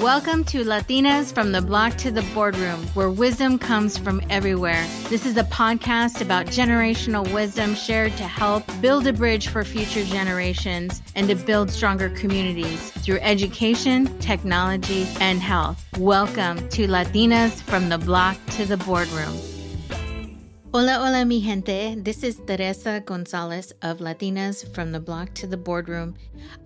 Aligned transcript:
Welcome 0.00 0.42
to 0.46 0.64
Latinas 0.64 1.32
from 1.32 1.52
the 1.52 1.62
Block 1.62 1.96
to 1.98 2.10
the 2.10 2.22
Boardroom, 2.34 2.84
where 2.94 3.08
wisdom 3.08 3.60
comes 3.60 3.96
from 3.96 4.20
everywhere. 4.28 4.84
This 5.08 5.24
is 5.24 5.36
a 5.36 5.44
podcast 5.44 6.20
about 6.20 6.46
generational 6.46 7.32
wisdom 7.32 7.76
shared 7.76 8.16
to 8.16 8.24
help 8.24 8.64
build 8.80 9.06
a 9.06 9.12
bridge 9.12 9.46
for 9.46 9.62
future 9.62 10.02
generations 10.02 11.00
and 11.14 11.28
to 11.28 11.36
build 11.36 11.70
stronger 11.70 12.10
communities 12.10 12.90
through 12.90 13.20
education, 13.20 14.18
technology, 14.18 15.06
and 15.20 15.40
health. 15.40 15.86
Welcome 15.96 16.68
to 16.70 16.88
Latinas 16.88 17.62
from 17.62 17.88
the 17.88 17.98
Block 17.98 18.36
to 18.56 18.66
the 18.66 18.78
Boardroom. 18.78 19.53
Hola, 20.76 20.94
hola, 20.94 21.24
mi 21.24 21.40
gente. 21.40 21.94
This 22.02 22.24
is 22.24 22.40
Teresa 22.48 23.00
Gonzalez 23.06 23.72
of 23.82 23.98
Latinas 23.98 24.74
from 24.74 24.90
the 24.90 24.98
Block 24.98 25.32
to 25.34 25.46
the 25.46 25.56
Boardroom. 25.56 26.16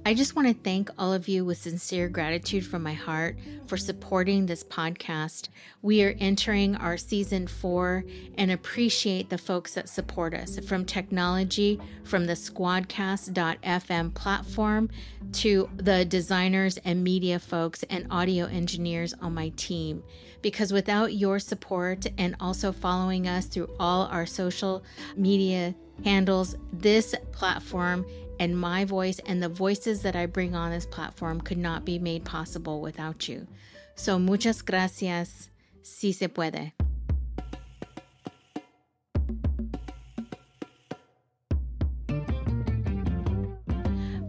I 0.07 0.15
just 0.15 0.35
want 0.35 0.49
to 0.49 0.55
thank 0.55 0.89
all 0.97 1.13
of 1.13 1.29
you 1.29 1.45
with 1.45 1.59
sincere 1.59 2.09
gratitude 2.09 2.65
from 2.65 2.83
my 2.83 2.95
heart 2.95 3.37
for 3.67 3.77
supporting 3.77 4.47
this 4.47 4.65
podcast. 4.65 5.51
We 5.83 6.03
are 6.05 6.17
entering 6.21 6.75
our 6.77 6.97
season 6.97 7.47
four 7.47 8.03
and 8.39 8.51
appreciate 8.51 9.29
the 9.29 9.37
folks 9.37 9.75
that 9.75 9.91
support 9.91 10.33
us 10.33 10.59
from 10.61 10.87
technology, 10.87 11.79
from 12.03 12.25
the 12.25 12.33
squadcast.fm 12.33 14.15
platform 14.15 14.89
to 15.33 15.69
the 15.77 16.07
designers 16.07 16.79
and 16.79 17.05
media 17.05 17.39
folks 17.39 17.83
and 17.91 18.07
audio 18.11 18.47
engineers 18.47 19.13
on 19.21 19.35
my 19.35 19.51
team 19.57 20.03
because 20.43 20.73
without 20.73 21.15
your 21.15 21.39
support 21.39 22.07
and 22.17 22.37
also 22.41 22.73
following 22.73 23.27
us 23.27 23.47
through 23.47 23.71
all 23.79 24.07
our 24.07 24.27
social 24.27 24.83
media 25.17 25.75
handles, 26.05 26.57
this 26.73 27.15
platform 27.33 28.07
and 28.41 28.59
my 28.59 28.85
voice 28.85 29.21
and 29.27 29.43
the 29.43 29.49
voices 29.49 30.03
that 30.03 30.15
I 30.15 30.27
bring 30.27 30.55
on 30.55 30.71
this 30.71 30.87
platform 30.87 31.41
could 31.41 31.59
not 31.59 31.85
be 31.85 31.99
made 31.99 32.25
possible 32.25 32.81
without 32.81 33.29
you. 33.29 33.47
So, 33.95 34.19
muchas 34.19 34.63
gracias. 34.63 35.51
Si 35.83 36.13
se 36.13 36.29
puede. 36.29 36.73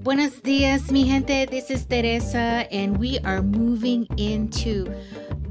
Buenos 0.01 0.41
dias, 0.41 0.91
mi 0.91 1.03
gente. 1.03 1.45
This 1.45 1.69
is 1.69 1.85
Teresa, 1.85 2.65
and 2.71 2.97
we 2.97 3.19
are 3.19 3.43
moving 3.43 4.07
into 4.17 4.91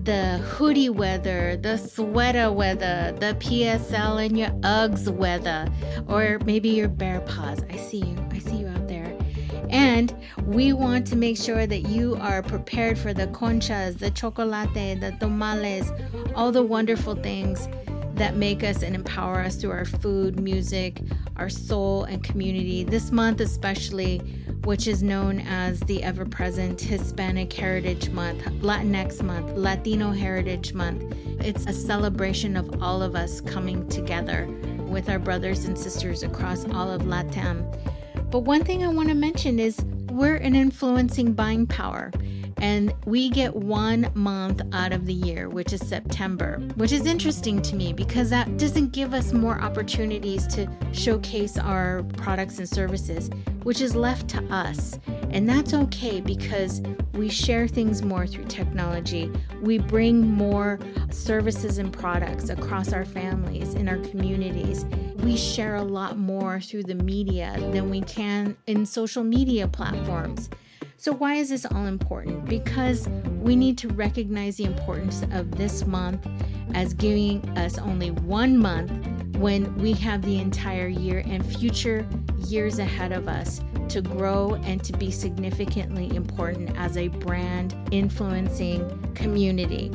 the 0.08 0.38
hoodie 0.38 0.88
weather, 0.88 1.58
the 1.58 1.76
sweater 1.76 2.50
weather, 2.50 3.14
the 3.20 3.36
PSL 3.40 4.24
and 4.24 4.38
your 4.38 4.48
Uggs 4.62 5.06
weather, 5.06 5.70
or 6.06 6.38
maybe 6.46 6.70
your 6.70 6.88
bear 6.88 7.20
paws. 7.20 7.62
I 7.68 7.76
see 7.76 7.98
you. 7.98 8.16
I 8.30 8.38
see 8.38 8.56
you 8.56 8.68
out 8.68 8.88
there. 8.88 9.14
And 9.68 10.14
we 10.46 10.72
want 10.72 11.06
to 11.08 11.16
make 11.16 11.36
sure 11.36 11.66
that 11.66 11.80
you 11.90 12.16
are 12.22 12.42
prepared 12.42 12.96
for 12.96 13.12
the 13.12 13.26
conchas, 13.26 13.98
the 13.98 14.10
chocolate, 14.10 14.72
the 14.72 15.14
tamales, 15.20 15.92
all 16.34 16.52
the 16.52 16.62
wonderful 16.62 17.14
things 17.14 17.68
that 18.19 18.36
make 18.36 18.64
us 18.64 18.83
and 18.83 18.97
empower 18.97 19.41
us 19.41 19.56
through 19.56 19.70
our 19.70 19.84
food, 19.84 20.41
music, 20.41 21.00
our 21.36 21.48
soul, 21.48 22.02
and 22.05 22.22
community. 22.22 22.83
This 22.83 23.12
month, 23.12 23.41
especially, 23.41 24.19
which 24.64 24.88
is 24.88 25.02
known 25.02 25.41
as 25.41 25.78
the 25.80 26.02
ever 26.02 26.27
present 26.27 26.80
Hispanic 26.80 27.52
Heritage 27.52 28.10
Month, 28.10 28.44
Latinx 28.60 29.22
Month, 29.22 29.56
Latino 29.56 30.10
Heritage 30.10 30.75
Month. 30.75 31.14
It's 31.41 31.66
a 31.66 31.72
celebration 31.72 32.56
of 32.56 32.83
all 32.83 33.02
of 33.02 33.14
us 33.14 33.41
coming 33.41 33.88
together 33.88 34.47
with 34.88 35.08
our 35.08 35.20
brothers 35.20 35.66
and 35.66 35.78
sisters 35.78 36.25
across 36.25 36.64
all 36.70 36.91
of 36.91 37.03
LATAM. 37.03 37.62
But 38.30 38.41
one 38.41 38.64
thing 38.64 38.82
I 38.82 38.88
want 38.88 39.10
to 39.10 39.14
mention 39.14 39.60
is 39.60 39.78
we're 40.10 40.36
an 40.36 40.56
influencing 40.56 41.34
buying 41.34 41.66
power. 41.66 42.10
And 42.60 42.92
we 43.04 43.30
get 43.30 43.54
one 43.54 44.10
month 44.14 44.62
out 44.72 44.92
of 44.92 45.06
the 45.06 45.14
year, 45.14 45.48
which 45.48 45.72
is 45.72 45.86
September, 45.86 46.58
which 46.76 46.92
is 46.92 47.06
interesting 47.06 47.62
to 47.62 47.76
me 47.76 47.92
because 47.92 48.30
that 48.30 48.56
doesn't 48.56 48.92
give 48.92 49.14
us 49.14 49.32
more 49.32 49.60
opportunities 49.60 50.46
to 50.48 50.68
showcase 50.92 51.56
our 51.56 52.02
products 52.16 52.58
and 52.58 52.68
services, 52.68 53.30
which 53.62 53.80
is 53.80 53.94
left 53.94 54.28
to 54.28 54.42
us. 54.52 54.98
And 55.30 55.48
that's 55.48 55.74
okay 55.74 56.20
because 56.20 56.82
we 57.12 57.28
share 57.28 57.68
things 57.68 58.02
more 58.02 58.26
through 58.26 58.47
technology. 58.47 59.30
We 59.60 59.78
bring 59.78 60.20
more 60.20 60.78
services 61.10 61.78
and 61.78 61.92
products 61.92 62.48
across 62.48 62.92
our 62.92 63.04
families, 63.04 63.74
in 63.74 63.88
our 63.88 63.98
communities. 63.98 64.84
We 65.18 65.36
share 65.36 65.76
a 65.76 65.82
lot 65.82 66.16
more 66.16 66.60
through 66.60 66.84
the 66.84 66.94
media 66.94 67.56
than 67.72 67.91
we 67.91 68.00
can 68.02 68.56
in 68.66 68.86
social 68.86 69.24
media 69.24 69.68
platforms. 69.68 70.48
So, 71.00 71.12
why 71.12 71.34
is 71.34 71.50
this 71.50 71.64
all 71.64 71.86
important? 71.86 72.47
Because 72.47 73.09
we 73.41 73.54
need 73.54 73.78
to 73.78 73.88
recognize 73.88 74.56
the 74.56 74.64
importance 74.64 75.22
of 75.31 75.53
this 75.53 75.86
month 75.86 76.26
as 76.75 76.92
giving 76.92 77.48
us 77.56 77.78
only 77.78 78.10
one 78.10 78.59
month 78.59 78.91
when 79.36 79.72
we 79.76 79.92
have 79.92 80.22
the 80.22 80.41
entire 80.41 80.88
year 80.88 81.22
and 81.25 81.47
future 81.47 82.04
years 82.38 82.81
ahead 82.81 83.12
of 83.12 83.28
us 83.28 83.60
to 83.91 84.03
grow 84.03 84.54
and 84.64 84.82
to 84.82 84.92
be 84.92 85.12
significantly 85.12 86.14
important 86.16 86.76
as 86.76 86.97
a 86.97 87.06
brand 87.06 87.76
influencing 87.92 89.15
community. 89.15 89.92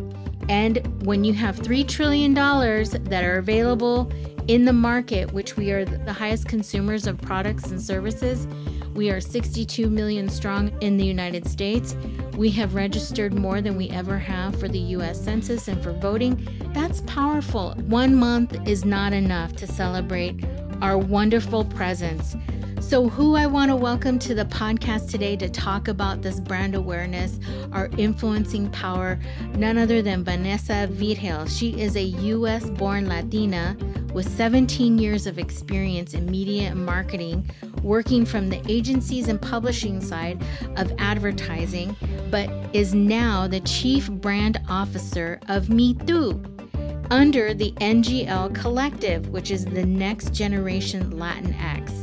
And 0.47 1.06
when 1.06 1.25
you 1.25 1.34
have 1.34 1.58
$3 1.58 1.85
trillion 1.85 2.34
that 2.34 3.24
are 3.25 3.40
available 3.40 4.09
in 4.47 4.64
the 4.64 4.74
market, 4.74 5.34
which 5.34 5.58
we 5.58 5.72
are 5.72 5.84
the 5.84 6.14
highest 6.14 6.47
consumers 6.47 7.08
of 7.08 7.20
products 7.22 7.72
and 7.72 7.81
services, 7.81 8.47
we 8.94 9.09
are 9.09 9.20
62 9.20 9.90
million 9.90 10.30
strong 10.30 10.72
in 10.81 10.98
the 10.98 11.06
United 11.06 11.48
States. 11.48 11.96
We 12.38 12.52
have 12.52 12.76
registered 12.76 13.34
more 13.34 13.62
than 13.62 13.76
we 13.76 13.90
ever 13.90 14.20
have 14.20 14.59
for 14.59 14.68
the 14.68 14.80
US 14.80 15.20
Census 15.20 15.68
and 15.68 15.81
for 15.81 15.94
voting. 15.94 16.48
That's 16.74 17.02
powerful. 17.02 17.74
One 17.88 18.16
month 18.16 18.68
is 18.68 18.86
not 18.86 19.14
enough 19.14 19.56
to 19.58 19.68
celebrate 19.68 20.44
our 20.82 20.98
wonderful 20.98 21.66
presence. 21.66 22.36
So, 22.84 23.08
who 23.08 23.36
I 23.36 23.48
want 23.48 23.72
to 23.72 23.76
welcome 23.78 24.20
to 24.20 24.36
the 24.36 24.44
podcast 24.44 25.10
today 25.10 25.38
to 25.38 25.50
talk 25.50 25.88
about 25.88 26.22
this 26.22 26.40
brand 26.42 26.76
awareness, 26.76 27.40
our 27.72 27.90
influencing 27.98 28.70
power, 28.72 29.18
none 29.56 29.78
other 29.78 30.02
than 30.02 30.24
Vanessa 30.24 30.88
Virgil. 30.92 31.48
She 31.48 31.82
is 31.82 31.96
a 31.96 32.04
US 32.04 32.70
born 32.70 33.08
Latina 33.08 33.78
with 34.14 34.30
17 34.30 35.00
years 35.00 35.26
of 35.26 35.40
experience 35.40 36.14
in 36.14 36.30
media 36.30 36.70
and 36.70 36.86
marketing, 36.86 37.50
working 37.82 38.26
from 38.26 38.50
the 38.50 38.62
agencies 38.70 39.28
and 39.30 39.42
publishing 39.42 40.02
side 40.02 40.44
of 40.76 40.94
advertising, 41.00 41.96
but 42.30 42.50
is 42.74 42.94
now 42.94 43.48
the 43.48 43.62
chief 43.62 44.12
brand 44.12 44.60
officer 44.68 45.40
of 45.48 45.68
Mitu 45.68 46.46
under 47.10 47.54
the 47.54 47.72
NGL 47.80 48.54
Collective, 48.54 49.30
which 49.30 49.52
is 49.52 49.66
the 49.66 49.86
next 49.86 50.34
generation 50.34 51.12
Latinx. 51.14 52.03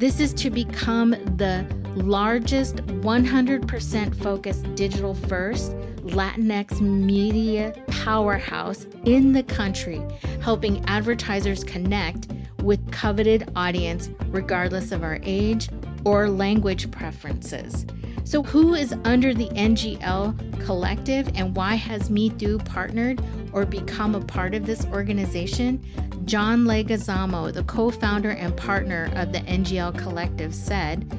This 0.00 0.18
is 0.18 0.32
to 0.32 0.48
become 0.48 1.10
the 1.36 1.66
largest 1.94 2.76
100% 2.76 4.14
focused 4.14 4.74
digital 4.74 5.12
first 5.12 5.72
Latinx 6.04 6.80
media 6.80 7.74
powerhouse 7.88 8.86
in 9.04 9.34
the 9.34 9.42
country, 9.42 10.00
helping 10.40 10.82
advertisers 10.86 11.62
connect 11.64 12.28
with 12.62 12.90
coveted 12.90 13.52
audience 13.56 14.08
regardless 14.28 14.90
of 14.90 15.02
our 15.02 15.18
age 15.22 15.68
or 16.06 16.30
language 16.30 16.90
preferences. 16.90 17.84
So, 18.24 18.42
who 18.42 18.74
is 18.74 18.94
under 19.04 19.34
the 19.34 19.48
NGL 19.48 20.64
collective 20.64 21.30
and 21.34 21.56
why 21.56 21.74
has 21.74 22.10
Mitu 22.10 22.64
partnered 22.64 23.20
or 23.52 23.66
become 23.66 24.14
a 24.14 24.20
part 24.20 24.54
of 24.54 24.66
this 24.66 24.84
organization? 24.86 25.84
John 26.24 26.64
Leguizamo, 26.64 27.52
the 27.52 27.64
co 27.64 27.90
founder 27.90 28.30
and 28.30 28.56
partner 28.56 29.10
of 29.16 29.32
the 29.32 29.40
NGL 29.40 29.98
Collective, 29.98 30.54
said, 30.54 31.10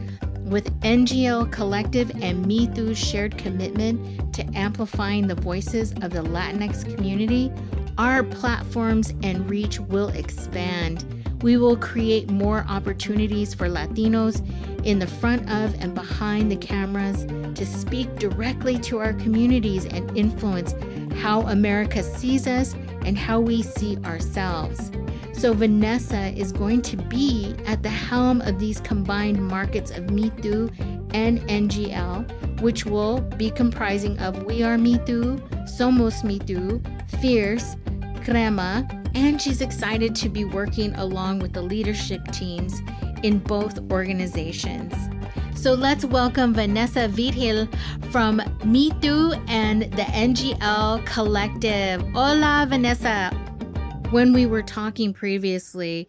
with 0.51 0.71
NGL 0.81 1.51
Collective 1.51 2.11
and 2.21 2.45
Me 2.45 2.69
shared 2.93 3.37
commitment 3.37 4.33
to 4.33 4.45
amplifying 4.53 5.27
the 5.27 5.35
voices 5.35 5.91
of 6.01 6.11
the 6.11 6.21
Latinx 6.21 6.83
community, 6.95 7.51
our 7.97 8.23
platforms 8.23 9.13
and 9.23 9.49
reach 9.49 9.79
will 9.79 10.09
expand. 10.09 11.20
We 11.41 11.57
will 11.57 11.75
create 11.75 12.29
more 12.29 12.65
opportunities 12.69 13.53
for 13.53 13.67
Latinos 13.67 14.41
in 14.85 14.99
the 14.99 15.07
front 15.07 15.49
of 15.49 15.73
and 15.81 15.95
behind 15.95 16.51
the 16.51 16.55
cameras 16.55 17.25
to 17.55 17.65
speak 17.65 18.15
directly 18.15 18.77
to 18.79 18.99
our 18.99 19.13
communities 19.13 19.85
and 19.85 20.15
influence 20.17 20.75
how 21.19 21.41
America 21.41 22.03
sees 22.03 22.47
us 22.47 22.73
and 23.05 23.17
how 23.17 23.39
we 23.39 23.61
see 23.63 23.97
ourselves. 24.05 24.91
So, 25.33 25.53
Vanessa 25.53 26.27
is 26.37 26.51
going 26.51 26.83
to 26.83 26.97
be 26.97 27.55
at 27.65 27.81
the 27.81 27.89
helm 27.89 28.41
of 28.41 28.59
these 28.59 28.79
combined 28.79 29.41
markets 29.41 29.89
of 29.89 30.07
Too 30.41 30.69
and 31.13 31.39
NGL, 31.41 32.61
which 32.61 32.85
will 32.85 33.21
be 33.21 33.49
comprising 33.49 34.19
of 34.19 34.43
We 34.43 34.61
Are 34.61 34.77
Too, 34.77 35.41
Somos 35.65 36.45
Too, 36.45 36.81
Fierce, 37.19 37.75
Crema, 38.23 38.87
and 39.15 39.41
she's 39.41 39.61
excited 39.61 40.15
to 40.15 40.29
be 40.29 40.45
working 40.45 40.93
along 40.95 41.39
with 41.39 41.53
the 41.53 41.61
leadership 41.61 42.25
teams 42.31 42.81
in 43.23 43.39
both 43.39 43.79
organizations. 43.91 44.93
So 45.55 45.73
let's 45.73 46.05
welcome 46.05 46.53
Vanessa 46.53 47.07
Virgil 47.07 47.67
from 48.11 48.41
Me 48.63 48.91
Too 49.01 49.33
and 49.47 49.83
the 49.83 50.03
NGL 50.03 51.05
Collective. 51.05 52.01
Hola, 52.13 52.65
Vanessa. 52.69 53.29
When 54.11 54.33
we 54.33 54.45
were 54.45 54.63
talking 54.63 55.13
previously, 55.13 56.07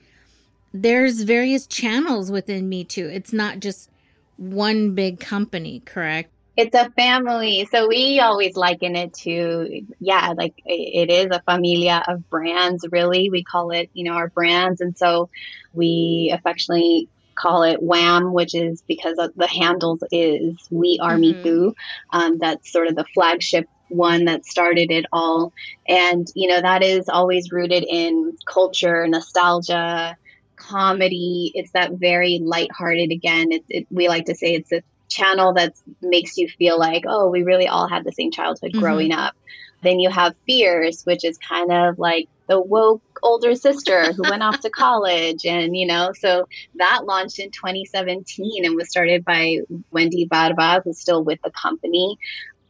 there's 0.72 1.22
various 1.22 1.66
channels 1.66 2.30
within 2.30 2.68
Mitu. 2.68 3.10
It's 3.10 3.32
not 3.32 3.60
just 3.60 3.90
one 4.36 4.94
big 4.94 5.20
company, 5.20 5.80
correct? 5.84 6.30
It's 6.62 6.76
a 6.76 6.90
family. 6.92 7.66
So 7.72 7.88
we 7.88 8.20
always 8.20 8.56
liken 8.56 8.94
it 8.94 9.12
to, 9.24 9.84
yeah, 9.98 10.32
like 10.36 10.54
it 10.64 11.10
is 11.10 11.26
a 11.32 11.42
familia 11.42 12.04
of 12.06 12.30
brands, 12.30 12.86
really. 12.92 13.30
We 13.30 13.42
call 13.42 13.72
it, 13.72 13.90
you 13.94 14.04
know, 14.04 14.12
our 14.12 14.28
brands. 14.28 14.80
And 14.80 14.96
so 14.96 15.28
we 15.72 16.30
affectionately 16.32 17.08
call 17.34 17.64
it 17.64 17.82
WHAM, 17.82 18.32
which 18.32 18.54
is 18.54 18.82
because 18.86 19.16
the 19.16 19.46
handles 19.48 20.04
is 20.12 20.56
We 20.70 21.00
Are 21.02 21.16
mm-hmm. 21.16 21.42
Mitu. 21.42 21.74
Um, 22.10 22.38
that's 22.38 22.70
sort 22.70 22.86
of 22.86 22.94
the 22.94 23.06
flagship 23.12 23.68
one 23.88 24.26
that 24.26 24.46
started 24.46 24.92
it 24.92 25.06
all. 25.12 25.52
And, 25.88 26.28
you 26.36 26.48
know, 26.48 26.60
that 26.60 26.84
is 26.84 27.08
always 27.08 27.50
rooted 27.50 27.82
in 27.82 28.36
culture, 28.46 29.06
nostalgia, 29.08 30.16
comedy. 30.54 31.50
It's 31.56 31.72
that 31.72 31.94
very 31.94 32.38
lighthearted, 32.38 33.10
again, 33.10 33.50
it, 33.50 33.64
it, 33.68 33.86
we 33.90 34.08
like 34.08 34.26
to 34.26 34.36
say 34.36 34.54
it's 34.54 34.70
a 34.70 34.82
channel 35.12 35.52
that 35.54 35.74
makes 36.00 36.36
you 36.36 36.48
feel 36.48 36.78
like, 36.78 37.04
oh, 37.06 37.28
we 37.28 37.42
really 37.42 37.68
all 37.68 37.88
had 37.88 38.04
the 38.04 38.12
same 38.12 38.30
childhood 38.30 38.72
mm-hmm. 38.72 38.80
growing 38.80 39.12
up. 39.12 39.34
Then 39.82 39.98
you 39.98 40.10
have 40.10 40.34
Fierce, 40.46 41.04
which 41.04 41.24
is 41.24 41.38
kind 41.38 41.72
of 41.72 41.98
like 41.98 42.28
the 42.48 42.60
woke 42.60 43.02
older 43.22 43.54
sister 43.54 44.12
who 44.12 44.22
went 44.22 44.42
off 44.42 44.60
to 44.60 44.70
college. 44.84 45.44
And, 45.44 45.76
you 45.76 45.86
know, 45.86 46.12
so 46.18 46.48
that 46.76 47.04
launched 47.04 47.38
in 47.38 47.50
2017 47.50 48.64
and 48.64 48.76
was 48.76 48.90
started 48.90 49.24
by 49.24 49.58
Wendy 49.90 50.24
Barba, 50.24 50.82
who's 50.84 51.00
still 51.00 51.24
with 51.24 51.40
the 51.42 51.50
company. 51.50 52.18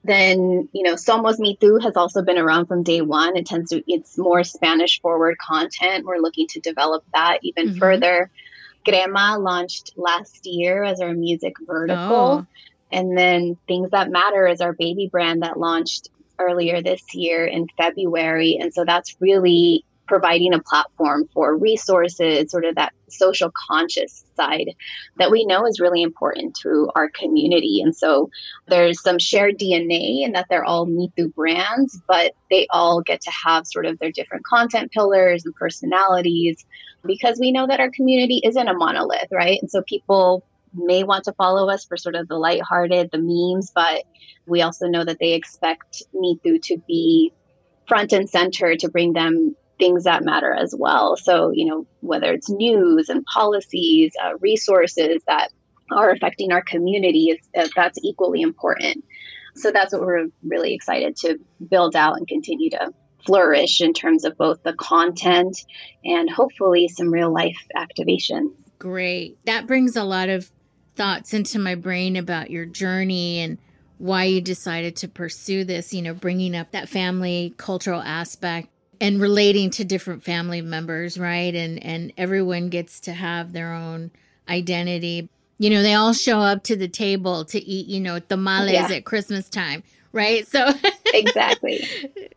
Then, 0.04 0.68
you 0.72 0.82
know, 0.82 0.94
Somos 0.94 1.38
Mitu 1.38 1.80
has 1.82 1.96
also 1.96 2.22
been 2.22 2.38
around 2.38 2.66
from 2.66 2.82
day 2.82 3.02
one. 3.02 3.36
It 3.36 3.46
tends 3.46 3.70
to, 3.70 3.82
it's 3.86 4.18
more 4.18 4.42
Spanish 4.42 5.00
forward 5.00 5.36
content. 5.38 6.04
We're 6.04 6.18
looking 6.18 6.48
to 6.48 6.60
develop 6.60 7.04
that 7.14 7.38
even 7.42 7.68
mm-hmm. 7.68 7.78
further. 7.78 8.30
Crema 8.84 9.38
launched 9.38 9.92
last 9.96 10.46
year 10.46 10.82
as 10.84 11.00
our 11.00 11.14
music 11.14 11.54
vertical. 11.66 12.00
Oh. 12.00 12.46
And 12.90 13.16
then 13.16 13.56
Things 13.66 13.90
That 13.90 14.10
Matter 14.10 14.46
is 14.46 14.60
our 14.60 14.74
baby 14.74 15.08
brand 15.10 15.42
that 15.42 15.58
launched 15.58 16.10
earlier 16.38 16.82
this 16.82 17.02
year 17.14 17.46
in 17.46 17.66
February. 17.78 18.58
And 18.60 18.72
so 18.72 18.84
that's 18.84 19.16
really 19.20 19.84
providing 20.06 20.52
a 20.52 20.60
platform 20.60 21.26
for 21.32 21.56
resources, 21.56 22.50
sort 22.50 22.66
of 22.66 22.74
that 22.74 22.92
social 23.08 23.50
conscious 23.68 24.24
side 24.36 24.74
that 25.16 25.30
we 25.30 25.46
know 25.46 25.66
is 25.66 25.80
really 25.80 26.02
important 26.02 26.54
to 26.56 26.90
our 26.94 27.08
community. 27.08 27.80
And 27.80 27.96
so 27.96 28.28
there's 28.68 29.00
some 29.00 29.18
shared 29.18 29.58
DNA 29.58 30.22
in 30.22 30.32
that 30.32 30.46
they're 30.50 30.64
all 30.64 30.84
Me 30.84 31.10
brands, 31.34 31.98
but 32.06 32.32
they 32.50 32.66
all 32.70 33.00
get 33.00 33.22
to 33.22 33.30
have 33.30 33.66
sort 33.66 33.86
of 33.86 33.98
their 34.00 34.12
different 34.12 34.44
content 34.44 34.92
pillars 34.92 35.46
and 35.46 35.54
personalities 35.54 36.66
because 37.04 37.38
we 37.40 37.52
know 37.52 37.66
that 37.66 37.80
our 37.80 37.90
community 37.90 38.40
isn't 38.44 38.68
a 38.68 38.74
monolith, 38.74 39.28
right? 39.32 39.58
And 39.60 39.70
so 39.70 39.82
people 39.82 40.44
may 40.74 41.04
want 41.04 41.24
to 41.24 41.32
follow 41.34 41.68
us 41.68 41.84
for 41.84 41.96
sort 41.96 42.14
of 42.14 42.28
the 42.28 42.38
lighthearted, 42.38 43.10
the 43.10 43.18
memes, 43.20 43.70
but 43.74 44.04
we 44.46 44.62
also 44.62 44.86
know 44.86 45.04
that 45.04 45.18
they 45.20 45.32
expect 45.34 46.02
Too 46.12 46.58
to 46.58 46.76
be 46.86 47.32
front 47.86 48.12
and 48.12 48.28
center 48.28 48.76
to 48.76 48.88
bring 48.88 49.12
them 49.12 49.54
things 49.78 50.04
that 50.04 50.24
matter 50.24 50.52
as 50.54 50.74
well. 50.76 51.16
So, 51.16 51.50
you 51.50 51.66
know, 51.66 51.86
whether 52.00 52.32
it's 52.32 52.48
news 52.48 53.08
and 53.08 53.24
policies, 53.24 54.12
uh, 54.22 54.38
resources 54.40 55.22
that 55.26 55.50
are 55.90 56.10
affecting 56.10 56.52
our 56.52 56.62
community, 56.62 57.38
uh, 57.56 57.68
that's 57.74 57.98
equally 58.02 58.40
important. 58.42 59.04
So 59.56 59.70
that's 59.70 59.92
what 59.92 60.02
we're 60.02 60.28
really 60.44 60.74
excited 60.74 61.16
to 61.16 61.38
build 61.68 61.96
out 61.96 62.16
and 62.16 62.26
continue 62.26 62.70
to 62.70 62.92
flourish 63.24 63.80
in 63.80 63.92
terms 63.92 64.24
of 64.24 64.36
both 64.36 64.62
the 64.62 64.72
content 64.74 65.64
and 66.04 66.30
hopefully 66.30 66.88
some 66.88 67.12
real 67.12 67.32
life 67.32 67.58
activation. 67.74 68.52
Great. 68.78 69.38
That 69.44 69.66
brings 69.66 69.96
a 69.96 70.04
lot 70.04 70.28
of 70.28 70.50
thoughts 70.96 71.32
into 71.34 71.58
my 71.58 71.74
brain 71.74 72.16
about 72.16 72.50
your 72.50 72.66
journey 72.66 73.40
and 73.40 73.58
why 73.98 74.24
you 74.24 74.40
decided 74.40 74.96
to 74.96 75.08
pursue 75.08 75.64
this, 75.64 75.94
you 75.94 76.02
know, 76.02 76.14
bringing 76.14 76.56
up 76.56 76.72
that 76.72 76.88
family 76.88 77.54
cultural 77.56 78.02
aspect 78.02 78.68
and 79.00 79.20
relating 79.20 79.70
to 79.70 79.84
different 79.84 80.24
family 80.24 80.60
members, 80.60 81.18
right? 81.18 81.54
And 81.54 81.82
and 81.84 82.12
everyone 82.16 82.68
gets 82.68 83.00
to 83.00 83.12
have 83.12 83.52
their 83.52 83.72
own 83.72 84.10
identity. 84.48 85.28
You 85.58 85.70
know, 85.70 85.82
they 85.82 85.94
all 85.94 86.12
show 86.12 86.40
up 86.40 86.64
to 86.64 86.76
the 86.76 86.88
table 86.88 87.44
to 87.46 87.60
eat, 87.60 87.86
you 87.86 88.00
know, 88.00 88.18
tamales 88.18 88.72
yeah. 88.72 88.90
at 88.90 89.04
Christmas 89.04 89.48
time, 89.48 89.82
right? 90.12 90.46
So 90.48 90.66
Exactly. 91.22 91.84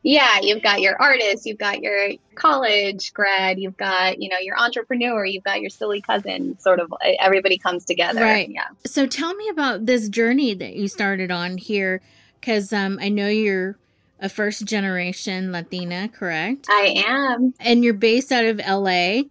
Yeah, 0.03 0.39
you've 0.41 0.61
got 0.61 0.81
your 0.81 1.01
artist, 1.01 1.45
you've 1.45 1.57
got 1.57 1.81
your 1.81 2.11
college 2.35 3.13
grad, 3.13 3.59
you've 3.59 3.77
got, 3.77 4.21
you 4.21 4.29
know, 4.29 4.37
your 4.39 4.57
entrepreneur, 4.59 5.25
you've 5.25 5.43
got 5.43 5.61
your 5.61 5.69
silly 5.69 6.01
cousin, 6.01 6.59
sort 6.59 6.79
of 6.79 6.93
everybody 7.19 7.57
comes 7.57 7.85
together. 7.85 8.21
Right. 8.21 8.49
Yeah. 8.49 8.67
So 8.85 9.07
tell 9.07 9.33
me 9.33 9.49
about 9.49 9.85
this 9.85 10.09
journey 10.09 10.53
that 10.55 10.75
you 10.75 10.87
started 10.87 11.31
on 11.31 11.57
here 11.57 12.01
cuz 12.41 12.71
um 12.73 12.99
I 13.01 13.09
know 13.09 13.27
you're 13.27 13.77
a 14.19 14.29
first 14.29 14.65
generation 14.65 15.51
Latina, 15.51 16.09
correct? 16.09 16.67
I 16.69 17.03
am. 17.07 17.53
And 17.59 17.83
you're 17.83 17.93
based 17.93 18.31
out 18.31 18.45
of 18.45 18.59
LA. 18.59 19.23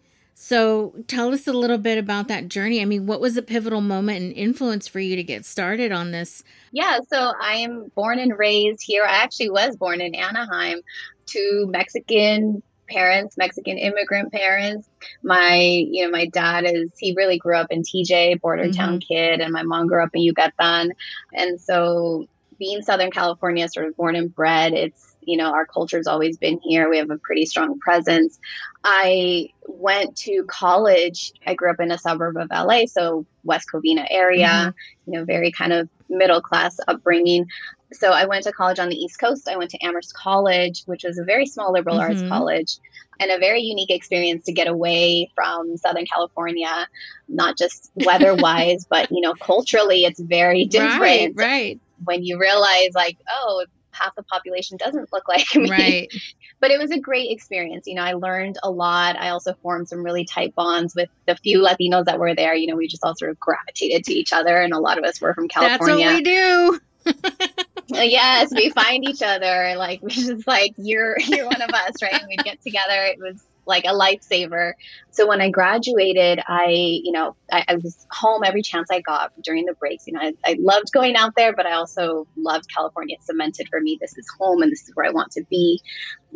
So 0.44 0.92
tell 1.06 1.32
us 1.32 1.46
a 1.46 1.54
little 1.54 1.78
bit 1.78 1.96
about 1.96 2.28
that 2.28 2.48
journey. 2.48 2.82
I 2.82 2.84
mean, 2.84 3.06
what 3.06 3.18
was 3.18 3.38
a 3.38 3.40
pivotal 3.40 3.80
moment 3.80 4.20
and 4.20 4.32
influence 4.34 4.86
for 4.86 5.00
you 5.00 5.16
to 5.16 5.22
get 5.22 5.46
started 5.46 5.90
on 5.90 6.10
this? 6.10 6.44
Yeah, 6.70 6.98
so 7.08 7.32
I 7.40 7.54
am 7.54 7.90
born 7.94 8.18
and 8.18 8.38
raised 8.38 8.82
here. 8.82 9.04
I 9.04 9.22
actually 9.22 9.48
was 9.48 9.74
born 9.74 10.02
in 10.02 10.14
Anaheim 10.14 10.80
to 11.28 11.66
Mexican 11.70 12.62
parents, 12.90 13.38
Mexican 13.38 13.78
immigrant 13.78 14.32
parents. 14.32 14.86
My, 15.22 15.56
you 15.56 16.04
know, 16.04 16.10
my 16.10 16.26
dad 16.26 16.66
is 16.66 16.90
he 16.98 17.14
really 17.16 17.38
grew 17.38 17.56
up 17.56 17.68
in 17.70 17.80
TJ, 17.80 18.42
border 18.42 18.64
mm-hmm. 18.64 18.72
town 18.72 19.00
kid, 19.00 19.40
and 19.40 19.50
my 19.50 19.62
mom 19.62 19.86
grew 19.86 20.04
up 20.04 20.10
in 20.12 20.20
Yucatan. 20.20 20.92
And 21.32 21.58
so 21.58 22.26
being 22.58 22.82
Southern 22.82 23.10
California, 23.10 23.66
sort 23.70 23.86
of 23.86 23.96
born 23.96 24.14
and 24.14 24.34
bred, 24.34 24.74
it's, 24.74 25.13
you 25.26 25.36
know, 25.36 25.52
our 25.52 25.66
culture's 25.66 26.06
always 26.06 26.36
been 26.36 26.58
here. 26.62 26.88
We 26.88 26.98
have 26.98 27.10
a 27.10 27.18
pretty 27.18 27.46
strong 27.46 27.78
presence. 27.78 28.38
I 28.82 29.48
went 29.66 30.16
to 30.18 30.44
college. 30.44 31.32
I 31.46 31.54
grew 31.54 31.70
up 31.70 31.80
in 31.80 31.90
a 31.90 31.98
suburb 31.98 32.36
of 32.36 32.48
LA, 32.50 32.86
so 32.86 33.26
West 33.44 33.68
Covina 33.72 34.06
area, 34.10 34.46
mm-hmm. 34.46 35.10
you 35.10 35.18
know, 35.18 35.24
very 35.24 35.50
kind 35.50 35.72
of 35.72 35.88
middle 36.08 36.40
class 36.40 36.78
upbringing. 36.86 37.46
So 37.92 38.10
I 38.10 38.26
went 38.26 38.44
to 38.44 38.52
college 38.52 38.78
on 38.78 38.88
the 38.88 38.96
East 38.96 39.18
Coast. 39.18 39.48
I 39.48 39.56
went 39.56 39.70
to 39.70 39.78
Amherst 39.84 40.14
College, 40.14 40.82
which 40.86 41.04
was 41.04 41.18
a 41.18 41.24
very 41.24 41.46
small 41.46 41.72
liberal 41.72 41.98
mm-hmm. 41.98 42.18
arts 42.18 42.28
college 42.28 42.78
and 43.20 43.30
a 43.30 43.38
very 43.38 43.60
unique 43.60 43.90
experience 43.90 44.44
to 44.46 44.52
get 44.52 44.66
away 44.66 45.30
from 45.34 45.76
Southern 45.76 46.04
California, 46.04 46.88
not 47.28 47.56
just 47.56 47.92
weather 47.94 48.34
wise, 48.34 48.84
but 48.90 49.10
you 49.10 49.20
know, 49.20 49.34
culturally 49.34 50.04
it's 50.04 50.20
very 50.20 50.64
different. 50.64 51.00
Right, 51.00 51.34
right 51.36 51.80
when 52.04 52.24
you 52.24 52.38
realize 52.38 52.90
like 52.94 53.16
oh 53.30 53.64
half 53.94 54.14
the 54.14 54.22
population 54.22 54.76
doesn't 54.76 55.12
look 55.12 55.28
like 55.28 55.54
me. 55.54 55.70
Right. 55.70 56.12
but 56.60 56.70
it 56.70 56.78
was 56.78 56.90
a 56.90 56.98
great 56.98 57.30
experience. 57.30 57.86
You 57.86 57.94
know 57.94 58.02
i 58.02 58.12
learned 58.12 58.58
a 58.62 58.70
lot. 58.70 59.16
I 59.18 59.30
also 59.30 59.54
formed 59.62 59.88
some 59.88 60.04
really 60.04 60.24
tight 60.24 60.54
bonds 60.54 60.94
with 60.94 61.08
the 61.26 61.36
few 61.36 61.60
latinos 61.60 62.04
that 62.06 62.18
were 62.18 62.34
there. 62.34 62.54
You 62.54 62.66
know 62.66 62.76
we 62.76 62.88
just 62.88 63.04
all 63.04 63.16
sort 63.16 63.30
of 63.30 63.40
gravitated 63.40 64.04
to 64.04 64.12
each 64.12 64.32
other 64.32 64.60
and 64.60 64.72
a 64.72 64.78
lot 64.78 64.98
of 64.98 65.04
us 65.04 65.20
were 65.20 65.34
from 65.34 65.48
california 65.48 66.04
that's 66.04 66.12
what 66.12 66.14
we 66.14 66.22
do. 66.22 66.80
Yes 67.88 68.50
we 68.50 68.70
find 68.70 69.06
each 69.06 69.20
other 69.20 69.74
like 69.76 70.00
we're 70.00 70.08
just 70.08 70.46
like 70.46 70.72
you're 70.78 71.18
you're 71.20 71.44
one 71.46 71.60
of 71.60 71.70
us 71.70 72.02
right? 72.02 72.14
And 72.14 72.26
we'd 72.28 72.42
get 72.42 72.62
together. 72.62 73.04
It 73.04 73.18
was 73.18 73.44
like 73.66 73.84
a 73.84 73.92
lifesaver. 73.92 74.72
So 75.10 75.26
when 75.26 75.40
I 75.40 75.50
graduated, 75.50 76.40
I, 76.46 76.66
you 76.68 77.12
know, 77.12 77.36
I, 77.50 77.64
I, 77.68 77.74
was 77.76 78.06
home 78.10 78.42
every 78.44 78.62
chance 78.62 78.88
I 78.90 79.00
got 79.00 79.32
during 79.42 79.64
the 79.64 79.74
breaks. 79.74 80.06
You 80.06 80.14
know, 80.14 80.20
I, 80.20 80.34
I 80.44 80.56
loved 80.58 80.92
going 80.92 81.16
out 81.16 81.34
there, 81.36 81.54
but 81.54 81.66
I 81.66 81.72
also 81.72 82.26
loved 82.36 82.66
California. 82.74 83.16
It 83.16 83.24
cemented 83.24 83.68
for 83.70 83.80
me, 83.80 83.98
this 84.00 84.16
is 84.18 84.26
home 84.38 84.62
and 84.62 84.70
this 84.70 84.82
is 84.82 84.90
where 84.94 85.06
I 85.06 85.10
want 85.10 85.32
to 85.32 85.44
be. 85.48 85.80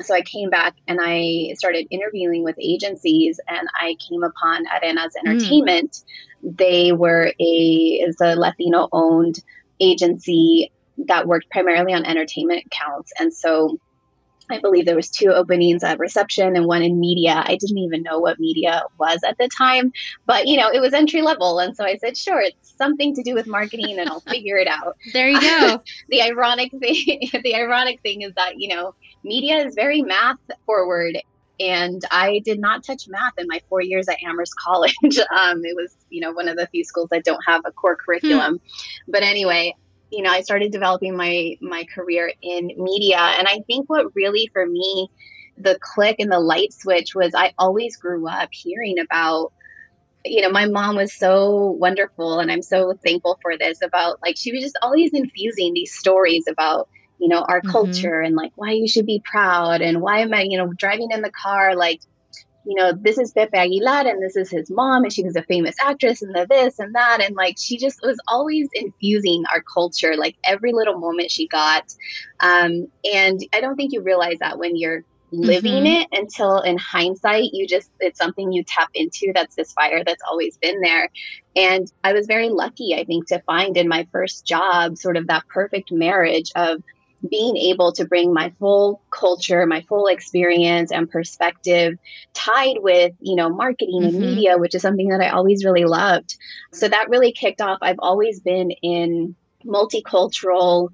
So 0.01 0.15
I 0.15 0.23
came 0.23 0.51
back 0.51 0.75
and 0.87 0.99
I 1.03 1.55
started 1.59 1.87
interviewing 1.91 2.45
with 2.45 2.57
agencies 2.61 3.41
and 3.49 3.69
I 3.75 3.97
came 4.09 4.23
upon 4.23 4.65
Arenas 4.81 5.15
hmm. 5.19 5.29
Entertainment. 5.29 5.93
Mm. 6.45 6.57
They 6.57 6.93
were 6.93 7.33
a, 7.41 7.45
is 7.45 8.17
a 8.21 8.37
Latino 8.37 8.89
owned 8.93 9.43
agency 9.81 10.71
that 11.07 11.27
worked 11.27 11.51
primarily 11.51 11.93
on 11.93 12.05
entertainment 12.05 12.65
accounts. 12.67 13.13
And 13.19 13.33
so 13.33 13.79
I 14.51 14.61
believe 14.61 14.87
there 14.87 14.97
was 14.97 15.09
two 15.09 15.29
openings 15.33 15.85
at 15.85 15.99
reception 15.99 16.57
and 16.57 16.67
one 16.67 16.83
in 16.83 16.99
media. 16.99 17.43
I 17.47 17.57
didn't 17.57 17.79
even 17.79 18.03
know 18.03 18.19
what 18.19 18.39
media 18.41 18.83
was 18.99 19.21
at 19.27 19.37
the 19.39 19.49
time, 19.49 19.93
but 20.27 20.47
you 20.47 20.57
know, 20.57 20.71
it 20.71 20.81
was 20.81 20.93
entry 20.93 21.23
level. 21.23 21.59
And 21.59 21.77
so 21.77 21.85
I 21.85 21.97
said, 21.97 22.17
sure, 22.17 22.41
it's 22.41 22.75
something 22.77 23.15
to 23.15 23.23
do 23.23 23.35
with 23.35 23.47
marketing 23.47 23.99
and 23.99 24.09
I'll 24.09 24.21
figure 24.21 24.57
it 24.57 24.69
out. 24.69 24.97
there 25.13 25.29
you 25.29 25.41
go. 25.41 25.83
the 26.09 26.23
ironic 26.23 26.71
thing, 26.71 27.31
the 27.43 27.55
ironic 27.55 28.01
thing 28.03 28.23
is 28.23 28.33
that, 28.35 28.59
you 28.59 28.69
know, 28.75 28.95
media 29.25 29.65
is 29.65 29.75
very 29.75 30.03
math 30.03 30.39
forward. 30.65 31.19
and 31.61 32.03
I 32.11 32.41
did 32.45 32.61
not 32.61 32.85
touch 32.85 33.09
math 33.09 33.33
in 33.37 33.47
my 33.49 33.61
four 33.69 33.83
years 33.83 34.09
at 34.09 34.17
Amherst 34.25 34.55
College. 34.57 34.95
um, 35.37 35.65
it 35.65 35.77
was, 35.77 35.97
you 36.09 36.21
know, 36.21 36.33
one 36.33 36.49
of 36.49 36.57
the 36.57 36.67
few 36.69 36.85
schools 36.85 37.09
that 37.11 37.25
don't 37.25 37.43
have 37.47 37.63
a 37.65 37.73
core 37.73 37.97
curriculum. 37.97 38.59
Hmm. 38.59 39.11
But 39.11 39.23
anyway, 39.23 39.75
you 40.11 40.23
know, 40.23 40.31
I 40.31 40.41
started 40.41 40.73
developing 40.73 41.17
my 41.17 41.57
my 41.61 41.85
career 41.85 42.33
in 42.43 42.73
media, 42.77 43.19
and 43.19 43.47
I 43.47 43.61
think 43.67 43.89
what 43.89 44.15
really 44.15 44.51
for 44.53 44.67
me, 44.67 45.09
the 45.57 45.79
click 45.81 46.17
and 46.19 46.31
the 46.31 46.41
light 46.41 46.73
switch 46.73 47.15
was 47.15 47.35
I 47.35 47.53
always 47.59 47.97
grew 47.97 48.27
up 48.29 48.49
hearing 48.53 48.99
about 48.99 49.53
you 50.25 50.43
know, 50.43 50.51
my 50.51 50.67
mom 50.67 50.97
was 50.97 51.13
so 51.13 51.77
wonderful, 51.79 52.41
and 52.41 52.51
I'm 52.51 52.63
so 52.63 52.95
thankful 53.05 53.39
for 53.41 53.57
this 53.57 53.81
about 53.83 54.21
like 54.23 54.37
she 54.37 54.53
was 54.53 54.63
just 54.63 54.79
always 54.83 55.13
infusing 55.13 55.75
these 55.75 55.95
stories 55.95 56.45
about 56.49 56.89
you 57.19 57.29
know 57.29 57.45
our 57.49 57.61
mm-hmm. 57.61 57.71
culture 57.71 58.21
and 58.21 58.35
like 58.35 58.53
why 58.57 58.73
you 58.73 58.89
should 58.89 59.07
be 59.07 59.23
proud 59.25 59.81
and 59.81 60.01
why 60.01 60.21
am 60.21 60.33
I 60.35 60.43
you 60.43 60.59
know 60.59 60.73
driving 60.73 61.11
in 61.11 61.23
the 61.23 61.31
car 61.31 61.75
like 61.75 62.01
you 62.69 62.75
know 62.75 62.93
this 62.93 63.17
is 63.17 63.33
Pepe 63.33 63.57
Aguilar 63.57 64.07
and 64.07 64.23
this 64.23 64.37
is 64.37 64.51
his 64.51 64.71
mom 64.71 65.05
and 65.05 65.13
she 65.13 65.25
was 65.25 65.37
a 65.37 65.43
famous 65.45 65.75
actress 65.81 66.21
and 66.21 66.35
the 66.35 66.47
this 66.51 66.79
and 66.79 66.95
that. 66.95 67.23
And 67.25 67.35
like 67.35 67.57
she 67.59 67.79
just 67.79 68.01
was 68.03 68.19
always 68.29 68.69
infusing 68.75 69.45
our 69.51 69.63
culture 69.63 70.15
like 70.17 70.37
every 70.45 70.75
little 70.75 70.99
moment 70.99 71.31
she 71.31 71.49
got. 71.49 71.95
Um, 72.41 72.89
and 73.11 73.41
I 73.55 73.63
don't 73.63 73.77
think 73.77 73.95
you 73.95 74.03
realize 74.03 74.39
that 74.41 74.59
when 74.59 74.77
you're 74.77 75.03
living 75.31 75.85
mm-hmm. 75.85 75.87
it 75.87 76.09
until 76.13 76.61
in 76.61 76.77
hindsight 76.79 77.51
you 77.53 77.67
just 77.67 77.91
it's 78.01 78.19
something 78.19 78.53
you 78.53 78.65
tap 78.65 78.89
into 78.95 79.31
that's 79.35 79.55
this 79.57 79.73
fire 79.73 80.03
that's 80.05 80.23
always 80.29 80.59
been 80.59 80.81
there. 80.83 81.09
And 81.57 81.91
i 82.05 82.13
was 82.13 82.27
very 82.27 82.49
lucky 82.49 82.95
i 82.95 83.05
think 83.05 83.27
to 83.29 83.41
find 83.41 83.77
in 83.77 83.89
my 83.89 84.07
first 84.13 84.47
job 84.47 84.97
sort 84.97 85.17
of 85.17 85.27
that 85.27 85.47
perfect 85.49 85.93
marriage 85.93 86.51
of 86.55 86.83
being 87.29 87.57
able 87.57 87.93
to 87.93 88.05
bring 88.05 88.33
my 88.33 88.51
full 88.59 89.03
culture 89.11 89.67
my 89.67 89.81
full 89.89 90.07
experience 90.07 90.93
and 90.93 91.11
perspective 91.11 91.99
tied 92.33 92.77
with 92.79 93.13
you 93.21 93.35
know 93.35 93.49
marketing 93.49 94.03
mm-hmm. 94.03 94.15
and 94.15 94.21
media 94.21 94.57
which 94.57 94.75
is 94.75 94.83
something 94.83 95.09
that 95.09 95.21
i 95.21 95.29
always 95.29 95.65
really 95.65 95.85
loved 95.85 96.37
so 96.73 96.87
that 96.89 97.09
really 97.09 97.33
kicked 97.33 97.61
off 97.61 97.79
i've 97.83 97.99
always 97.99 98.39
been 98.41 98.71
in 98.83 99.35
multicultural 99.65 100.91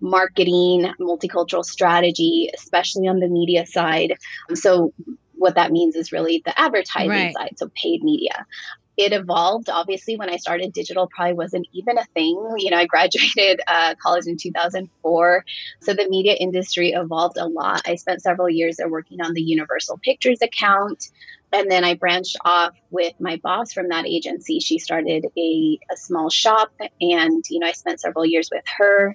marketing, 0.00 0.92
multicultural 1.00 1.64
strategy, 1.64 2.50
especially 2.54 3.08
on 3.08 3.20
the 3.20 3.28
media 3.28 3.66
side. 3.66 4.14
So, 4.54 4.92
what 5.38 5.54
that 5.54 5.70
means 5.70 5.96
is 5.96 6.12
really 6.12 6.42
the 6.44 6.58
advertising 6.58 7.10
right. 7.10 7.34
side, 7.34 7.58
so 7.58 7.70
paid 7.74 8.02
media. 8.02 8.46
It 8.96 9.12
evolved. 9.12 9.68
Obviously, 9.68 10.16
when 10.16 10.30
I 10.30 10.36
started, 10.36 10.72
digital 10.72 11.06
probably 11.06 11.34
wasn't 11.34 11.66
even 11.72 11.98
a 11.98 12.04
thing. 12.14 12.36
You 12.56 12.70
know, 12.70 12.78
I 12.78 12.86
graduated 12.86 13.60
uh, 13.66 13.94
college 14.02 14.26
in 14.26 14.36
2004. 14.36 15.44
So 15.80 15.92
the 15.92 16.08
media 16.08 16.34
industry 16.34 16.92
evolved 16.92 17.36
a 17.36 17.46
lot. 17.46 17.82
I 17.86 17.96
spent 17.96 18.22
several 18.22 18.48
years 18.48 18.76
there 18.76 18.88
working 18.88 19.20
on 19.20 19.34
the 19.34 19.42
Universal 19.42 19.98
Pictures 19.98 20.40
account. 20.42 21.10
And 21.52 21.70
then 21.70 21.84
I 21.84 21.94
branched 21.94 22.36
off 22.44 22.74
with 22.90 23.14
my 23.20 23.36
boss 23.36 23.72
from 23.72 23.88
that 23.88 24.06
agency. 24.06 24.58
She 24.60 24.78
started 24.78 25.26
a, 25.38 25.78
a 25.90 25.96
small 25.96 26.28
shop, 26.28 26.72
and, 27.00 27.44
you 27.48 27.60
know, 27.60 27.68
I 27.68 27.72
spent 27.72 28.00
several 28.00 28.26
years 28.26 28.50
with 28.52 28.64
her. 28.78 29.14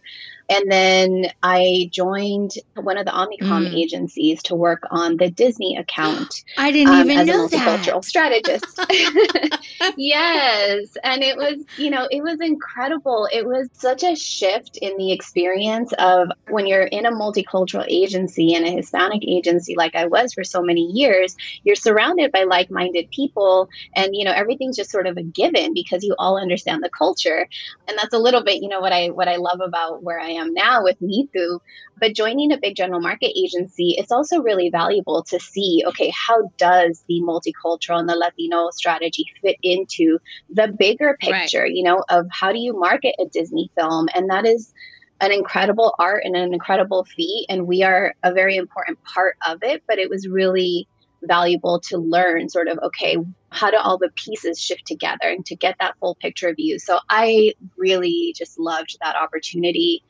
And 0.50 0.72
then 0.72 1.26
I 1.44 1.90
joined 1.92 2.54
one 2.76 2.98
of 2.98 3.06
the 3.06 3.12
Omnicom 3.12 3.68
mm. 3.68 3.74
agencies 3.74 4.42
to 4.44 4.56
work 4.56 4.84
on 4.92 5.18
the 5.18 5.30
Disney 5.30 5.78
account. 5.78 6.44
I 6.58 6.72
didn't 6.72 6.94
um, 6.94 7.10
even 7.10 7.20
as 7.20 7.28
know 7.28 7.46
a 7.46 7.48
multicultural 7.48 8.02
that. 8.02 8.06
strategist. 8.06 8.80
yes, 9.98 10.98
and 11.04 11.24
it 11.24 11.38
was 11.38 11.64
you 11.78 11.90
know 11.90 12.08
it 12.12 12.22
was 12.22 12.40
incredible. 12.42 13.28
It 13.32 13.46
was 13.46 13.70
such 13.74 14.04
a 14.04 14.16
shift 14.16 14.78
in 14.78 14.98
the 14.98 15.12
experience 15.12 15.94
of 16.00 16.30
when 16.50 16.66
you're 16.66 16.84
in 16.84 17.06
a 17.06 17.12
multicultural 17.12 17.86
agency 17.88 18.54
and 18.54 18.66
a 18.66 18.72
Hispanic 18.72 19.24
agency 19.26 19.76
like 19.76 19.96
I 19.96 20.06
was 20.06 20.34
for 20.34 20.44
so 20.44 20.62
many 20.62 20.82
years. 20.92 21.36
You're 21.64 21.76
surrounded 21.76 22.32
by 22.32 22.44
like-minded 22.44 23.10
people, 23.12 23.70
and 23.96 24.16
you 24.16 24.26
know 24.26 24.34
everything's 24.34 24.76
just 24.76 24.92
sort 24.92 25.08
of 25.08 25.18
a 25.18 25.24
given 25.24 25.74
because 25.74 26.04
you 26.04 26.16
all 26.20 26.38
understand 26.38 26.84
the 26.84 26.90
culture, 26.90 27.48
and 27.88 27.98
that's 27.98 28.14
a 28.14 28.20
little 28.20 28.44
bit 28.44 28.62
you 28.62 28.68
know 28.68 28.82
what 28.82 28.92
I 28.92 29.10
what 29.10 29.28
I 29.28 29.38
love 29.38 29.62
about 29.62 30.04
where 30.04 30.20
I 30.20 30.30
am 30.30 30.41
am 30.42 30.54
now 30.54 30.84
with 30.84 31.00
Mitu. 31.02 31.60
But 32.00 32.16
joining 32.16 32.52
a 32.52 32.58
big 32.58 32.76
general 32.76 33.00
market 33.00 33.32
agency, 33.38 33.96
it's 33.98 34.12
also 34.12 34.42
really 34.42 34.70
valuable 34.70 35.24
to 35.24 35.40
see 35.40 35.84
okay, 35.88 36.12
how 36.16 36.52
does 36.58 37.04
the 37.08 37.22
multicultural 37.22 38.00
and 38.00 38.10
the 38.10 38.16
Latino 38.16 38.70
strategy 38.72 39.26
fit 39.42 39.58
into 39.64 40.20
the 40.50 40.68
bigger 40.68 41.18
picture, 41.20 41.62
right. 41.62 41.72
you 41.72 41.84
know, 41.84 42.04
of 42.10 42.28
how 42.32 42.52
do 42.52 42.60
you 42.60 42.78
market 42.78 43.16
a 43.20 43.26
Disney 43.26 43.72
film? 43.78 44.08
And 44.14 44.30
that 44.30 44.46
is 44.46 44.74
an 45.20 45.32
incredible 45.32 45.94
art 46.00 46.24
and 46.26 46.36
an 46.36 46.54
incredible 46.54 47.06
feat. 47.06 47.46
And 47.50 47.68
we 47.68 47.84
are 47.84 48.16
a 48.24 48.34
very 48.34 48.56
important 48.56 49.04
part 49.04 49.38
of 49.48 49.60
it. 49.62 49.84
But 49.88 50.00
it 50.00 50.10
was 50.10 50.28
really 50.28 50.88
valuable 51.24 51.80
to 51.80 51.98
learn 51.98 52.50
sort 52.50 52.68
of 52.68 52.80
okay 52.80 53.18
how 53.52 53.70
do 53.70 53.78
all 53.78 53.98
the 53.98 54.10
pieces 54.16 54.60
shift 54.60 54.88
together 54.88 55.24
and 55.28 55.46
to 55.46 55.56
get 55.56 55.76
that 55.80 55.98
full 56.00 56.16
picture 56.16 56.50
of 56.50 56.56
you. 56.58 56.80
so 56.80 57.00
i 57.10 57.54
really 57.78 58.34
just 58.38 58.58
loved 58.58 58.98
that 59.02 59.16
opportunity 59.16 60.04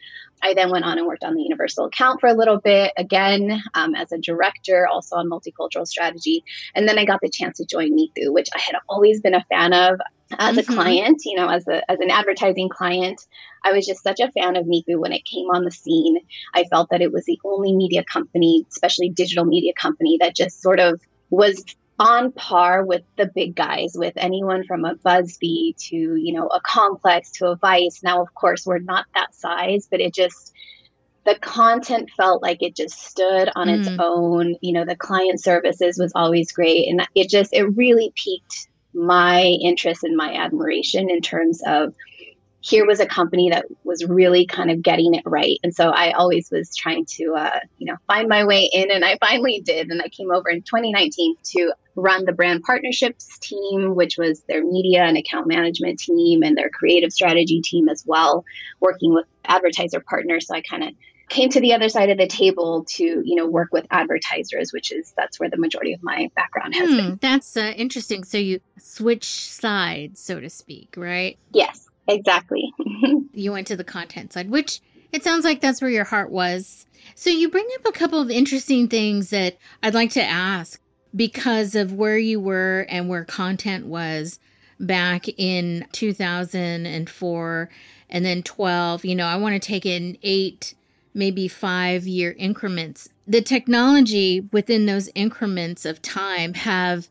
i 0.44 0.54
then 0.54 0.70
went 0.70 0.86
on 0.86 0.98
and 0.98 1.08
worked 1.08 1.24
on 1.24 1.36
the 1.36 1.42
universal 1.42 1.86
account 1.86 2.20
for 2.22 2.28
a 2.28 2.34
little 2.34 2.60
bit 2.60 2.94
again 2.98 3.62
um, 3.74 3.96
as 3.96 4.12
a 4.12 4.18
director 4.18 4.88
also 4.88 5.16
on 5.16 5.30
multicultural 5.30 5.88
strategy 5.88 6.44
and 6.76 6.88
then 6.88 6.98
i 6.98 7.06
got 7.06 7.20
the 7.22 7.30
chance 7.30 7.58
to 7.58 7.66
join 7.66 7.92
mitu 7.92 8.32
which 8.32 8.48
i 8.56 8.60
had 8.60 8.76
always 8.88 9.20
been 9.22 9.36
a 9.36 9.44
fan 9.46 9.74
of 9.74 10.00
as 10.40 10.56
mm-hmm. 10.56 10.72
a 10.72 10.76
client 10.76 11.22
you 11.26 11.36
know 11.36 11.50
as, 11.50 11.68
a, 11.68 11.90
as 11.92 12.00
an 12.00 12.12
advertising 12.12 12.70
client 12.70 13.26
i 13.64 13.72
was 13.72 13.86
just 13.86 14.04
such 14.04 14.20
a 14.20 14.32
fan 14.32 14.56
of 14.56 14.66
mitu 14.66 15.00
when 15.00 15.12
it 15.12 15.26
came 15.26 15.48
on 15.48 15.66
the 15.66 15.72
scene 15.72 16.18
i 16.54 16.64
felt 16.66 16.90
that 16.90 17.02
it 17.02 17.12
was 17.12 17.26
the 17.26 17.40
only 17.44 17.74
media 17.74 18.04
company 18.04 18.66
especially 18.70 19.10
digital 19.10 19.46
media 19.46 19.74
company 19.74 20.18
that 20.22 20.36
just 20.36 20.62
sort 20.62 20.80
of 20.80 21.02
was 21.32 21.64
on 22.00 22.32
par 22.32 22.84
with 22.84 23.04
the 23.18 23.30
big 23.34 23.56
guys, 23.56 23.94
with 23.96 24.14
anyone 24.18 24.64
from 24.66 24.86
a 24.86 24.96
BuzzFeed 24.96 25.78
to, 25.90 25.96
you 25.96 26.34
know, 26.34 26.48
a 26.48 26.60
Complex 26.62 27.32
to 27.32 27.48
a 27.48 27.56
Vice. 27.56 28.02
Now, 28.04 28.22
of 28.22 28.34
course, 28.34 28.66
we're 28.66 28.80
not 28.80 29.06
that 29.14 29.36
size, 29.36 29.88
but 29.90 30.02
it 30.02 30.14
just, 30.14 30.54
the 31.26 31.36
content 31.36 32.10
felt 32.18 32.42
like 32.42 32.64
it 32.64 32.76
just 32.76 33.00
stood 33.00 33.50
on 33.56 33.68
mm. 33.68 33.80
its 33.80 33.90
own. 34.00 34.56
You 34.62 34.74
know, 34.74 34.86
the 34.86 34.96
client 34.96 35.42
services 35.42 36.00
was 36.00 36.12
always 36.16 36.52
great. 36.52 36.88
And 36.88 37.08
it 37.14 37.30
just, 37.30 37.54
it 37.54 37.66
really 37.78 38.12
piqued 38.16 38.68
my 38.94 39.44
interest 39.64 40.04
and 40.04 40.18
my 40.18 40.34
admiration 40.34 41.10
in 41.10 41.22
terms 41.22 41.62
of 41.68 41.94
here 42.62 42.86
was 42.86 43.00
a 43.00 43.08
company 43.08 43.50
that 43.50 43.66
was 43.84 44.06
really 44.06 44.46
kind 44.46 44.70
of 44.70 44.82
getting 44.82 45.16
it 45.16 45.24
right. 45.26 45.60
And 45.64 45.76
so 45.76 45.90
I 45.90 46.12
always 46.12 46.50
was 46.52 46.76
trying 46.76 47.06
to, 47.06 47.34
uh, 47.36 47.60
you 47.80 47.88
know, 47.88 47.98
find 48.08 48.30
my 48.30 48.46
way 48.46 48.70
in, 48.72 48.92
and 48.92 49.04
I 49.04 49.18
finally 49.20 49.62
did. 49.66 49.90
And 49.90 50.02
I 50.02 50.10
came 50.10 50.32
over 50.32 50.48
in 50.48 50.62
2019 50.62 51.36
to 51.56 51.74
run 51.96 52.26
the 52.26 52.32
brand 52.32 52.62
partnerships 52.62 53.40
team, 53.40 53.96
which 53.96 54.18
was 54.18 54.42
their 54.48 54.64
media 54.64 55.04
and 55.04 55.18
account 55.18 55.48
management 55.48 56.00
team 56.00 56.44
and 56.44 56.56
their 56.56 56.70
creative 56.70 57.12
strategy 57.12 57.62
team 57.62 57.90
as 57.90 58.04
well, 58.06 58.46
working 58.80 59.14
with 59.14 59.26
advertiser 59.46 60.00
partners. 60.00 60.48
So 60.48 60.56
I 60.56 60.62
kind 60.62 60.84
of 60.84 60.90
came 61.30 61.50
to 61.50 61.62
the 61.62 61.74
other 61.74 61.90
side 61.90 62.10
of 62.10 62.18
the 62.18 62.28
table 62.28 62.84
to 62.90 63.04
you 63.04 63.36
know 63.36 63.48
work 63.48 63.70
with 63.72 63.88
advertisers 63.90 64.74
which 64.74 64.92
is 64.92 65.14
that's 65.16 65.40
where 65.40 65.50
the 65.50 65.56
majority 65.56 65.94
of 65.94 66.04
my 66.04 66.30
background 66.36 66.76
has 66.76 66.90
hmm, 66.90 66.98
been 66.98 67.20
that's 67.22 67.56
uh, 67.56 67.72
interesting 67.78 68.26
so 68.26 68.38
you 68.38 68.60
switch 68.78 69.24
sides 69.24 70.20
so 70.20 70.42
to 70.42 70.50
speak 70.50 70.94
right 70.98 71.40
yes 71.54 71.88
Exactly. 72.12 72.74
you 73.34 73.52
went 73.52 73.68
to 73.68 73.76
the 73.76 73.84
content 73.84 74.34
side, 74.34 74.50
which 74.50 74.82
it 75.12 75.24
sounds 75.24 75.46
like 75.46 75.62
that's 75.62 75.82
where 75.82 75.90
your 75.90 76.04
heart 76.04 76.30
was. 76.30 76.86
So 77.16 77.30
you 77.30 77.50
bring 77.50 77.68
up 77.80 77.88
a 77.88 77.98
couple 77.98 78.20
of 78.20 78.30
interesting 78.30 78.88
things 78.88 79.30
that 79.30 79.58
I'd 79.82 79.94
like 79.94 80.12
to 80.12 80.24
ask 80.24 80.80
because 81.16 81.76
of 81.76 81.94
where 81.94 82.18
you 82.18 82.40
were 82.40 82.86
and 82.90 83.10
where 83.10 83.26
content 83.26 83.86
was 83.86 84.40
back 84.80 85.28
in 85.38 85.86
2004 85.92 87.70
and 88.10 88.26
then 88.26 88.44
12. 88.44 89.06
You 89.06 89.16
know, 89.16 89.26
I 89.26 89.36
want 89.38 89.54
to 89.54 89.68
take 89.68 89.86
in 89.86 90.18
eight, 90.24 90.74
maybe 91.14 91.48
five 91.48 92.08
year 92.08 92.36
increments. 92.38 93.10
The 93.28 93.42
technology 93.42 94.42
within 94.52 94.86
those 94.86 95.10
increments 95.16 95.86
of 95.86 96.02
time 96.02 96.54
have 96.56 97.10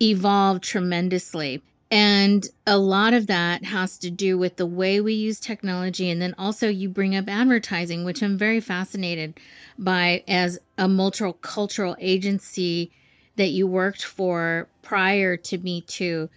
evolved 0.00 0.62
tremendously. 0.62 1.62
And 1.90 2.48
a 2.66 2.78
lot 2.78 3.14
of 3.14 3.28
that 3.28 3.64
has 3.64 3.96
to 3.98 4.10
do 4.10 4.36
with 4.36 4.56
the 4.56 4.66
way 4.66 5.00
we 5.00 5.14
use 5.14 5.38
technology. 5.38 6.10
And 6.10 6.20
then 6.20 6.34
also, 6.36 6.68
you 6.68 6.88
bring 6.88 7.14
up 7.14 7.28
advertising, 7.28 8.04
which 8.04 8.22
I'm 8.22 8.36
very 8.36 8.60
fascinated 8.60 9.38
by 9.78 10.24
as 10.26 10.58
a 10.78 10.86
multicultural 10.86 11.94
agency 12.00 12.90
that 13.36 13.50
you 13.50 13.66
worked 13.68 14.04
for 14.04 14.68
prior 14.82 15.36
to 15.36 15.58
Mitu. 15.58 16.28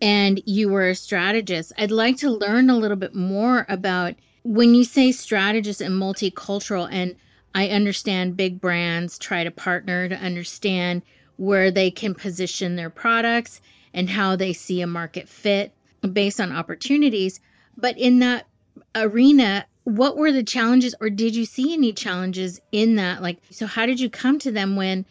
And 0.00 0.40
you 0.44 0.68
were 0.68 0.90
a 0.90 0.94
strategist. 0.94 1.72
I'd 1.76 1.90
like 1.90 2.18
to 2.18 2.30
learn 2.30 2.70
a 2.70 2.76
little 2.76 2.96
bit 2.96 3.14
more 3.14 3.66
about 3.68 4.14
when 4.44 4.74
you 4.74 4.84
say 4.84 5.10
strategist 5.10 5.80
and 5.80 6.00
multicultural. 6.00 6.88
And 6.92 7.16
I 7.56 7.70
understand 7.70 8.36
big 8.36 8.60
brands 8.60 9.18
try 9.18 9.42
to 9.42 9.50
partner 9.50 10.08
to 10.08 10.14
understand 10.14 11.02
where 11.38 11.72
they 11.72 11.90
can 11.90 12.14
position 12.14 12.76
their 12.76 12.90
products 12.90 13.60
and 13.96 14.08
how 14.08 14.36
they 14.36 14.52
see 14.52 14.80
a 14.82 14.86
market 14.86 15.28
fit 15.28 15.72
based 16.12 16.40
on 16.40 16.52
opportunities. 16.52 17.40
But 17.76 17.98
in 17.98 18.20
that 18.20 18.46
arena, 18.94 19.66
what 19.82 20.16
were 20.16 20.30
the 20.30 20.44
challenges, 20.44 20.94
or 21.00 21.10
did 21.10 21.34
you 21.34 21.44
see 21.44 21.72
any 21.72 21.92
challenges 21.92 22.60
in 22.70 22.96
that? 22.96 23.22
Like, 23.22 23.38
so 23.50 23.66
how 23.66 23.86
did 23.86 23.98
you 23.98 24.08
come 24.08 24.38
to 24.40 24.52
them 24.52 24.76
when 24.76 25.06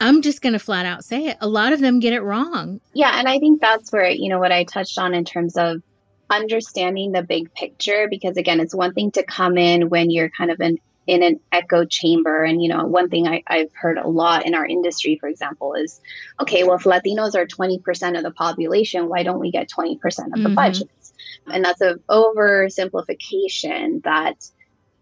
I'm 0.00 0.22
just 0.22 0.42
going 0.42 0.54
to 0.54 0.58
flat 0.58 0.86
out 0.86 1.04
say 1.04 1.26
it. 1.26 1.38
A 1.40 1.46
lot 1.48 1.72
of 1.72 1.80
them 1.80 2.00
get 2.00 2.12
it 2.12 2.20
wrong. 2.20 2.80
Yeah. 2.94 3.18
And 3.18 3.28
I 3.28 3.38
think 3.38 3.60
that's 3.60 3.92
where, 3.92 4.10
you 4.10 4.28
know, 4.28 4.38
what 4.38 4.52
I 4.52 4.64
touched 4.64 4.98
on 4.98 5.14
in 5.14 5.24
terms 5.24 5.56
of 5.56 5.82
understanding 6.28 7.12
the 7.12 7.22
big 7.22 7.54
picture, 7.54 8.08
because 8.10 8.36
again, 8.36 8.60
it's 8.60 8.74
one 8.74 8.92
thing 8.92 9.12
to 9.12 9.22
come 9.22 9.56
in 9.56 9.88
when 9.88 10.10
you're 10.10 10.30
kind 10.30 10.50
of 10.50 10.60
in, 10.60 10.78
in 11.06 11.22
an 11.22 11.40
echo 11.52 11.84
chamber. 11.84 12.44
And, 12.44 12.62
you 12.62 12.68
know, 12.68 12.86
one 12.86 13.08
thing 13.08 13.28
I, 13.28 13.42
I've 13.46 13.72
heard 13.74 13.98
a 13.98 14.08
lot 14.08 14.46
in 14.46 14.54
our 14.54 14.64
industry, 14.64 15.18
for 15.18 15.28
example, 15.28 15.74
is 15.74 16.00
okay, 16.40 16.64
well, 16.64 16.76
if 16.76 16.84
Latinos 16.84 17.34
are 17.34 17.46
20% 17.46 18.16
of 18.16 18.22
the 18.22 18.30
population, 18.30 19.08
why 19.08 19.22
don't 19.22 19.40
we 19.40 19.50
get 19.50 19.68
20% 19.68 19.94
of 19.94 20.04
the 20.04 20.36
mm-hmm. 20.36 20.54
budgets? 20.54 21.12
And 21.46 21.64
that's 21.64 21.80
an 21.80 22.00
oversimplification 22.08 24.02
that 24.04 24.50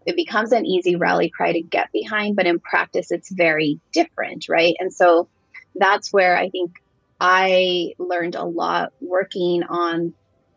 it 0.05 0.15
becomes 0.15 0.51
an 0.51 0.65
easy 0.65 0.97
rally 0.97 1.29
cry 1.29 1.53
to 1.53 1.61
get 1.61 1.91
behind, 1.93 2.35
but 2.35 2.45
in 2.45 2.59
practice, 2.59 3.11
it's 3.11 3.31
very 3.31 3.79
different, 3.93 4.49
right? 4.49 4.75
And 4.79 4.93
so 4.93 5.29
that's 5.75 6.11
where 6.11 6.37
I 6.37 6.49
think 6.49 6.71
I 7.19 7.93
learned 7.97 8.35
a 8.35 8.43
lot 8.43 8.91
working 8.99 9.63
on 9.63 10.13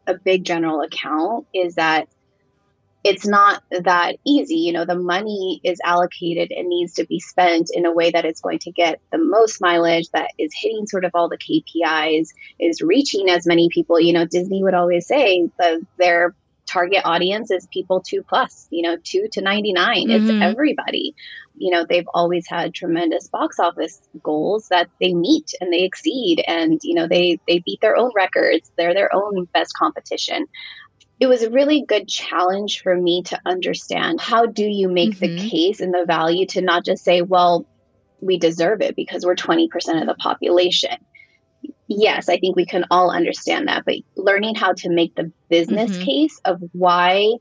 a 0.06 0.14
big 0.14 0.44
general 0.44 0.80
account 0.80 1.46
is 1.54 1.76
that 1.76 2.08
it's 3.06 3.24
not 3.24 3.62
that 3.70 4.16
easy. 4.24 4.56
You 4.56 4.72
know, 4.72 4.84
the 4.84 4.98
money 4.98 5.60
is 5.62 5.78
allocated 5.84 6.50
and 6.50 6.66
needs 6.66 6.94
to 6.94 7.06
be 7.06 7.20
spent 7.20 7.70
in 7.72 7.86
a 7.86 7.92
way 7.92 8.10
that 8.10 8.24
it's 8.24 8.40
going 8.40 8.58
to 8.60 8.72
get 8.72 9.00
the 9.12 9.18
most 9.18 9.60
mileage, 9.60 10.10
that 10.10 10.30
is 10.38 10.52
hitting 10.52 10.86
sort 10.88 11.04
of 11.04 11.12
all 11.14 11.28
the 11.28 11.38
KPIs, 11.38 12.30
is 12.58 12.82
reaching 12.82 13.30
as 13.30 13.46
many 13.46 13.68
people. 13.72 14.00
You 14.00 14.12
know, 14.12 14.24
Disney 14.24 14.64
would 14.64 14.74
always 14.74 15.06
say 15.06 15.48
that 15.58 15.80
their 15.98 16.34
target 16.66 17.02
audience 17.04 17.52
is 17.52 17.68
people 17.72 18.00
two 18.00 18.24
plus, 18.24 18.66
you 18.70 18.82
know, 18.82 18.96
two 19.04 19.28
to 19.32 19.40
99. 19.40 20.08
Mm-hmm. 20.08 20.10
It's 20.10 20.42
everybody. 20.42 21.14
You 21.56 21.70
know, 21.70 21.86
they've 21.88 22.08
always 22.12 22.48
had 22.48 22.74
tremendous 22.74 23.28
box 23.28 23.60
office 23.60 24.02
goals 24.22 24.66
that 24.68 24.90
they 25.00 25.14
meet 25.14 25.52
and 25.60 25.72
they 25.72 25.84
exceed 25.84 26.42
and, 26.46 26.80
you 26.82 26.94
know, 26.94 27.06
they, 27.06 27.38
they 27.46 27.60
beat 27.60 27.80
their 27.80 27.96
own 27.96 28.10
records. 28.16 28.70
They're 28.76 28.94
their 28.94 29.14
own 29.14 29.44
best 29.54 29.74
competition. 29.78 30.46
It 31.18 31.26
was 31.26 31.42
a 31.42 31.50
really 31.50 31.82
good 31.82 32.08
challenge 32.08 32.82
for 32.82 32.94
me 32.94 33.22
to 33.24 33.40
understand 33.46 34.20
how 34.20 34.46
do 34.46 34.64
you 34.64 34.88
make 34.88 35.16
mm-hmm. 35.16 35.36
the 35.36 35.48
case 35.48 35.80
and 35.80 35.94
the 35.94 36.04
value 36.06 36.46
to 36.48 36.60
not 36.60 36.84
just 36.84 37.04
say, 37.04 37.22
well, 37.22 37.66
we 38.20 38.38
deserve 38.38 38.82
it 38.82 38.96
because 38.96 39.24
we're 39.24 39.34
20% 39.34 39.68
of 40.00 40.06
the 40.06 40.14
population 40.14 40.96
yes, 41.88 42.28
I 42.28 42.38
think 42.38 42.56
we 42.56 42.66
can 42.66 42.84
all 42.90 43.10
understand 43.10 43.68
that, 43.68 43.84
but 43.84 43.96
learning 44.16 44.54
how 44.54 44.72
to 44.74 44.88
make 44.88 45.14
the 45.14 45.30
business 45.48 45.90
mm-hmm. 45.90 46.04
case 46.04 46.40
of 46.44 46.60
why, 46.72 47.32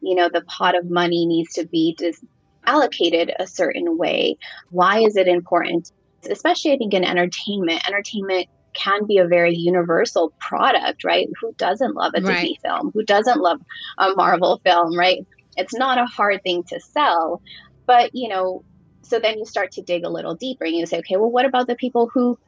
you 0.00 0.14
know, 0.14 0.28
the 0.28 0.42
pot 0.42 0.76
of 0.76 0.90
money 0.90 1.26
needs 1.26 1.54
to 1.54 1.66
be 1.66 1.96
just 1.98 2.22
allocated 2.64 3.32
a 3.38 3.46
certain 3.46 3.96
way. 3.96 4.36
Why 4.70 5.00
is 5.00 5.16
it 5.16 5.28
important? 5.28 5.92
Especially, 6.28 6.72
I 6.72 6.78
think, 6.78 6.94
in 6.94 7.04
entertainment. 7.04 7.86
Entertainment 7.86 8.48
can 8.76 9.06
be 9.06 9.18
a 9.18 9.26
very 9.26 9.54
universal 9.54 10.32
product, 10.38 11.04
right? 11.04 11.28
Who 11.40 11.52
doesn't 11.54 11.94
love 11.94 12.12
a 12.14 12.20
right. 12.20 12.34
Disney 12.34 12.58
film? 12.62 12.90
Who 12.92 13.04
doesn't 13.04 13.40
love 13.40 13.60
a 13.98 14.10
Marvel 14.14 14.60
film, 14.64 14.96
right? 14.96 15.26
It's 15.56 15.74
not 15.74 15.98
a 15.98 16.06
hard 16.06 16.42
thing 16.42 16.64
to 16.64 16.80
sell. 16.80 17.42
But, 17.86 18.14
you 18.14 18.28
know, 18.28 18.64
so 19.02 19.18
then 19.18 19.38
you 19.38 19.46
start 19.46 19.72
to 19.72 19.82
dig 19.82 20.04
a 20.04 20.10
little 20.10 20.34
deeper 20.34 20.64
and 20.64 20.74
you 20.74 20.86
say, 20.86 20.98
okay, 20.98 21.16
well, 21.16 21.30
what 21.30 21.46
about 21.46 21.66
the 21.66 21.76
people 21.76 22.10
who 22.12 22.38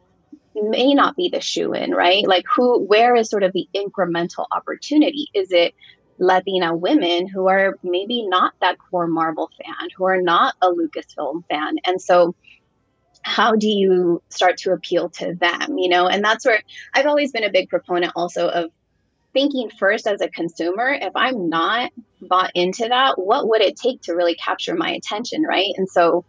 may 0.54 0.92
not 0.94 1.16
be 1.16 1.28
the 1.28 1.40
shoe 1.40 1.73
in, 1.73 1.92
right? 1.92 2.26
Like 2.26 2.44
who 2.52 2.85
where 2.85 3.14
is 3.14 3.30
sort 3.30 3.44
of 3.44 3.52
the 3.52 3.68
incremental 3.75 4.47
opportunity? 4.52 5.28
Is 5.32 5.52
it 5.52 5.75
Latina 6.18 6.76
women 6.76 7.28
who 7.28 7.49
are 7.49 7.78
maybe 7.82 8.26
not 8.26 8.52
that 8.61 8.76
core 8.78 9.06
Marvel 9.06 9.50
fan, 9.56 9.88
who 9.97 10.04
are 10.06 10.20
not 10.20 10.54
a 10.61 10.68
Lucasfilm 10.68 11.44
fan. 11.49 11.76
And 11.85 12.00
so 12.00 12.35
how 13.23 13.55
do 13.55 13.69
you 13.69 14.23
start 14.29 14.59
to 14.59 14.73
appeal 14.73 15.11
to 15.11 15.35
them, 15.35 15.79
you 15.79 15.89
know? 15.89 16.09
And 16.09 16.25
that's 16.25 16.45
where 16.47 16.63
I've 16.95 17.07
always 17.07 17.33
been 17.33 17.45
a 17.45 17.51
big 17.51 17.69
proponent 17.69 18.13
also 18.17 18.49
of 18.49 18.71
thinking 19.33 19.71
first 19.79 20.07
as 20.07 20.21
a 20.21 20.29
consumer, 20.29 20.91
if 20.91 21.15
I'm 21.15 21.49
not 21.49 21.93
bought 22.21 22.51
into 22.55 22.89
that, 22.89 23.19
what 23.19 23.49
would 23.49 23.61
it 23.61 23.77
take 23.77 24.02
to 24.02 24.15
really 24.15 24.35
capture 24.35 24.75
my 24.75 24.91
attention, 24.91 25.43
right? 25.43 25.73
And 25.76 25.89
so, 25.89 26.25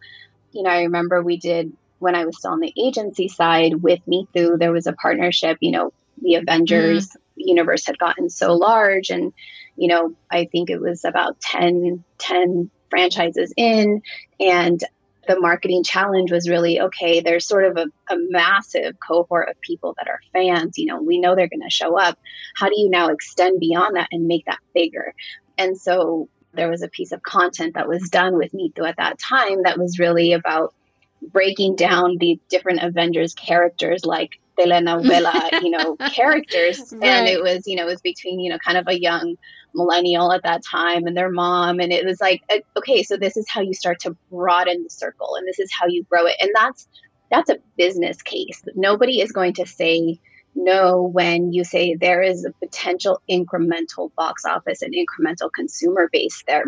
you 0.52 0.62
know, 0.62 0.70
I 0.70 0.82
remember 0.82 1.22
we 1.22 1.36
did 1.36 1.72
when 1.98 2.14
I 2.14 2.24
was 2.24 2.38
still 2.38 2.52
on 2.52 2.60
the 2.60 2.72
agency 2.76 3.28
side 3.28 3.82
with 3.82 4.00
Mitu, 4.06 4.58
there 4.58 4.72
was 4.72 4.86
a 4.86 4.92
partnership. 4.92 5.58
You 5.60 5.72
know, 5.72 5.92
the 6.20 6.34
Avengers 6.36 7.08
mm. 7.08 7.16
universe 7.36 7.86
had 7.86 7.98
gotten 7.98 8.28
so 8.28 8.54
large, 8.54 9.10
and 9.10 9.32
you 9.76 9.88
know, 9.88 10.14
I 10.30 10.46
think 10.46 10.70
it 10.70 10.80
was 10.80 11.04
about 11.04 11.40
10, 11.40 12.04
10 12.18 12.70
franchises 12.90 13.52
in, 13.56 14.02
and 14.40 14.82
the 15.28 15.38
marketing 15.38 15.84
challenge 15.84 16.32
was 16.32 16.48
really 16.48 16.80
okay 16.80 17.20
there's 17.20 17.46
sort 17.46 17.64
of 17.64 17.76
a, 17.76 17.86
a, 18.12 18.16
massive 18.30 18.96
cohort 19.06 19.48
of 19.48 19.60
people 19.60 19.94
that 19.98 20.08
are 20.08 20.20
fans 20.32 20.78
you 20.78 20.86
know 20.86 21.00
we 21.02 21.18
know 21.18 21.34
they're 21.34 21.48
going 21.48 21.60
to 21.62 21.70
show 21.70 21.98
up. 21.98 22.18
How 22.56 22.68
do 22.68 22.78
you 22.78 22.88
now 22.90 23.08
extend 23.08 23.60
beyond 23.60 23.96
that 23.96 24.08
and 24.12 24.26
make 24.26 24.46
that 24.46 24.60
bigger? 24.74 25.14
And 25.58 25.78
so 25.78 26.28
there 26.52 26.68
was 26.68 26.82
a 26.82 26.88
piece 26.88 27.12
of 27.12 27.22
content 27.22 27.74
that 27.74 27.88
was 27.88 28.08
done 28.10 28.36
with 28.36 28.52
Mitu 28.52 28.86
at 28.88 28.96
that 28.96 29.18
time 29.18 29.62
that 29.64 29.78
was 29.78 29.98
really 29.98 30.32
about 30.32 30.74
breaking 31.22 31.76
down 31.76 32.16
the 32.18 32.40
different 32.48 32.82
Avengers 32.82 33.34
characters 33.34 34.04
like 34.04 34.40
telenovela, 34.60 35.50
you 35.62 35.70
know, 35.70 35.96
characters. 36.12 36.92
Right. 36.92 37.04
And 37.04 37.28
it 37.28 37.42
was, 37.42 37.66
you 37.66 37.76
know, 37.76 37.84
it 37.84 37.90
was 37.90 38.00
between, 38.00 38.40
you 38.40 38.50
know, 38.50 38.58
kind 38.58 38.78
of 38.78 38.86
a 38.88 39.00
young 39.00 39.36
millennial 39.74 40.32
at 40.32 40.42
that 40.42 40.62
time 40.64 41.06
and 41.06 41.16
their 41.16 41.30
mom. 41.30 41.80
And 41.80 41.92
it 41.92 42.04
was 42.04 42.20
like, 42.20 42.42
uh, 42.50 42.58
okay, 42.78 43.02
so 43.02 43.16
this 43.16 43.36
is 43.36 43.46
how 43.48 43.60
you 43.60 43.74
start 43.74 44.00
to 44.00 44.16
broaden 44.30 44.82
the 44.82 44.90
circle 44.90 45.36
and 45.36 45.46
this 45.46 45.58
is 45.58 45.70
how 45.72 45.86
you 45.86 46.04
grow 46.04 46.26
it. 46.26 46.36
And 46.40 46.50
that's, 46.54 46.88
that's 47.30 47.50
a 47.50 47.58
business 47.76 48.22
case. 48.22 48.62
Nobody 48.74 49.20
is 49.20 49.32
going 49.32 49.54
to 49.54 49.66
say 49.66 50.18
no 50.54 51.02
when 51.12 51.52
you 51.52 51.64
say 51.64 51.94
there 51.94 52.22
is 52.22 52.44
a 52.44 52.52
potential 52.52 53.20
incremental 53.30 54.12
box 54.16 54.44
office 54.44 54.82
and 54.82 54.94
incremental 54.94 55.50
consumer 55.52 56.08
base 56.12 56.42
there. 56.46 56.64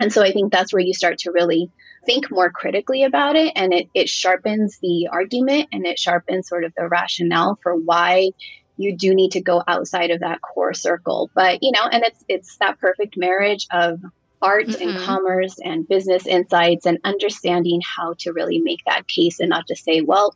And 0.00 0.12
so 0.12 0.22
I 0.22 0.32
think 0.32 0.52
that's 0.52 0.72
where 0.72 0.82
you 0.82 0.92
start 0.92 1.18
to 1.18 1.30
really 1.30 1.70
think 2.06 2.30
more 2.30 2.50
critically 2.50 3.02
about 3.02 3.36
it 3.36 3.52
and 3.56 3.74
it, 3.74 3.88
it 3.92 4.08
sharpens 4.08 4.78
the 4.78 5.08
argument 5.10 5.68
and 5.72 5.86
it 5.86 5.98
sharpens 5.98 6.48
sort 6.48 6.64
of 6.64 6.72
the 6.76 6.88
rationale 6.88 7.58
for 7.62 7.74
why 7.74 8.30
you 8.76 8.96
do 8.96 9.14
need 9.14 9.32
to 9.32 9.40
go 9.40 9.62
outside 9.66 10.10
of 10.10 10.20
that 10.20 10.40
core 10.40 10.74
circle 10.74 11.30
but 11.34 11.62
you 11.62 11.72
know 11.72 11.84
and 11.90 12.04
it's 12.04 12.24
it's 12.28 12.56
that 12.58 12.78
perfect 12.78 13.16
marriage 13.16 13.66
of 13.72 14.00
art 14.40 14.66
mm-hmm. 14.66 14.88
and 14.88 15.00
commerce 15.00 15.56
and 15.64 15.88
business 15.88 16.26
insights 16.26 16.86
and 16.86 16.98
understanding 17.04 17.80
how 17.96 18.14
to 18.18 18.32
really 18.32 18.58
make 18.60 18.80
that 18.86 19.06
case 19.08 19.40
and 19.40 19.50
not 19.50 19.66
just 19.66 19.84
say 19.84 20.00
well 20.00 20.34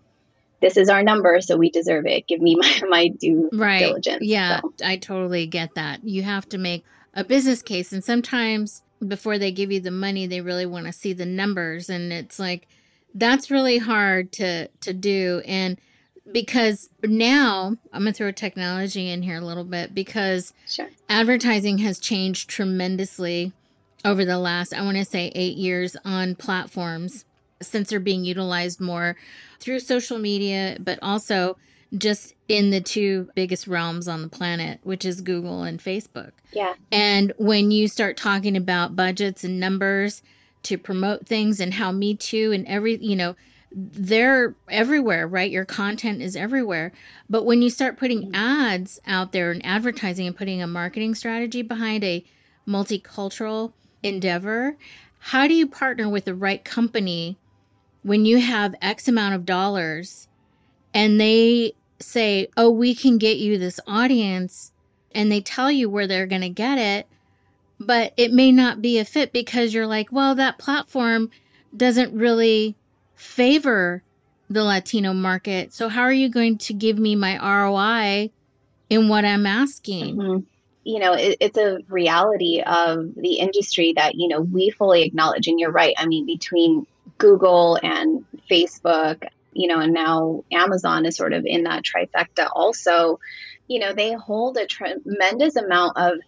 this 0.60 0.76
is 0.76 0.88
our 0.88 1.02
number 1.02 1.40
so 1.40 1.56
we 1.56 1.70
deserve 1.70 2.06
it 2.06 2.26
give 2.26 2.40
me 2.40 2.54
my, 2.58 2.82
my 2.88 3.08
due 3.08 3.48
right. 3.52 3.80
diligence 3.80 4.22
yeah 4.22 4.60
so. 4.60 4.72
i 4.84 4.96
totally 4.96 5.46
get 5.46 5.74
that 5.74 6.02
you 6.04 6.22
have 6.22 6.48
to 6.48 6.58
make 6.58 6.84
a 7.14 7.24
business 7.24 7.62
case 7.62 7.92
and 7.92 8.02
sometimes 8.02 8.82
before 9.06 9.38
they 9.38 9.50
give 9.50 9.72
you 9.72 9.80
the 9.80 9.90
money 9.90 10.26
they 10.26 10.40
really 10.40 10.66
want 10.66 10.86
to 10.86 10.92
see 10.92 11.12
the 11.12 11.26
numbers 11.26 11.88
and 11.88 12.12
it's 12.12 12.38
like 12.38 12.66
that's 13.14 13.50
really 13.50 13.78
hard 13.78 14.30
to 14.32 14.68
to 14.80 14.92
do 14.92 15.42
and 15.46 15.78
because 16.32 16.90
now 17.02 17.74
i'm 17.92 18.02
going 18.02 18.12
to 18.12 18.16
throw 18.16 18.30
technology 18.30 19.10
in 19.10 19.22
here 19.22 19.38
a 19.38 19.44
little 19.44 19.64
bit 19.64 19.94
because 19.94 20.52
sure. 20.68 20.88
advertising 21.08 21.78
has 21.78 21.98
changed 21.98 22.48
tremendously 22.48 23.52
over 24.04 24.24
the 24.24 24.38
last 24.38 24.74
i 24.74 24.82
want 24.82 24.96
to 24.96 25.04
say 25.04 25.32
8 25.34 25.56
years 25.56 25.96
on 26.04 26.34
platforms 26.34 27.24
since 27.62 27.90
they're 27.90 28.00
being 28.00 28.24
utilized 28.24 28.80
more 28.80 29.16
through 29.60 29.80
social 29.80 30.18
media 30.18 30.76
but 30.80 30.98
also 31.02 31.56
just 31.98 32.34
in 32.48 32.70
the 32.70 32.80
two 32.80 33.28
biggest 33.34 33.66
realms 33.66 34.08
on 34.08 34.22
the 34.22 34.28
planet, 34.28 34.80
which 34.82 35.04
is 35.04 35.20
Google 35.20 35.62
and 35.62 35.80
Facebook. 35.80 36.32
Yeah. 36.52 36.74
And 36.92 37.32
when 37.36 37.70
you 37.70 37.88
start 37.88 38.16
talking 38.16 38.56
about 38.56 38.96
budgets 38.96 39.44
and 39.44 39.58
numbers 39.58 40.22
to 40.64 40.78
promote 40.78 41.26
things 41.26 41.60
and 41.60 41.74
how 41.74 41.92
Mitu 41.92 42.54
and 42.54 42.66
every, 42.66 42.96
you 42.96 43.16
know, 43.16 43.34
they're 43.72 44.54
everywhere, 44.68 45.26
right? 45.26 45.50
Your 45.50 45.64
content 45.64 46.22
is 46.22 46.36
everywhere. 46.36 46.92
But 47.28 47.44
when 47.44 47.62
you 47.62 47.70
start 47.70 47.98
putting 47.98 48.22
mm-hmm. 48.22 48.34
ads 48.34 49.00
out 49.06 49.32
there 49.32 49.50
and 49.50 49.64
advertising 49.64 50.26
and 50.26 50.36
putting 50.36 50.60
a 50.62 50.66
marketing 50.66 51.14
strategy 51.14 51.62
behind 51.62 52.02
a 52.04 52.24
multicultural 52.66 53.72
endeavor, 54.02 54.76
how 55.18 55.46
do 55.46 55.54
you 55.54 55.66
partner 55.66 56.08
with 56.08 56.24
the 56.24 56.34
right 56.34 56.64
company 56.64 57.38
when 58.02 58.24
you 58.24 58.40
have 58.40 58.74
X 58.80 59.06
amount 59.06 59.34
of 59.34 59.44
dollars 59.44 60.26
and 60.94 61.20
they 61.20 61.74
say, 62.00 62.48
oh, 62.56 62.70
we 62.70 62.94
can 62.94 63.18
get 63.18 63.38
you 63.38 63.58
this 63.58 63.80
audience, 63.86 64.72
and 65.12 65.30
they 65.30 65.40
tell 65.40 65.70
you 65.70 65.88
where 65.88 66.06
they're 66.06 66.26
going 66.26 66.40
to 66.42 66.48
get 66.48 66.78
it, 66.78 67.06
but 67.78 68.12
it 68.16 68.32
may 68.32 68.52
not 68.52 68.82
be 68.82 68.98
a 68.98 69.04
fit 69.04 69.32
because 69.32 69.72
you're 69.72 69.86
like, 69.86 70.12
well, 70.12 70.34
that 70.34 70.58
platform 70.58 71.30
doesn't 71.76 72.12
really 72.12 72.76
favor 73.14 74.02
the 74.48 74.64
Latino 74.64 75.14
market. 75.14 75.72
So, 75.72 75.88
how 75.88 76.02
are 76.02 76.12
you 76.12 76.28
going 76.28 76.58
to 76.58 76.74
give 76.74 76.98
me 76.98 77.14
my 77.16 77.38
ROI 77.38 78.30
in 78.90 79.08
what 79.08 79.24
I'm 79.24 79.46
asking? 79.46 80.16
Mm-hmm. 80.16 80.44
You 80.84 80.98
know, 80.98 81.12
it, 81.12 81.36
it's 81.40 81.58
a 81.58 81.78
reality 81.88 82.62
of 82.66 83.14
the 83.14 83.34
industry 83.34 83.92
that, 83.96 84.14
you 84.16 84.28
know, 84.28 84.40
we 84.40 84.70
fully 84.70 85.02
acknowledge. 85.02 85.46
And 85.46 85.60
you're 85.60 85.70
right. 85.70 85.94
I 85.98 86.06
mean, 86.06 86.26
between 86.26 86.86
Google 87.18 87.78
and 87.82 88.24
Facebook, 88.50 89.28
you 89.52 89.68
know, 89.68 89.80
and 89.80 89.92
now 89.92 90.44
Amazon 90.52 91.06
is 91.06 91.16
sort 91.16 91.32
of 91.32 91.44
in 91.44 91.64
that 91.64 91.84
trifecta 91.84 92.48
also, 92.52 93.18
you 93.68 93.78
know, 93.78 93.92
they 93.92 94.12
hold 94.12 94.56
a 94.56 94.66
tremendous 94.66 95.56
amount 95.56 95.96
of 95.96 96.18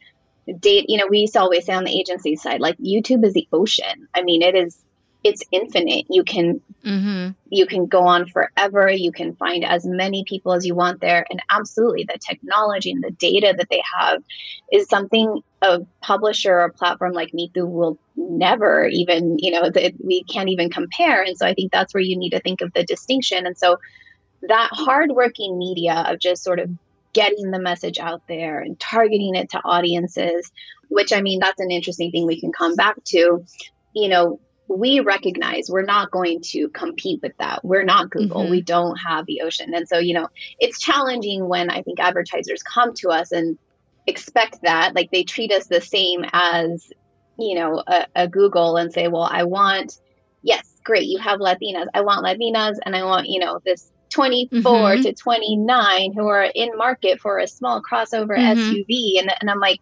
data. 0.60 0.86
You 0.88 0.98
know, 0.98 1.06
we 1.08 1.20
used 1.20 1.34
to 1.34 1.40
always 1.40 1.66
say 1.66 1.72
on 1.72 1.84
the 1.84 1.98
agency 1.98 2.36
side, 2.36 2.60
like 2.60 2.76
YouTube 2.78 3.24
is 3.24 3.34
the 3.34 3.48
ocean. 3.52 4.08
I 4.14 4.22
mean, 4.22 4.42
it 4.42 4.54
is 4.54 4.82
it's 5.24 5.42
infinite. 5.52 6.06
You 6.08 6.24
can 6.24 6.60
mm-hmm. 6.84 7.30
you 7.48 7.66
can 7.66 7.86
go 7.86 8.02
on 8.02 8.28
forever. 8.28 8.90
You 8.90 9.12
can 9.12 9.34
find 9.36 9.64
as 9.64 9.86
many 9.86 10.24
people 10.24 10.52
as 10.52 10.66
you 10.66 10.74
want 10.74 11.00
there, 11.00 11.24
and 11.30 11.40
absolutely, 11.50 12.04
the 12.04 12.18
technology 12.18 12.90
and 12.90 13.02
the 13.02 13.12
data 13.12 13.54
that 13.56 13.68
they 13.70 13.82
have 13.98 14.22
is 14.72 14.88
something 14.88 15.42
a 15.62 15.80
publisher 16.00 16.60
or 16.60 16.70
platform 16.70 17.12
like 17.12 17.30
Mitu 17.32 17.68
will 17.68 17.98
never 18.16 18.86
even 18.88 19.38
you 19.38 19.50
know 19.50 19.70
that 19.70 19.94
we 20.02 20.24
can't 20.24 20.48
even 20.48 20.70
compare. 20.70 21.22
And 21.22 21.36
so 21.36 21.46
I 21.46 21.54
think 21.54 21.72
that's 21.72 21.94
where 21.94 22.02
you 22.02 22.16
need 22.16 22.30
to 22.30 22.40
think 22.40 22.60
of 22.60 22.72
the 22.72 22.84
distinction. 22.84 23.46
And 23.46 23.56
so 23.56 23.78
that 24.42 24.70
hardworking 24.72 25.58
media 25.58 26.04
of 26.08 26.18
just 26.18 26.42
sort 26.42 26.58
of 26.58 26.68
getting 27.12 27.50
the 27.50 27.60
message 27.60 27.98
out 27.98 28.22
there 28.26 28.60
and 28.60 28.78
targeting 28.80 29.34
it 29.34 29.50
to 29.50 29.60
audiences, 29.64 30.50
which 30.88 31.12
I 31.12 31.20
mean, 31.20 31.38
that's 31.40 31.60
an 31.60 31.70
interesting 31.70 32.10
thing 32.10 32.26
we 32.26 32.40
can 32.40 32.52
come 32.52 32.74
back 32.74 33.02
to. 33.06 33.44
You 33.94 34.08
know, 34.08 34.40
we 34.68 35.00
recognize 35.00 35.68
we're 35.68 35.82
not 35.84 36.10
going 36.10 36.40
to 36.40 36.68
compete 36.68 37.20
with 37.22 37.36
that. 37.38 37.64
We're 37.64 37.84
not 37.84 38.10
Google. 38.10 38.42
Mm-hmm. 38.42 38.50
We 38.50 38.62
don't 38.62 38.96
have 38.96 39.26
the 39.26 39.42
ocean. 39.42 39.74
And 39.74 39.86
so, 39.88 39.98
you 39.98 40.14
know, 40.14 40.28
it's 40.58 40.80
challenging 40.80 41.48
when 41.48 41.70
I 41.70 41.82
think 41.82 42.00
advertisers 42.00 42.62
come 42.62 42.94
to 42.94 43.10
us 43.10 43.32
and 43.32 43.58
expect 44.06 44.62
that, 44.62 44.94
like 44.94 45.10
they 45.10 45.24
treat 45.24 45.52
us 45.52 45.66
the 45.66 45.80
same 45.80 46.24
as, 46.32 46.92
you 47.38 47.54
know, 47.54 47.82
a, 47.86 48.06
a 48.14 48.28
Google 48.28 48.76
and 48.76 48.92
say, 48.92 49.08
well, 49.08 49.28
I 49.30 49.44
want, 49.44 49.98
yes, 50.42 50.80
great, 50.84 51.06
you 51.06 51.18
have 51.18 51.40
Latinas. 51.40 51.86
I 51.94 52.00
want 52.02 52.24
Latinas 52.24 52.76
and 52.84 52.96
I 52.96 53.04
want, 53.04 53.28
you 53.28 53.40
know, 53.40 53.60
this 53.64 53.90
24 54.10 54.60
mm-hmm. 54.62 55.02
to 55.02 55.12
29 55.12 56.12
who 56.12 56.26
are 56.26 56.50
in 56.54 56.76
market 56.76 57.20
for 57.20 57.38
a 57.38 57.46
small 57.46 57.82
crossover 57.82 58.36
mm-hmm. 58.36 58.60
SUV. 58.60 59.20
And, 59.20 59.32
and 59.40 59.50
I'm 59.50 59.60
like, 59.60 59.80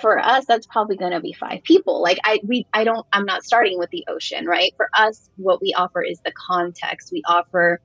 for 0.00 0.18
us 0.18 0.44
that's 0.46 0.66
probably 0.66 0.96
going 0.96 1.12
to 1.12 1.20
be 1.20 1.32
five 1.32 1.62
people. 1.64 2.00
Like 2.02 2.18
i 2.24 2.40
we 2.44 2.66
i 2.72 2.84
don't 2.84 3.06
i'm 3.12 3.24
not 3.24 3.44
starting 3.44 3.78
with 3.78 3.90
the 3.90 4.04
ocean 4.08 4.46
right? 4.46 4.72
For 4.76 4.88
us 4.94 5.28
what 5.36 5.60
we 5.60 5.74
offer 5.76 6.02
is 6.02 6.20
the 6.24 6.32
context. 6.32 7.10
We 7.12 7.22
offer 7.26 7.80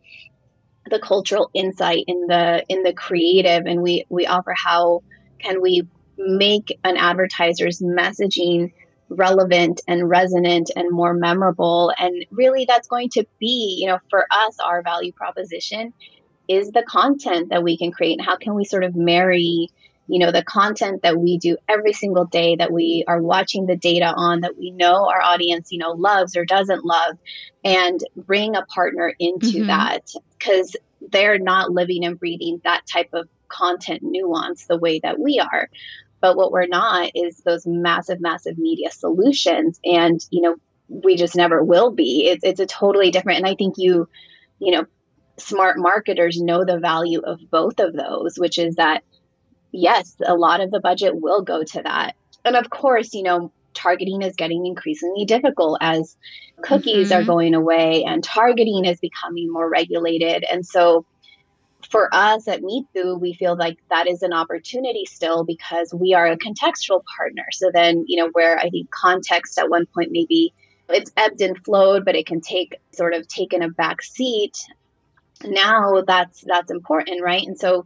the 0.89 0.99
cultural 0.99 1.49
insight 1.53 2.03
in 2.07 2.27
the 2.27 2.63
in 2.69 2.83
the 2.83 2.93
creative 2.93 3.65
and 3.65 3.81
we 3.81 4.05
we 4.09 4.27
offer 4.27 4.53
how 4.55 5.01
can 5.39 5.61
we 5.61 5.87
make 6.17 6.77
an 6.83 6.95
advertiser's 6.97 7.81
messaging 7.81 8.71
relevant 9.09 9.81
and 9.87 10.09
resonant 10.09 10.71
and 10.75 10.91
more 10.91 11.13
memorable. 11.13 11.91
And 11.99 12.25
really 12.31 12.65
that's 12.65 12.87
going 12.87 13.09
to 13.13 13.25
be 13.39 13.77
you 13.79 13.87
know 13.87 13.99
for 14.09 14.27
us 14.31 14.59
our 14.59 14.83
value 14.83 15.11
proposition 15.11 15.93
is 16.47 16.69
the 16.71 16.83
content 16.83 17.49
that 17.49 17.63
we 17.63 17.77
can 17.77 17.91
create 17.91 18.19
and 18.19 18.25
how 18.25 18.35
can 18.37 18.53
we 18.53 18.63
sort 18.63 18.83
of 18.83 18.95
marry 18.95 19.69
you 20.07 20.19
know 20.19 20.31
the 20.31 20.43
content 20.43 21.01
that 21.01 21.17
we 21.17 21.37
do 21.37 21.57
every 21.67 21.93
single 21.93 22.25
day 22.25 22.55
that 22.55 22.71
we 22.71 23.03
are 23.07 23.21
watching 23.21 23.65
the 23.65 23.75
data 23.75 24.13
on 24.15 24.41
that 24.41 24.57
we 24.57 24.71
know 24.71 25.07
our 25.09 25.21
audience 25.21 25.71
you 25.71 25.79
know 25.79 25.91
loves 25.91 26.35
or 26.35 26.45
doesn't 26.45 26.85
love 26.85 27.17
and 27.63 28.01
bring 28.15 28.55
a 28.55 28.65
partner 28.65 29.13
into 29.19 29.47
mm-hmm. 29.47 29.67
that 29.67 30.11
because 30.37 30.75
they're 31.11 31.39
not 31.39 31.71
living 31.71 32.05
and 32.05 32.19
breathing 32.19 32.61
that 32.63 32.85
type 32.85 33.09
of 33.13 33.27
content 33.47 34.01
nuance 34.03 34.65
the 34.65 34.77
way 34.77 34.99
that 34.99 35.19
we 35.19 35.39
are 35.39 35.69
but 36.21 36.35
what 36.35 36.51
we're 36.51 36.67
not 36.67 37.11
is 37.15 37.37
those 37.39 37.65
massive 37.65 38.19
massive 38.19 38.57
media 38.57 38.91
solutions 38.91 39.79
and 39.83 40.25
you 40.29 40.41
know 40.41 40.55
we 40.87 41.15
just 41.15 41.35
never 41.35 41.63
will 41.63 41.91
be 41.91 42.27
it's, 42.27 42.43
it's 42.43 42.59
a 42.59 42.65
totally 42.65 43.11
different 43.11 43.39
and 43.39 43.47
i 43.47 43.55
think 43.55 43.75
you 43.77 44.07
you 44.59 44.71
know 44.71 44.85
smart 45.37 45.77
marketers 45.77 46.39
know 46.39 46.63
the 46.63 46.79
value 46.79 47.19
of 47.19 47.39
both 47.49 47.79
of 47.79 47.93
those 47.93 48.37
which 48.37 48.57
is 48.57 48.75
that 48.75 49.03
yes, 49.75 50.15
a 50.25 50.35
lot 50.35 50.61
of 50.61 50.71
the 50.71 50.79
budget 50.79 51.19
will 51.19 51.41
go 51.41 51.63
to 51.63 51.81
that. 51.83 52.15
And 52.43 52.55
of 52.55 52.69
course, 52.69 53.13
you 53.13 53.23
know, 53.23 53.51
targeting 53.73 54.21
is 54.21 54.35
getting 54.35 54.65
increasingly 54.65 55.25
difficult 55.25 55.77
as 55.81 56.15
cookies 56.61 57.09
mm-hmm. 57.09 57.21
are 57.21 57.25
going 57.25 57.53
away 57.53 58.03
and 58.03 58.23
targeting 58.23 58.85
is 58.85 58.99
becoming 58.99 59.51
more 59.51 59.69
regulated. 59.69 60.45
And 60.49 60.65
so 60.65 61.05
for 61.89 62.09
us 62.13 62.47
at 62.47 62.61
Mitu, 62.61 63.19
we 63.19 63.33
feel 63.33 63.55
like 63.55 63.77
that 63.89 64.07
is 64.07 64.23
an 64.23 64.33
opportunity 64.33 65.05
still 65.05 65.43
because 65.43 65.93
we 65.93 66.13
are 66.13 66.27
a 66.27 66.37
contextual 66.37 67.03
partner. 67.17 67.45
So 67.51 67.69
then, 67.73 68.05
you 68.07 68.17
know, 68.17 68.29
where 68.31 68.57
I 68.57 68.69
think 68.69 68.89
context 68.89 69.59
at 69.59 69.69
one 69.69 69.85
point 69.85 70.11
maybe 70.11 70.53
it's 70.89 71.11
ebbed 71.17 71.41
and 71.41 71.57
flowed, 71.63 72.05
but 72.05 72.15
it 72.15 72.25
can 72.25 72.41
take 72.41 72.79
sort 72.91 73.13
of 73.13 73.27
taken 73.27 73.61
a 73.61 73.69
back 73.69 74.01
seat. 74.01 74.57
Now 75.43 76.01
that's 76.05 76.43
that's 76.47 76.71
important, 76.71 77.21
right? 77.21 77.45
And 77.45 77.57
so 77.57 77.85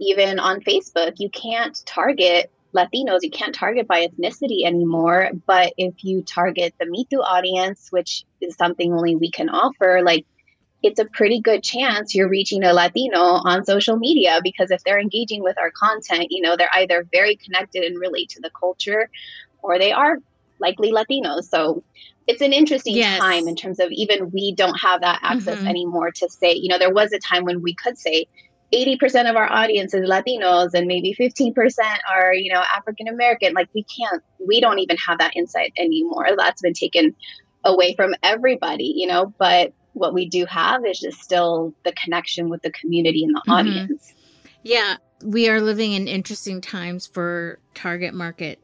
even 0.00 0.38
on 0.38 0.60
Facebook, 0.60 1.14
you 1.18 1.30
can't 1.30 1.80
target 1.86 2.50
Latinos, 2.74 3.18
you 3.22 3.30
can't 3.30 3.54
target 3.54 3.88
by 3.88 4.06
ethnicity 4.06 4.64
anymore. 4.64 5.30
But 5.46 5.72
if 5.76 6.04
you 6.04 6.22
target 6.22 6.74
the 6.78 6.86
Mitu 6.86 7.22
audience, 7.22 7.88
which 7.90 8.24
is 8.40 8.54
something 8.56 8.92
only 8.92 9.16
we 9.16 9.30
can 9.30 9.48
offer, 9.48 10.02
like 10.04 10.24
it's 10.82 11.00
a 11.00 11.04
pretty 11.04 11.40
good 11.40 11.62
chance 11.62 12.14
you're 12.14 12.28
reaching 12.28 12.64
a 12.64 12.72
Latino 12.72 13.18
on 13.18 13.64
social 13.64 13.96
media 13.96 14.40
because 14.42 14.70
if 14.70 14.82
they're 14.84 15.00
engaging 15.00 15.42
with 15.42 15.58
our 15.58 15.70
content, 15.70 16.28
you 16.30 16.40
know, 16.40 16.56
they're 16.56 16.74
either 16.74 17.06
very 17.12 17.36
connected 17.36 17.84
and 17.84 17.98
relate 17.98 18.30
to 18.30 18.40
the 18.40 18.50
culture 18.58 19.10
or 19.62 19.78
they 19.78 19.92
are 19.92 20.18
likely 20.58 20.90
Latinos. 20.90 21.44
So 21.44 21.82
it's 22.26 22.40
an 22.40 22.52
interesting 22.52 22.96
yes. 22.96 23.18
time 23.18 23.48
in 23.48 23.56
terms 23.56 23.80
of 23.80 23.90
even 23.90 24.30
we 24.30 24.54
don't 24.54 24.78
have 24.78 25.00
that 25.00 25.18
access 25.22 25.58
mm-hmm. 25.58 25.66
anymore 25.66 26.12
to 26.12 26.28
say, 26.28 26.52
you 26.54 26.68
know, 26.68 26.78
there 26.78 26.92
was 26.92 27.12
a 27.12 27.18
time 27.18 27.44
when 27.44 27.60
we 27.60 27.74
could 27.74 27.98
say, 27.98 28.26
80% 28.72 29.28
of 29.28 29.36
our 29.36 29.50
audience 29.50 29.94
is 29.94 30.08
Latinos 30.08 30.74
and 30.74 30.86
maybe 30.86 31.14
15% 31.18 31.54
are, 32.10 32.32
you 32.32 32.52
know, 32.52 32.62
African 32.74 33.08
American. 33.08 33.52
Like 33.52 33.68
we 33.74 33.84
can't, 33.84 34.22
we 34.46 34.60
don't 34.60 34.78
even 34.78 34.96
have 35.08 35.18
that 35.18 35.36
insight 35.36 35.72
anymore. 35.76 36.28
That's 36.36 36.62
been 36.62 36.74
taken 36.74 37.14
away 37.64 37.94
from 37.94 38.14
everybody, 38.22 38.92
you 38.96 39.06
know, 39.06 39.34
but 39.38 39.72
what 39.92 40.14
we 40.14 40.28
do 40.28 40.46
have 40.46 40.86
is 40.86 41.00
just 41.00 41.20
still 41.20 41.74
the 41.84 41.92
connection 41.92 42.48
with 42.48 42.62
the 42.62 42.70
community 42.70 43.24
and 43.24 43.34
the 43.34 43.40
mm-hmm. 43.40 43.52
audience. 43.52 44.14
Yeah, 44.62 44.96
we 45.22 45.48
are 45.48 45.60
living 45.60 45.92
in 45.92 46.06
interesting 46.06 46.60
times 46.60 47.06
for 47.06 47.58
target 47.74 48.14
market 48.14 48.60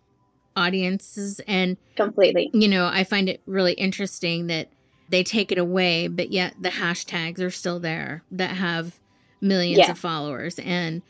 audiences 0.54 1.40
and 1.46 1.76
completely. 1.96 2.50
You 2.52 2.68
know, 2.68 2.86
I 2.86 3.04
find 3.04 3.28
it 3.28 3.42
really 3.46 3.72
interesting 3.74 4.46
that 4.46 4.68
they 5.08 5.22
take 5.22 5.52
it 5.52 5.58
away, 5.58 6.08
but 6.08 6.32
yet 6.32 6.54
the 6.60 6.70
hashtags 6.70 7.40
are 7.40 7.50
still 7.50 7.80
there 7.80 8.22
that 8.30 8.50
have 8.50 8.98
millions 9.40 9.78
yeah. 9.78 9.90
of 9.90 9.98
followers. 9.98 10.58
And 10.60 11.02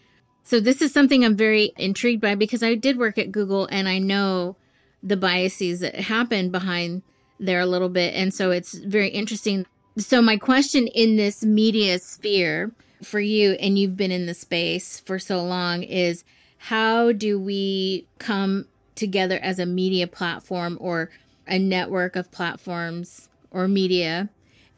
so 0.43 0.61
this 0.61 0.81
is 0.81 0.93
something 0.93 1.25
I'm 1.25 1.37
very 1.37 1.73
intrigued 1.77 2.23
by 2.23 2.35
because 2.35 2.62
I 2.62 2.75
did 2.75 2.99
work 2.99 3.19
at 3.19 3.33
Google 3.33 3.67
and 3.67 3.89
I 3.89 3.99
know 3.99 4.57
the 5.03 5.17
biases 5.17 5.81
that 5.81 5.97
happen 5.97 6.51
behind 6.51 7.03
there 7.39 7.61
a 7.61 7.67
little 7.67 7.89
bit. 7.89 8.15
And 8.15 8.33
so 8.33 8.51
it's 8.51 8.75
very 8.75 9.09
interesting. 9.09 9.67
So, 9.99 10.21
my 10.21 10.37
question 10.37 10.89
in 10.89 11.17
this 11.17 11.43
media 11.43 11.99
sphere 11.99 12.71
for 13.03 13.21
you, 13.21 13.53
and 13.53 13.79
you've 13.79 13.97
been 13.97 14.11
in 14.11 14.27
the 14.27 14.35
space 14.35 15.01
for 15.01 15.19
so 15.19 15.43
long, 15.43 15.83
is 15.83 16.25
how 16.59 17.12
do 17.12 17.39
we 17.39 18.07
come 18.19 18.67
together 18.95 19.39
as 19.43 19.59
a 19.59 19.67
media 19.67 20.07
platform 20.07 20.77
or 20.81 21.11
a 21.47 21.59
network 21.59 22.17
of 22.17 22.31
platforms 22.31 23.29
or 23.51 23.69
media 23.69 24.29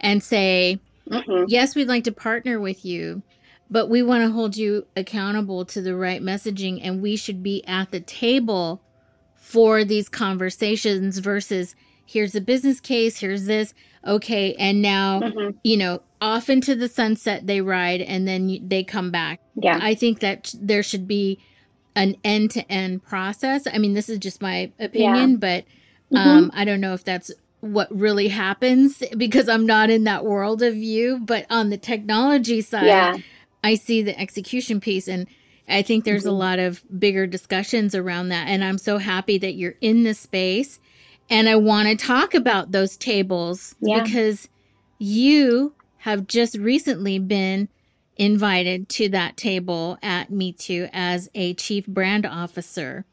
and 0.00 0.22
say, 0.22 0.78
mm-hmm. 1.08 1.44
yes, 1.48 1.74
we'd 1.74 1.88
like 1.88 2.04
to 2.04 2.12
partner 2.12 2.60
with 2.60 2.84
you, 2.84 3.22
but 3.70 3.88
we 3.88 4.02
want 4.02 4.22
to 4.24 4.30
hold 4.30 4.56
you 4.56 4.86
accountable 4.96 5.64
to 5.64 5.82
the 5.82 5.94
right 5.94 6.22
messaging 6.22 6.80
and 6.82 7.02
we 7.02 7.16
should 7.16 7.42
be 7.42 7.64
at 7.66 7.90
the 7.90 8.00
table 8.00 8.82
for 9.36 9.84
these 9.84 10.08
conversations 10.08 11.18
versus 11.18 11.74
here's 12.06 12.34
a 12.34 12.40
business 12.40 12.80
case 12.80 13.18
here's 13.18 13.44
this 13.46 13.74
okay 14.06 14.54
and 14.54 14.82
now 14.82 15.20
mm-hmm. 15.20 15.56
you 15.62 15.76
know 15.76 16.00
off 16.20 16.50
into 16.50 16.74
the 16.74 16.88
sunset 16.88 17.46
they 17.46 17.60
ride 17.60 18.00
and 18.00 18.26
then 18.26 18.58
they 18.66 18.82
come 18.82 19.10
back 19.10 19.40
yeah 19.54 19.78
i 19.80 19.94
think 19.94 20.20
that 20.20 20.54
there 20.60 20.82
should 20.82 21.06
be 21.06 21.38
an 21.94 22.16
end-to-end 22.24 23.02
process 23.02 23.66
i 23.72 23.78
mean 23.78 23.94
this 23.94 24.08
is 24.08 24.18
just 24.18 24.42
my 24.42 24.70
opinion 24.78 25.30
yeah. 25.30 25.36
but 25.36 25.64
mm-hmm. 25.64 26.16
um 26.16 26.44
mm-hmm. 26.44 26.58
i 26.58 26.64
don't 26.64 26.80
know 26.80 26.94
if 26.94 27.04
that's 27.04 27.30
what 27.60 27.88
really 27.90 28.28
happens 28.28 29.02
because 29.16 29.48
i'm 29.48 29.66
not 29.66 29.90
in 29.90 30.04
that 30.04 30.24
world 30.24 30.62
of 30.62 30.76
you 30.76 31.18
but 31.20 31.46
on 31.50 31.70
the 31.70 31.78
technology 31.78 32.60
side 32.60 32.86
yeah 32.86 33.16
I 33.68 33.74
see 33.74 34.02
the 34.02 34.18
execution 34.18 34.80
piece 34.80 35.08
and 35.08 35.26
I 35.68 35.82
think 35.82 36.04
there's 36.04 36.22
mm-hmm. 36.22 36.30
a 36.30 36.38
lot 36.38 36.58
of 36.58 36.82
bigger 36.98 37.26
discussions 37.26 37.94
around 37.94 38.30
that. 38.30 38.48
And 38.48 38.64
I'm 38.64 38.78
so 38.78 38.96
happy 38.96 39.36
that 39.38 39.52
you're 39.52 39.74
in 39.82 40.04
this 40.04 40.18
space. 40.18 40.80
And 41.28 41.48
I 41.48 41.56
want 41.56 41.88
to 41.88 42.06
talk 42.06 42.32
about 42.32 42.72
those 42.72 42.96
tables 42.96 43.74
yeah. 43.80 44.02
because 44.02 44.48
you 44.98 45.74
have 45.98 46.26
just 46.26 46.56
recently 46.56 47.18
been 47.18 47.68
invited 48.16 48.88
to 48.88 49.10
that 49.10 49.36
table 49.36 49.98
at 50.02 50.30
Mitu 50.30 50.88
as 50.94 51.28
a 51.34 51.52
chief 51.54 51.86
brand 51.86 52.24
officer 52.24 53.04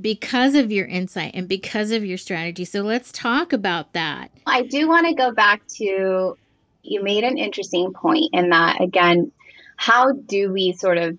because 0.00 0.56
of 0.56 0.72
your 0.72 0.86
insight 0.86 1.30
and 1.34 1.46
because 1.46 1.92
of 1.92 2.04
your 2.04 2.18
strategy. 2.18 2.64
So 2.64 2.82
let's 2.82 3.12
talk 3.12 3.52
about 3.52 3.92
that. 3.92 4.32
I 4.46 4.62
do 4.62 4.88
want 4.88 5.06
to 5.06 5.14
go 5.14 5.30
back 5.30 5.64
to 5.76 6.36
you 6.82 7.02
made 7.02 7.22
an 7.22 7.38
interesting 7.38 7.92
point 7.92 8.30
in 8.32 8.50
that, 8.50 8.80
again, 8.80 9.30
how 9.76 10.12
do 10.12 10.52
we 10.52 10.72
sort 10.72 10.98
of 10.98 11.16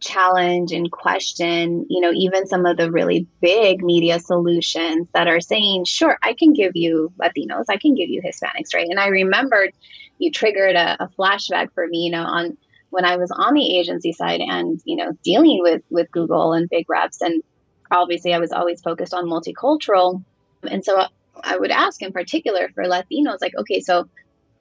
challenge 0.00 0.72
and 0.72 0.90
question, 0.90 1.86
you 1.88 2.00
know, 2.00 2.12
even 2.12 2.46
some 2.46 2.66
of 2.66 2.76
the 2.76 2.90
really 2.90 3.26
big 3.40 3.82
media 3.82 4.18
solutions 4.18 5.08
that 5.14 5.28
are 5.28 5.40
saying, 5.40 5.84
sure, 5.84 6.18
I 6.22 6.34
can 6.34 6.52
give 6.52 6.72
you 6.74 7.12
Latinos, 7.20 7.64
I 7.68 7.76
can 7.76 7.94
give 7.94 8.10
you 8.10 8.20
Hispanics, 8.20 8.74
right? 8.74 8.88
And 8.88 8.98
I 8.98 9.08
remembered 9.08 9.72
you 10.18 10.30
triggered 10.30 10.76
a, 10.76 11.04
a 11.04 11.08
flashback 11.18 11.72
for 11.72 11.86
me, 11.86 11.98
you 11.98 12.10
know, 12.10 12.24
on 12.24 12.56
when 12.90 13.04
I 13.04 13.16
was 13.16 13.30
on 13.30 13.54
the 13.54 13.78
agency 13.78 14.12
side 14.12 14.40
and, 14.40 14.80
you 14.84 14.96
know, 14.96 15.12
dealing 15.22 15.60
with 15.62 15.82
with 15.88 16.10
Google 16.10 16.52
and 16.52 16.68
big 16.68 16.90
reps 16.90 17.20
and 17.22 17.42
obviously 17.90 18.34
I 18.34 18.38
was 18.38 18.52
always 18.52 18.80
focused 18.80 19.14
on 19.14 19.26
multicultural. 19.26 20.22
And 20.68 20.84
so 20.84 21.04
I 21.42 21.56
would 21.56 21.70
ask 21.70 22.02
in 22.02 22.12
particular 22.12 22.70
for 22.74 22.84
Latinos, 22.84 23.38
like, 23.40 23.54
okay, 23.56 23.80
so 23.80 24.08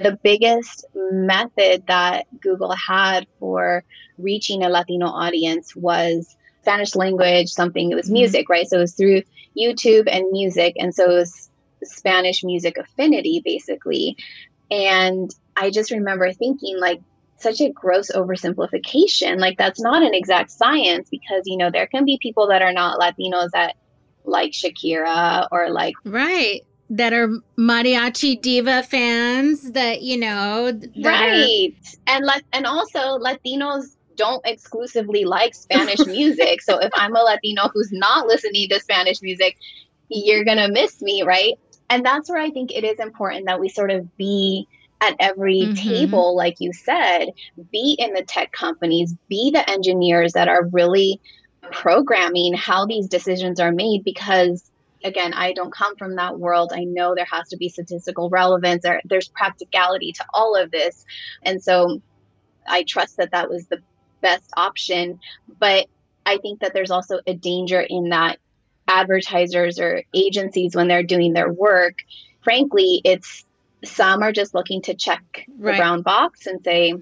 the 0.03 0.19
biggest 0.23 0.85
method 0.93 1.85
that 1.87 2.25
Google 2.41 2.73
had 2.73 3.27
for 3.39 3.83
reaching 4.17 4.63
a 4.63 4.69
Latino 4.69 5.07
audience 5.07 5.75
was 5.75 6.35
Spanish 6.61 6.95
language, 6.95 7.49
something, 7.49 7.91
it 7.91 7.95
was 7.95 8.05
mm-hmm. 8.05 8.13
music, 8.13 8.49
right? 8.49 8.67
So 8.67 8.77
it 8.77 8.81
was 8.81 8.93
through 8.93 9.23
YouTube 9.57 10.07
and 10.07 10.31
music. 10.31 10.75
And 10.77 10.93
so 10.93 11.11
it 11.11 11.15
was 11.15 11.49
Spanish 11.83 12.43
music 12.43 12.77
affinity, 12.77 13.41
basically. 13.43 14.15
And 14.69 15.33
I 15.55 15.71
just 15.71 15.91
remember 15.91 16.31
thinking, 16.33 16.79
like, 16.79 17.01
such 17.37 17.59
a 17.59 17.69
gross 17.69 18.11
oversimplification. 18.11 19.39
Like, 19.39 19.57
that's 19.57 19.81
not 19.81 20.03
an 20.03 20.13
exact 20.13 20.51
science 20.51 21.09
because, 21.09 21.43
you 21.45 21.57
know, 21.57 21.71
there 21.71 21.87
can 21.87 22.05
be 22.05 22.19
people 22.21 22.47
that 22.47 22.61
are 22.61 22.73
not 22.73 22.99
Latinos 22.99 23.49
that 23.53 23.75
like 24.23 24.51
Shakira 24.51 25.47
or 25.51 25.71
like. 25.71 25.95
Right 26.05 26.61
that 26.91 27.13
are 27.13 27.29
mariachi 27.57 28.39
diva 28.41 28.83
fans 28.83 29.71
that 29.71 30.01
you 30.01 30.17
know 30.17 30.77
right 31.03 31.73
are... 31.73 32.15
and 32.15 32.25
let 32.25 32.43
and 32.51 32.65
also 32.65 33.17
latinos 33.17 33.95
don't 34.17 34.45
exclusively 34.45 35.23
like 35.23 35.55
spanish 35.55 35.99
music. 36.05 36.61
So 36.61 36.77
if 36.79 36.91
i'm 36.93 37.15
a 37.15 37.21
latino 37.21 37.69
who's 37.73 37.91
not 37.93 38.27
listening 38.27 38.67
to 38.69 38.79
spanish 38.79 39.21
music 39.21 39.57
you're 40.09 40.43
gonna 40.43 40.69
miss 40.69 41.01
me 41.01 41.23
right? 41.23 41.57
And 41.89 42.05
that's 42.05 42.29
where 42.29 42.41
i 42.41 42.49
think 42.49 42.71
it 42.71 42.83
is 42.83 42.99
important 42.99 43.45
that 43.47 43.59
we 43.59 43.69
sort 43.69 43.89
of 43.89 44.15
be 44.17 44.67
at 44.99 45.15
every 45.19 45.61
mm-hmm. 45.61 45.73
table 45.73 46.35
like 46.35 46.57
you 46.59 46.73
said 46.73 47.29
be 47.71 47.95
in 47.97 48.13
the 48.13 48.23
tech 48.23 48.51
companies 48.51 49.15
be 49.29 49.49
the 49.49 49.67
engineers 49.69 50.33
that 50.33 50.47
are 50.49 50.67
really 50.67 51.19
programming 51.71 52.53
how 52.53 52.85
these 52.85 53.07
decisions 53.07 53.59
are 53.59 53.71
made 53.71 54.03
because 54.03 54.70
again, 55.03 55.33
I 55.33 55.53
don't 55.53 55.73
come 55.73 55.95
from 55.95 56.15
that 56.15 56.39
world. 56.39 56.71
I 56.73 56.83
know 56.83 57.15
there 57.15 57.27
has 57.31 57.49
to 57.49 57.57
be 57.57 57.69
statistical 57.69 58.29
relevance 58.29 58.85
or 58.85 59.01
there's 59.05 59.27
practicality 59.27 60.11
to 60.13 60.25
all 60.33 60.55
of 60.55 60.71
this. 60.71 61.05
And 61.43 61.63
so 61.63 62.01
I 62.67 62.83
trust 62.83 63.17
that 63.17 63.31
that 63.31 63.49
was 63.49 63.67
the 63.67 63.81
best 64.21 64.49
option. 64.55 65.19
But 65.59 65.87
I 66.25 66.37
think 66.37 66.59
that 66.61 66.73
there's 66.73 66.91
also 66.91 67.19
a 67.25 67.33
danger 67.33 67.81
in 67.81 68.09
that 68.09 68.39
advertisers 68.87 69.79
or 69.79 70.03
agencies, 70.13 70.75
when 70.75 70.87
they're 70.87 71.03
doing 71.03 71.33
their 71.33 71.51
work, 71.51 71.99
frankly, 72.43 73.01
it's 73.03 73.45
some 73.83 74.21
are 74.21 74.31
just 74.31 74.53
looking 74.53 74.81
to 74.83 74.93
check 74.93 75.45
right. 75.57 75.71
the 75.71 75.77
brown 75.77 76.01
box 76.01 76.45
and 76.45 76.63
say, 76.63 76.93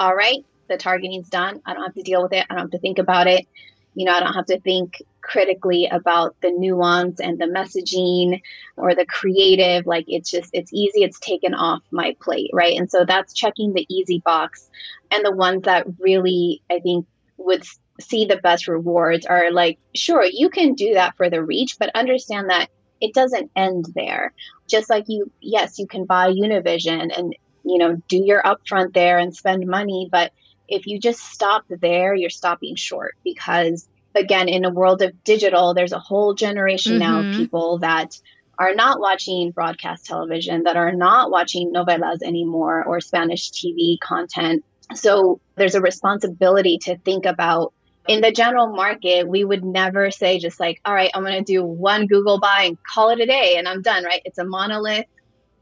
all 0.00 0.14
right, 0.14 0.44
the 0.68 0.76
targeting's 0.76 1.28
done. 1.28 1.60
I 1.66 1.74
don't 1.74 1.84
have 1.84 1.94
to 1.94 2.02
deal 2.02 2.22
with 2.22 2.32
it. 2.32 2.46
I 2.48 2.54
don't 2.54 2.64
have 2.64 2.70
to 2.70 2.78
think 2.78 2.98
about 2.98 3.26
it. 3.26 3.46
You 3.94 4.06
know, 4.06 4.12
I 4.12 4.20
don't 4.20 4.34
have 4.34 4.46
to 4.46 4.60
think 4.60 5.02
critically 5.24 5.88
about 5.90 6.36
the 6.42 6.50
nuance 6.50 7.18
and 7.18 7.38
the 7.38 7.46
messaging 7.46 8.40
or 8.76 8.94
the 8.94 9.06
creative 9.06 9.86
like 9.86 10.04
it's 10.06 10.30
just 10.30 10.50
it's 10.52 10.72
easy 10.72 11.02
it's 11.02 11.18
taken 11.18 11.54
off 11.54 11.82
my 11.90 12.14
plate 12.20 12.50
right? 12.52 12.78
And 12.78 12.90
so 12.90 13.04
that's 13.04 13.32
checking 13.32 13.72
the 13.72 13.86
easy 13.88 14.20
box. 14.24 14.68
And 15.10 15.24
the 15.24 15.32
ones 15.32 15.62
that 15.64 15.86
really 15.98 16.62
i 16.70 16.78
think 16.80 17.06
would 17.36 17.64
see 18.00 18.24
the 18.24 18.36
best 18.36 18.68
rewards 18.68 19.24
are 19.26 19.50
like 19.50 19.78
sure 19.94 20.24
you 20.24 20.50
can 20.50 20.74
do 20.74 20.94
that 20.94 21.16
for 21.16 21.30
the 21.30 21.42
reach 21.42 21.76
but 21.78 21.90
understand 21.94 22.50
that 22.50 22.68
it 23.00 23.12
doesn't 23.12 23.50
end 23.54 23.86
there. 23.94 24.32
Just 24.68 24.88
like 24.88 25.04
you 25.08 25.30
yes 25.40 25.78
you 25.78 25.86
can 25.86 26.04
buy 26.04 26.30
univision 26.30 27.16
and 27.16 27.36
you 27.64 27.78
know 27.78 27.96
do 28.08 28.16
your 28.16 28.42
upfront 28.42 28.94
there 28.94 29.18
and 29.18 29.34
spend 29.34 29.66
money 29.66 30.08
but 30.10 30.32
if 30.68 30.86
you 30.86 30.98
just 30.98 31.20
stop 31.20 31.64
there 31.68 32.14
you're 32.14 32.30
stopping 32.30 32.74
short 32.76 33.14
because 33.22 33.88
again, 34.14 34.48
in 34.48 34.64
a 34.64 34.70
world 34.70 35.02
of 35.02 35.24
digital, 35.24 35.74
there's 35.74 35.92
a 35.92 35.98
whole 35.98 36.34
generation 36.34 36.92
mm-hmm. 36.92 37.00
now 37.00 37.18
of 37.20 37.24
mm-hmm. 37.26 37.38
people 37.38 37.78
that 37.78 38.18
are 38.58 38.74
not 38.74 39.00
watching 39.00 39.50
broadcast 39.50 40.06
television, 40.06 40.62
that 40.62 40.76
are 40.76 40.92
not 40.92 41.30
watching 41.30 41.72
novelas 41.72 42.22
anymore 42.22 42.84
or 42.84 43.00
Spanish 43.00 43.50
TV 43.50 43.98
content. 44.00 44.64
So 44.94 45.40
there's 45.56 45.74
a 45.74 45.80
responsibility 45.80 46.78
to 46.82 46.96
think 46.98 47.26
about 47.26 47.72
in 48.06 48.20
the 48.20 48.30
general 48.30 48.68
market, 48.68 49.26
we 49.26 49.44
would 49.44 49.64
never 49.64 50.10
say 50.10 50.38
just 50.38 50.60
like, 50.60 50.80
all 50.84 50.94
right, 50.94 51.10
I'm 51.14 51.22
going 51.22 51.42
to 51.42 51.52
do 51.52 51.64
one 51.64 52.06
Google 52.06 52.38
buy 52.38 52.64
and 52.66 52.78
call 52.84 53.10
it 53.10 53.20
a 53.20 53.26
day 53.26 53.56
and 53.56 53.66
I'm 53.66 53.82
done, 53.82 54.04
right? 54.04 54.20
It's 54.24 54.38
a 54.38 54.44
monolith 54.44 55.06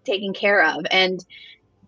taken 0.05 0.33
care 0.33 0.65
of. 0.65 0.85
And 0.91 1.25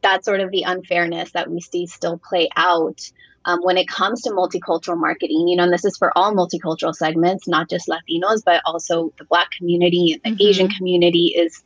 that's 0.01 0.25
sort 0.25 0.41
of 0.41 0.51
the 0.51 0.63
unfairness 0.63 1.33
that 1.33 1.51
we 1.51 1.61
see 1.61 1.87
still 1.87 2.19
play 2.19 2.49
out 2.57 3.11
um, 3.45 3.61
when 3.63 3.77
it 3.77 3.89
comes 3.89 4.23
to 4.23 4.31
multicultural 4.31 4.99
marketing, 4.99 5.49
you 5.49 5.57
know, 5.57 5.65
and 5.65 5.73
this 5.73 5.85
is 5.85 5.97
for 5.97 6.17
all 6.17 6.35
multicultural 6.35 6.95
segments, 6.95 7.47
not 7.47 7.69
just 7.69 7.89
Latinos, 7.89 8.43
but 8.45 8.63
also 8.67 9.13
the 9.19 9.25
Black 9.25 9.51
community 9.51 10.21
and 10.25 10.39
the 10.39 10.45
mm-hmm. 10.45 10.49
Asian 10.49 10.69
community 10.69 11.35
is 11.37 11.63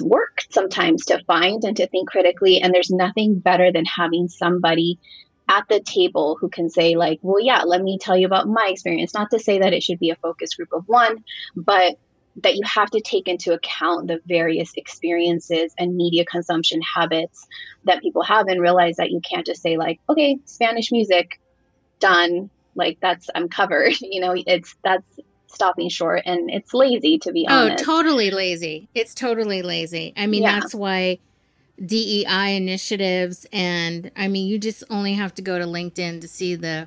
work 0.00 0.42
sometimes 0.50 1.04
to 1.06 1.22
find 1.24 1.64
and 1.64 1.76
to 1.76 1.86
think 1.88 2.08
critically. 2.08 2.60
And 2.60 2.72
there's 2.72 2.90
nothing 2.90 3.38
better 3.38 3.72
than 3.72 3.84
having 3.84 4.28
somebody 4.28 4.98
at 5.48 5.66
the 5.68 5.80
table 5.80 6.36
who 6.40 6.48
can 6.48 6.70
say, 6.70 6.94
like, 6.94 7.18
well, 7.22 7.40
yeah, 7.40 7.62
let 7.62 7.82
me 7.82 7.98
tell 7.98 8.16
you 8.16 8.26
about 8.26 8.46
my 8.48 8.68
experience. 8.70 9.14
Not 9.14 9.30
to 9.32 9.38
say 9.38 9.58
that 9.58 9.72
it 9.72 9.82
should 9.82 9.98
be 9.98 10.10
a 10.10 10.16
focus 10.16 10.54
group 10.54 10.72
of 10.72 10.84
one, 10.86 11.24
but 11.56 11.98
that 12.36 12.54
you 12.54 12.62
have 12.64 12.90
to 12.90 13.00
take 13.00 13.28
into 13.28 13.52
account 13.52 14.06
the 14.06 14.20
various 14.26 14.72
experiences 14.76 15.74
and 15.78 15.96
media 15.96 16.24
consumption 16.24 16.80
habits 16.82 17.46
that 17.84 18.00
people 18.00 18.22
have 18.22 18.46
and 18.46 18.60
realize 18.60 18.96
that 18.96 19.10
you 19.10 19.20
can't 19.28 19.46
just 19.46 19.60
say 19.62 19.76
like 19.76 20.00
okay 20.08 20.38
spanish 20.44 20.92
music 20.92 21.40
done. 22.00 22.50
Like 22.74 22.98
that's 23.00 23.30
i'm 23.34 23.48
covered. 23.48 23.94
You 24.00 24.20
know 24.20 24.34
it's 24.34 24.74
that's 24.82 25.04
stopping 25.46 25.88
short 25.88 26.22
and 26.26 26.48
it's 26.50 26.72
lazy 26.72 27.18
to 27.18 27.32
be 27.32 27.46
oh, 27.48 27.54
honest. 27.54 27.82
oh 27.82 27.84
totally 27.84 28.30
lazy. 28.30 28.88
It's 28.94 29.14
totally 29.14 29.62
lazy. 29.62 30.12
I 30.16 30.26
mean 30.26 30.42
yeah. 30.42 30.58
that's 30.58 30.74
why 30.74 31.18
dei 31.84 32.24
initiatives 32.56 33.46
and 33.54 34.10
i 34.14 34.28
mean 34.28 34.46
you 34.46 34.58
just 34.58 34.84
only 34.90 35.14
have 35.14 35.32
to 35.32 35.40
go 35.40 35.58
to 35.58 35.64
linkedin 35.64 36.20
to 36.20 36.28
see 36.28 36.54
the 36.54 36.86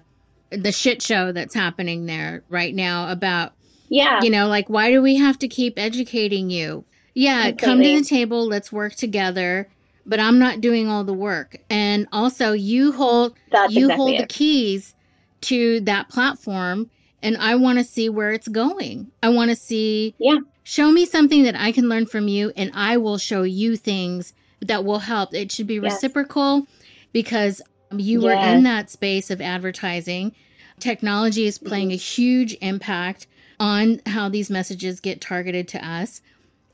the 0.51 0.71
shit 0.71 1.01
show 1.01 1.32
that's 1.32 1.56
happening 1.56 2.06
there 2.06 2.43
right 2.47 2.75
now 2.75 3.12
about 3.12 3.53
yeah. 3.93 4.21
You 4.23 4.29
know, 4.32 4.47
like, 4.47 4.69
why 4.69 4.91
do 4.91 5.01
we 5.01 5.15
have 5.17 5.38
to 5.39 5.47
keep 5.47 5.77
educating 5.77 6.49
you? 6.49 6.84
Yeah, 7.13 7.51
Completely. 7.51 7.65
come 7.65 7.84
to 7.84 7.99
the 8.01 8.06
table, 8.06 8.47
let's 8.47 8.71
work 8.71 8.95
together, 8.95 9.69
but 10.06 10.19
I'm 10.19 10.39
not 10.39 10.62
doing 10.62 10.89
all 10.89 11.03
the 11.03 11.13
work. 11.13 11.58
And 11.69 12.08
also, 12.12 12.53
you 12.53 12.91
hold 12.91 13.36
That's 13.51 13.71
you 13.71 13.86
exactly 13.86 13.95
hold 13.95 14.12
it. 14.15 14.21
the 14.21 14.27
keys 14.27 14.95
to 15.41 15.79
that 15.82 16.10
platform 16.10 16.89
and 17.21 17.38
I 17.38 17.56
want 17.56 17.77
to 17.77 17.84
see 17.84 18.10
where 18.10 18.32
it's 18.32 18.47
going. 18.47 19.12
I 19.21 19.29
want 19.29 19.49
to 19.49 19.56
see 19.56 20.15
Yeah. 20.17 20.39
Show 20.65 20.91
me 20.91 21.06
something 21.06 21.43
that 21.43 21.60
I 21.60 21.73
can 21.73 21.89
learn 21.89 22.06
from 22.06 22.29
you 22.29 22.53
and 22.56 22.71
I 22.73 22.95
will 22.95 23.17
show 23.17 23.43
you 23.43 23.75
things 23.75 24.34
that 24.62 24.86
will 24.86 24.99
help. 24.99 25.34
It 25.34 25.51
should 25.51 25.67
be 25.67 25.75
yes. 25.75 25.84
reciprocal 25.84 26.65
because 27.12 27.62
you 27.91 28.21
yes. 28.21 28.25
were 28.25 28.53
in 28.53 28.63
that 28.63 28.89
space 28.89 29.29
of 29.29 29.41
advertising. 29.41 30.34
Technology 30.79 31.45
is 31.45 31.58
playing 31.58 31.89
mm-hmm. 31.89 31.95
a 31.95 31.97
huge 31.97 32.58
impact 32.62 33.27
on 33.63 34.02
how 34.06 34.28
these 34.28 34.49
messages 34.49 34.99
get 34.99 35.21
targeted 35.21 35.69
to 35.69 35.88
us. 35.88 36.21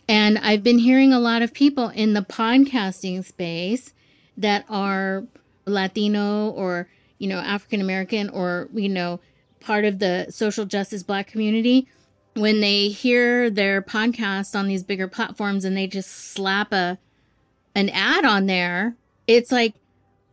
And 0.07 0.39
I've 0.39 0.63
been 0.63 0.79
hearing 0.79 1.13
a 1.13 1.19
lot 1.19 1.43
of 1.43 1.53
people 1.53 1.89
in 1.89 2.15
the 2.15 2.23
podcasting 2.23 3.23
space 3.23 3.93
that 4.37 4.65
are 4.67 5.23
Latino 5.67 6.49
or, 6.49 6.89
you 7.19 7.29
know, 7.29 7.37
African 7.37 7.79
American 7.79 8.27
or, 8.29 8.69
you 8.73 8.89
know, 8.89 9.19
part 9.59 9.85
of 9.85 9.99
the 9.99 10.25
social 10.31 10.65
justice 10.65 11.03
black 11.03 11.27
community 11.27 11.87
when 12.33 12.59
they 12.59 12.87
hear 12.87 13.51
their 13.51 13.83
podcast 13.83 14.57
on 14.57 14.67
these 14.67 14.81
bigger 14.81 15.07
platforms 15.07 15.65
and 15.65 15.77
they 15.77 15.85
just 15.85 16.09
slap 16.09 16.71
a 16.71 16.97
an 17.75 17.89
ad 17.89 18.25
on 18.25 18.47
there, 18.47 18.95
it's 19.27 19.51
like 19.51 19.75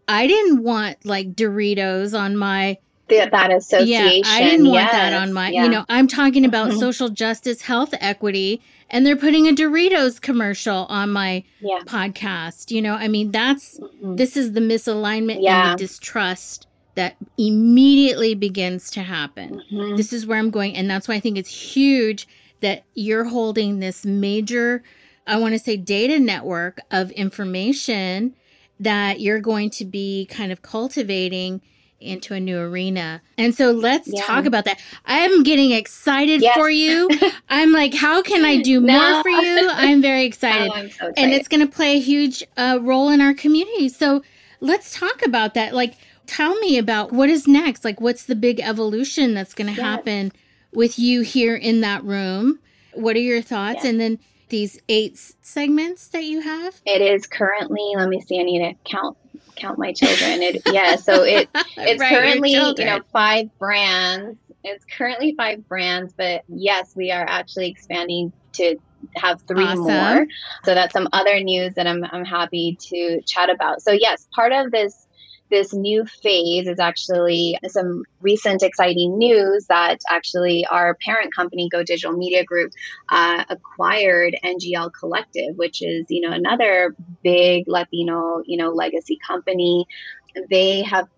I 0.09 0.27
didn't 0.27 0.63
want 0.63 1.05
like 1.05 1.35
Doritos 1.35 2.19
on 2.19 2.35
my 2.35 2.79
the, 3.09 3.29
that 3.31 3.53
association. 3.53 4.23
Yeah, 4.23 4.23
I 4.25 4.43
didn't 4.43 4.69
want 4.69 4.91
that 4.91 5.13
on 5.13 5.33
my. 5.33 5.51
Yeah. 5.51 5.65
You 5.65 5.71
know, 5.71 5.85
I'm 5.89 6.09
talking 6.09 6.45
about 6.45 6.71
mm-hmm. 6.71 6.81
social 6.81 7.09
justice, 7.09 7.63
health 7.63 7.95
equity, 8.01 8.61
and 8.91 9.07
they're 9.07 9.17
putting 9.17 9.47
a 9.47 9.53
Doritos 9.53 10.21
commercial 10.21 10.87
on 10.89 11.11
my 11.11 11.45
yeah. 11.61 11.81
podcast. 11.87 12.71
You 12.71 12.83
know, 12.83 12.95
I 12.95 13.09
mean, 13.09 13.31
that's 13.31 13.79
mm-hmm. 13.79 14.17
this 14.17 14.37
is 14.37 14.53
the 14.53 14.61
misalignment 14.61 15.43
yeah. 15.43 15.71
and 15.71 15.79
the 15.79 15.85
distrust 15.85 16.67
that 16.95 17.17
immediately 17.37 18.35
begins 18.35 18.91
to 18.91 19.03
happen. 19.03 19.63
Mm-hmm. 19.71 19.97
This 19.97 20.13
is 20.13 20.27
where 20.27 20.39
I'm 20.39 20.51
going, 20.51 20.75
and 20.75 20.91
that's 20.91 21.07
why 21.09 21.15
I 21.15 21.21
think 21.21 21.39
it's 21.39 21.51
huge 21.51 22.27
that 22.61 22.85
you're 22.95 23.25
holding 23.25 23.81
this 23.81 24.05
major, 24.05 24.83
I 25.27 25.39
want 25.39 25.53
to 25.53 25.59
say, 25.59 25.77
data 25.77 26.19
network 26.19 26.81
of 26.91 27.11
information 27.13 28.35
that 28.81 29.21
you're 29.21 29.41
going 29.41 29.71
to 29.71 29.85
be 29.85 30.27
kind 30.27 30.53
of 30.53 30.63
cultivating 30.63 31.61
into 32.01 32.35
a 32.35 32.41
new 32.41 32.59
arena. 32.59 33.23
And 33.39 33.55
so 33.55 33.71
let's 33.71 34.09
yeah. 34.13 34.23
talk 34.23 34.45
about 34.45 34.65
that. 34.65 34.81
I'm 35.07 35.43
getting 35.43 35.73
excited 35.73 36.43
yes. 36.43 36.57
for 36.57 36.71
you. 36.71 37.09
I'm 37.49 37.73
like, 37.73 37.95
how 37.95 38.23
can 38.23 38.45
I 38.45 38.61
do 38.61 38.81
no. 38.81 38.93
more 38.93 39.23
for 39.23 39.31
you? 39.31 39.71
I'm 39.73 40.03
very 40.03 40.25
excited. 40.27 40.71
Oh, 40.73 40.75
I'm 40.75 40.91
so 40.91 41.13
and 41.17 41.33
it's 41.33 41.49
going 41.49 41.67
to 41.67 41.73
play 41.73 41.97
a 41.97 42.01
huge 42.01 42.45
uh, 42.57 42.79
role 42.83 43.09
in 43.09 43.21
our 43.21 43.35
community. 43.35 43.89
So 43.89 44.23
let's 44.61 44.99
talk 44.99 45.25
about 45.25 45.55
that. 45.55 45.75
Like, 45.75 45.95
tell 46.27 46.59
me 46.61 46.79
about 46.79 47.13
what 47.13 47.29
is 47.31 47.47
next. 47.47 47.85
Like, 47.85 48.01
what's 48.01 48.25
the 48.25 48.37
big 48.37 48.61
evolution 48.61 49.35
that's 49.35 49.55
going 49.55 49.69
to 49.69 49.77
yes. 49.77 49.83
happen 49.83 50.33
with 50.73 50.99
you 50.99 51.23
here 51.23 51.57
in 51.57 51.81
that 51.81 52.05
room? 52.05 52.59
What 52.95 53.17
are 53.17 53.21
your 53.21 53.43
thoughts? 53.43 53.77
Yes. 53.77 53.87
And 53.87 54.01
then 54.01 54.19
these 54.49 54.79
eight 54.89 55.19
segments 55.41 56.09
that 56.09 56.25
you 56.25 56.41
have? 56.41 56.81
It 56.85 57.03
is 57.03 57.27
currently, 57.27 57.83
let 57.97 58.09
me 58.09 58.21
see, 58.21 58.39
I 58.39 58.43
need 58.43 58.59
to 58.61 58.91
count 58.91 59.17
count 59.57 59.79
my 59.79 59.93
children. 59.93 60.43
It 60.43 60.63
yeah, 60.67 60.97
so 60.97 61.23
it 61.23 61.49
it's 61.77 62.01
right, 62.01 62.11
currently 62.11 62.53
you 62.53 62.75
know 62.85 63.01
five 63.13 63.57
brands. 63.59 64.39
It's 64.65 64.85
currently 64.85 65.35
five 65.37 65.67
brands, 65.69 66.13
but 66.17 66.43
yes, 66.49 66.95
we 66.97 67.13
are 67.13 67.25
actually 67.25 67.69
expanding 67.69 68.33
to 68.55 68.77
have 69.15 69.41
three 69.43 69.65
awesome. 69.65 69.85
more. 69.85 70.27
So 70.65 70.75
that's 70.75 70.93
some 70.93 71.09
other 71.13 71.41
news 71.41 71.75
that 71.75 71.87
I'm 71.87 72.05
I'm 72.05 72.25
happy 72.25 72.77
to 72.81 73.21
chat 73.23 73.51
about. 73.51 73.83
So 73.83 73.93
yes, 73.93 74.27
part 74.35 74.53
of 74.53 74.71
this 74.71 75.06
this 75.51 75.73
new 75.73 76.05
phase 76.05 76.67
is 76.67 76.79
actually 76.79 77.59
some 77.69 78.05
recent 78.21 78.63
exciting 78.63 79.17
news 79.19 79.67
that 79.67 79.99
actually 80.11 80.67
our 80.67 80.97
parent 81.05 81.35
company 81.35 81.69
GoDigital 81.73 82.17
media 82.17 82.45
group 82.45 82.73
uh, 83.09 83.45
acquired 83.49 84.37
ngl 84.45 84.91
collective 84.99 85.57
which 85.57 85.83
is 85.83 86.07
you 86.09 86.21
know 86.21 86.35
another 86.35 86.95
big 87.23 87.65
latino 87.67 88.43
you 88.45 88.57
know 88.57 88.71
legacy 88.71 89.19
company. 89.27 89.87
They 90.51 90.83
have 90.83 91.09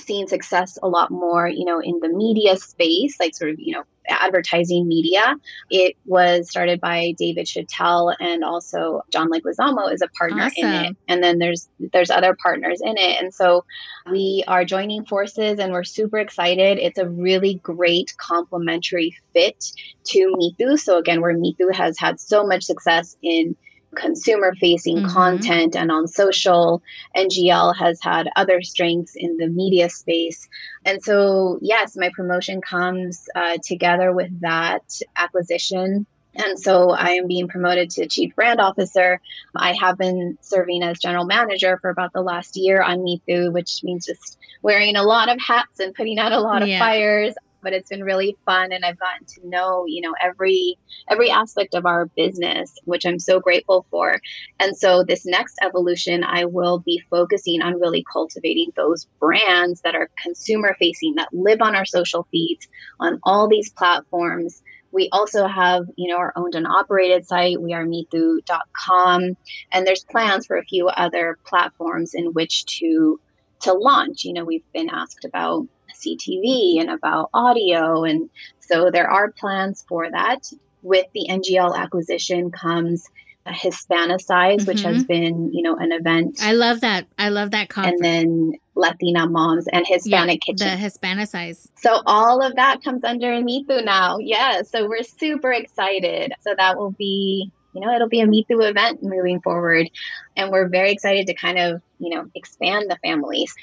seen 0.00 0.26
success 0.26 0.78
a 0.82 0.88
lot 0.88 1.10
more, 1.10 1.48
you 1.48 1.64
know, 1.64 1.80
in 1.80 1.98
the 2.00 2.08
media 2.08 2.56
space, 2.56 3.18
like 3.20 3.34
sort 3.34 3.50
of, 3.50 3.56
you 3.58 3.74
know, 3.74 3.84
advertising 4.08 4.88
media. 4.88 5.36
It 5.70 5.96
was 6.06 6.48
started 6.48 6.80
by 6.80 7.14
David 7.18 7.46
Chitel 7.46 8.14
and 8.20 8.42
also 8.42 9.02
John 9.12 9.30
Leguizamo 9.30 9.92
is 9.92 10.02
a 10.02 10.08
partner 10.08 10.44
awesome. 10.44 10.64
in 10.64 10.84
it. 10.86 10.96
And 11.08 11.22
then 11.22 11.38
there's 11.38 11.68
there's 11.92 12.10
other 12.10 12.36
partners 12.42 12.80
in 12.82 12.96
it. 12.96 13.22
And 13.22 13.32
so 13.32 13.64
we 14.10 14.44
are 14.48 14.64
joining 14.64 15.04
forces 15.04 15.58
and 15.58 15.72
we're 15.72 15.84
super 15.84 16.18
excited. 16.18 16.78
It's 16.78 16.98
a 16.98 17.08
really 17.08 17.54
great 17.62 18.14
complementary 18.16 19.16
fit 19.32 19.72
to 20.04 20.34
Mitu. 20.38 20.78
So 20.78 20.98
again, 20.98 21.20
where 21.20 21.36
Mitu 21.36 21.72
has 21.72 21.98
had 21.98 22.18
so 22.20 22.46
much 22.46 22.64
success 22.64 23.16
in 23.22 23.56
consumer 23.94 24.54
facing 24.60 24.98
mm-hmm. 24.98 25.08
content 25.08 25.76
and 25.76 25.90
on 25.90 26.06
social. 26.06 26.82
NGL 27.16 27.76
has 27.76 27.98
had 28.02 28.28
other 28.36 28.62
strengths 28.62 29.14
in 29.16 29.36
the 29.36 29.48
media 29.48 29.88
space. 29.88 30.48
And 30.84 31.02
so, 31.02 31.58
yes, 31.62 31.96
my 31.96 32.10
promotion 32.14 32.60
comes 32.60 33.28
uh, 33.34 33.58
together 33.62 34.12
with 34.12 34.40
that 34.40 35.00
acquisition. 35.16 36.06
And 36.34 36.58
so 36.58 36.90
I 36.90 37.10
am 37.10 37.26
being 37.26 37.48
promoted 37.48 37.90
to 37.90 38.06
chief 38.06 38.34
brand 38.36 38.60
officer. 38.60 39.20
I 39.56 39.72
have 39.80 39.98
been 39.98 40.38
serving 40.40 40.82
as 40.84 40.98
general 40.98 41.24
manager 41.24 41.78
for 41.78 41.90
about 41.90 42.12
the 42.12 42.22
last 42.22 42.56
year 42.56 42.80
on 42.80 42.98
Mitu, 42.98 43.52
which 43.52 43.82
means 43.82 44.06
just 44.06 44.38
wearing 44.62 44.94
a 44.94 45.02
lot 45.02 45.28
of 45.28 45.40
hats 45.40 45.80
and 45.80 45.94
putting 45.94 46.18
out 46.18 46.32
a 46.32 46.40
lot 46.40 46.66
yeah. 46.66 46.74
of 46.74 46.78
fires 46.78 47.34
but 47.62 47.72
it's 47.72 47.90
been 47.90 48.04
really 48.04 48.36
fun 48.44 48.72
and 48.72 48.84
I've 48.84 48.98
gotten 48.98 49.26
to 49.26 49.48
know, 49.48 49.84
you 49.86 50.00
know, 50.00 50.14
every 50.20 50.78
every 51.10 51.30
aspect 51.30 51.74
of 51.74 51.86
our 51.86 52.06
business, 52.16 52.74
which 52.84 53.04
I'm 53.06 53.18
so 53.18 53.40
grateful 53.40 53.86
for. 53.90 54.20
And 54.60 54.76
so 54.76 55.04
this 55.04 55.26
next 55.26 55.56
evolution, 55.62 56.24
I 56.24 56.44
will 56.44 56.78
be 56.78 57.02
focusing 57.10 57.62
on 57.62 57.80
really 57.80 58.04
cultivating 58.10 58.72
those 58.76 59.06
brands 59.20 59.80
that 59.82 59.94
are 59.94 60.10
consumer 60.22 60.76
facing 60.78 61.14
that 61.16 61.32
live 61.32 61.62
on 61.62 61.74
our 61.74 61.86
social 61.86 62.26
feeds 62.30 62.68
on 63.00 63.20
all 63.22 63.48
these 63.48 63.70
platforms. 63.70 64.62
We 64.90 65.08
also 65.12 65.46
have, 65.46 65.84
you 65.96 66.10
know, 66.10 66.18
our 66.18 66.32
owned 66.34 66.54
and 66.54 66.66
operated 66.66 67.26
site. 67.26 67.60
We 67.60 67.74
are 67.74 67.84
mitu.com 67.84 69.36
and 69.72 69.86
there's 69.86 70.04
plans 70.04 70.46
for 70.46 70.56
a 70.56 70.64
few 70.64 70.88
other 70.88 71.38
platforms 71.44 72.14
in 72.14 72.32
which 72.32 72.64
to 72.78 73.20
to 73.60 73.72
launch. 73.72 74.24
You 74.24 74.32
know, 74.34 74.44
we've 74.44 74.72
been 74.72 74.88
asked 74.88 75.24
about 75.24 75.66
CTV 75.98 76.80
and 76.80 76.90
about 76.90 77.30
audio. 77.34 78.04
And 78.04 78.30
so 78.60 78.90
there 78.90 79.10
are 79.10 79.32
plans 79.32 79.84
for 79.88 80.10
that. 80.10 80.50
With 80.82 81.06
the 81.12 81.26
NGL 81.28 81.76
acquisition 81.76 82.50
comes 82.50 83.08
Hispanicize, 83.52 84.56
mm-hmm. 84.56 84.64
which 84.66 84.82
has 84.82 84.98
mm-hmm. 84.98 85.06
been, 85.06 85.52
you 85.52 85.62
know, 85.62 85.76
an 85.76 85.92
event. 85.92 86.38
I 86.42 86.52
love 86.52 86.80
that. 86.82 87.06
I 87.18 87.28
love 87.30 87.50
that 87.52 87.68
conference. 87.68 88.00
And 88.02 88.04
then 88.04 88.52
Latina 88.74 89.28
moms 89.28 89.66
and 89.68 89.86
Hispanic 89.86 90.40
yeah, 90.46 90.52
kitchen. 90.52 90.80
The 90.80 90.86
Hispanicize. 90.86 91.68
So 91.76 92.00
all 92.06 92.42
of 92.42 92.56
that 92.56 92.82
comes 92.82 93.04
under 93.04 93.28
Mitu 93.42 93.84
now. 93.84 94.18
Yeah. 94.18 94.62
So 94.62 94.88
we're 94.88 95.02
super 95.02 95.52
excited. 95.52 96.32
So 96.40 96.54
that 96.56 96.78
will 96.78 96.92
be, 96.92 97.50
you 97.74 97.80
know, 97.80 97.94
it'll 97.94 98.08
be 98.08 98.20
a 98.20 98.26
Mitu 98.26 98.68
event 98.68 99.02
moving 99.02 99.40
forward. 99.40 99.88
And 100.36 100.50
we're 100.50 100.68
very 100.68 100.92
excited 100.92 101.26
to 101.26 101.34
kind 101.34 101.58
of, 101.58 101.82
you 101.98 102.14
know, 102.14 102.26
expand 102.34 102.90
the 102.90 102.98
families. 103.02 103.54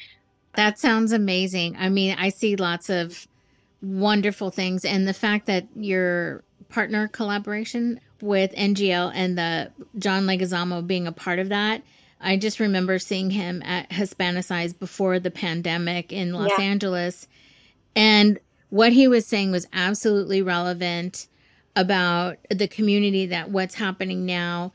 That 0.55 0.79
sounds 0.79 1.11
amazing. 1.11 1.75
I 1.77 1.89
mean, 1.89 2.15
I 2.17 2.29
see 2.29 2.55
lots 2.55 2.89
of 2.89 3.27
wonderful 3.81 4.51
things. 4.51 4.85
And 4.85 5.07
the 5.07 5.13
fact 5.13 5.45
that 5.47 5.67
your 5.75 6.43
partner 6.69 7.07
collaboration 7.07 7.99
with 8.21 8.53
NGL 8.53 9.11
and 9.13 9.37
the 9.37 9.71
John 9.97 10.23
Leguizamo 10.23 10.85
being 10.85 11.07
a 11.07 11.11
part 11.11 11.39
of 11.39 11.49
that, 11.49 11.83
I 12.19 12.37
just 12.37 12.59
remember 12.59 12.97
seeing 12.97 13.29
him 13.29 13.61
at 13.63 13.89
Hispanicize 13.89 14.77
before 14.77 15.19
the 15.19 15.31
pandemic 15.31 16.11
in 16.11 16.33
Los 16.33 16.51
yeah. 16.57 16.65
Angeles. 16.65 17.27
And 17.95 18.39
what 18.69 18.93
he 18.93 19.07
was 19.07 19.25
saying 19.25 19.51
was 19.51 19.67
absolutely 19.73 20.41
relevant 20.41 21.27
about 21.75 22.37
the 22.49 22.67
community 22.67 23.27
that 23.27 23.51
what's 23.51 23.75
happening 23.75 24.25
now 24.25 24.71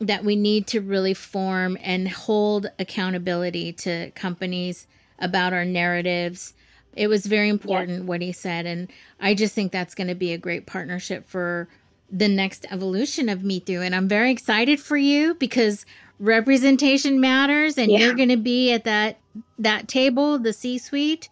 that 0.00 0.24
we 0.24 0.36
need 0.36 0.66
to 0.68 0.80
really 0.80 1.14
form 1.14 1.78
and 1.82 2.08
hold 2.08 2.70
accountability 2.78 3.72
to 3.72 4.10
companies 4.12 4.86
about 5.18 5.52
our 5.52 5.64
narratives. 5.64 6.54
It 6.96 7.08
was 7.08 7.26
very 7.26 7.48
important 7.48 8.04
what 8.04 8.22
he 8.22 8.32
said. 8.32 8.66
And 8.66 8.90
I 9.20 9.34
just 9.34 9.54
think 9.54 9.72
that's 9.72 9.94
going 9.94 10.08
to 10.08 10.14
be 10.14 10.32
a 10.32 10.38
great 10.38 10.66
partnership 10.66 11.26
for 11.26 11.68
the 12.10 12.28
next 12.28 12.66
evolution 12.70 13.28
of 13.28 13.40
Mitu. 13.40 13.84
And 13.84 13.94
I'm 13.94 14.08
very 14.08 14.30
excited 14.30 14.80
for 14.80 14.96
you 14.96 15.34
because 15.34 15.84
representation 16.20 17.20
matters 17.20 17.76
and 17.76 17.90
yeah. 17.90 17.98
you're 17.98 18.14
going 18.14 18.28
to 18.28 18.36
be 18.36 18.72
at 18.72 18.84
that 18.84 19.18
that 19.58 19.88
table, 19.88 20.38
the 20.38 20.52
C-suite. 20.52 21.28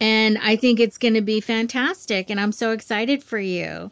And 0.00 0.38
I 0.38 0.56
think 0.56 0.80
it's 0.80 0.98
going 0.98 1.14
to 1.14 1.20
be 1.20 1.40
fantastic. 1.40 2.30
And 2.30 2.40
I'm 2.40 2.52
so 2.52 2.72
excited 2.72 3.22
for 3.22 3.38
you. 3.38 3.90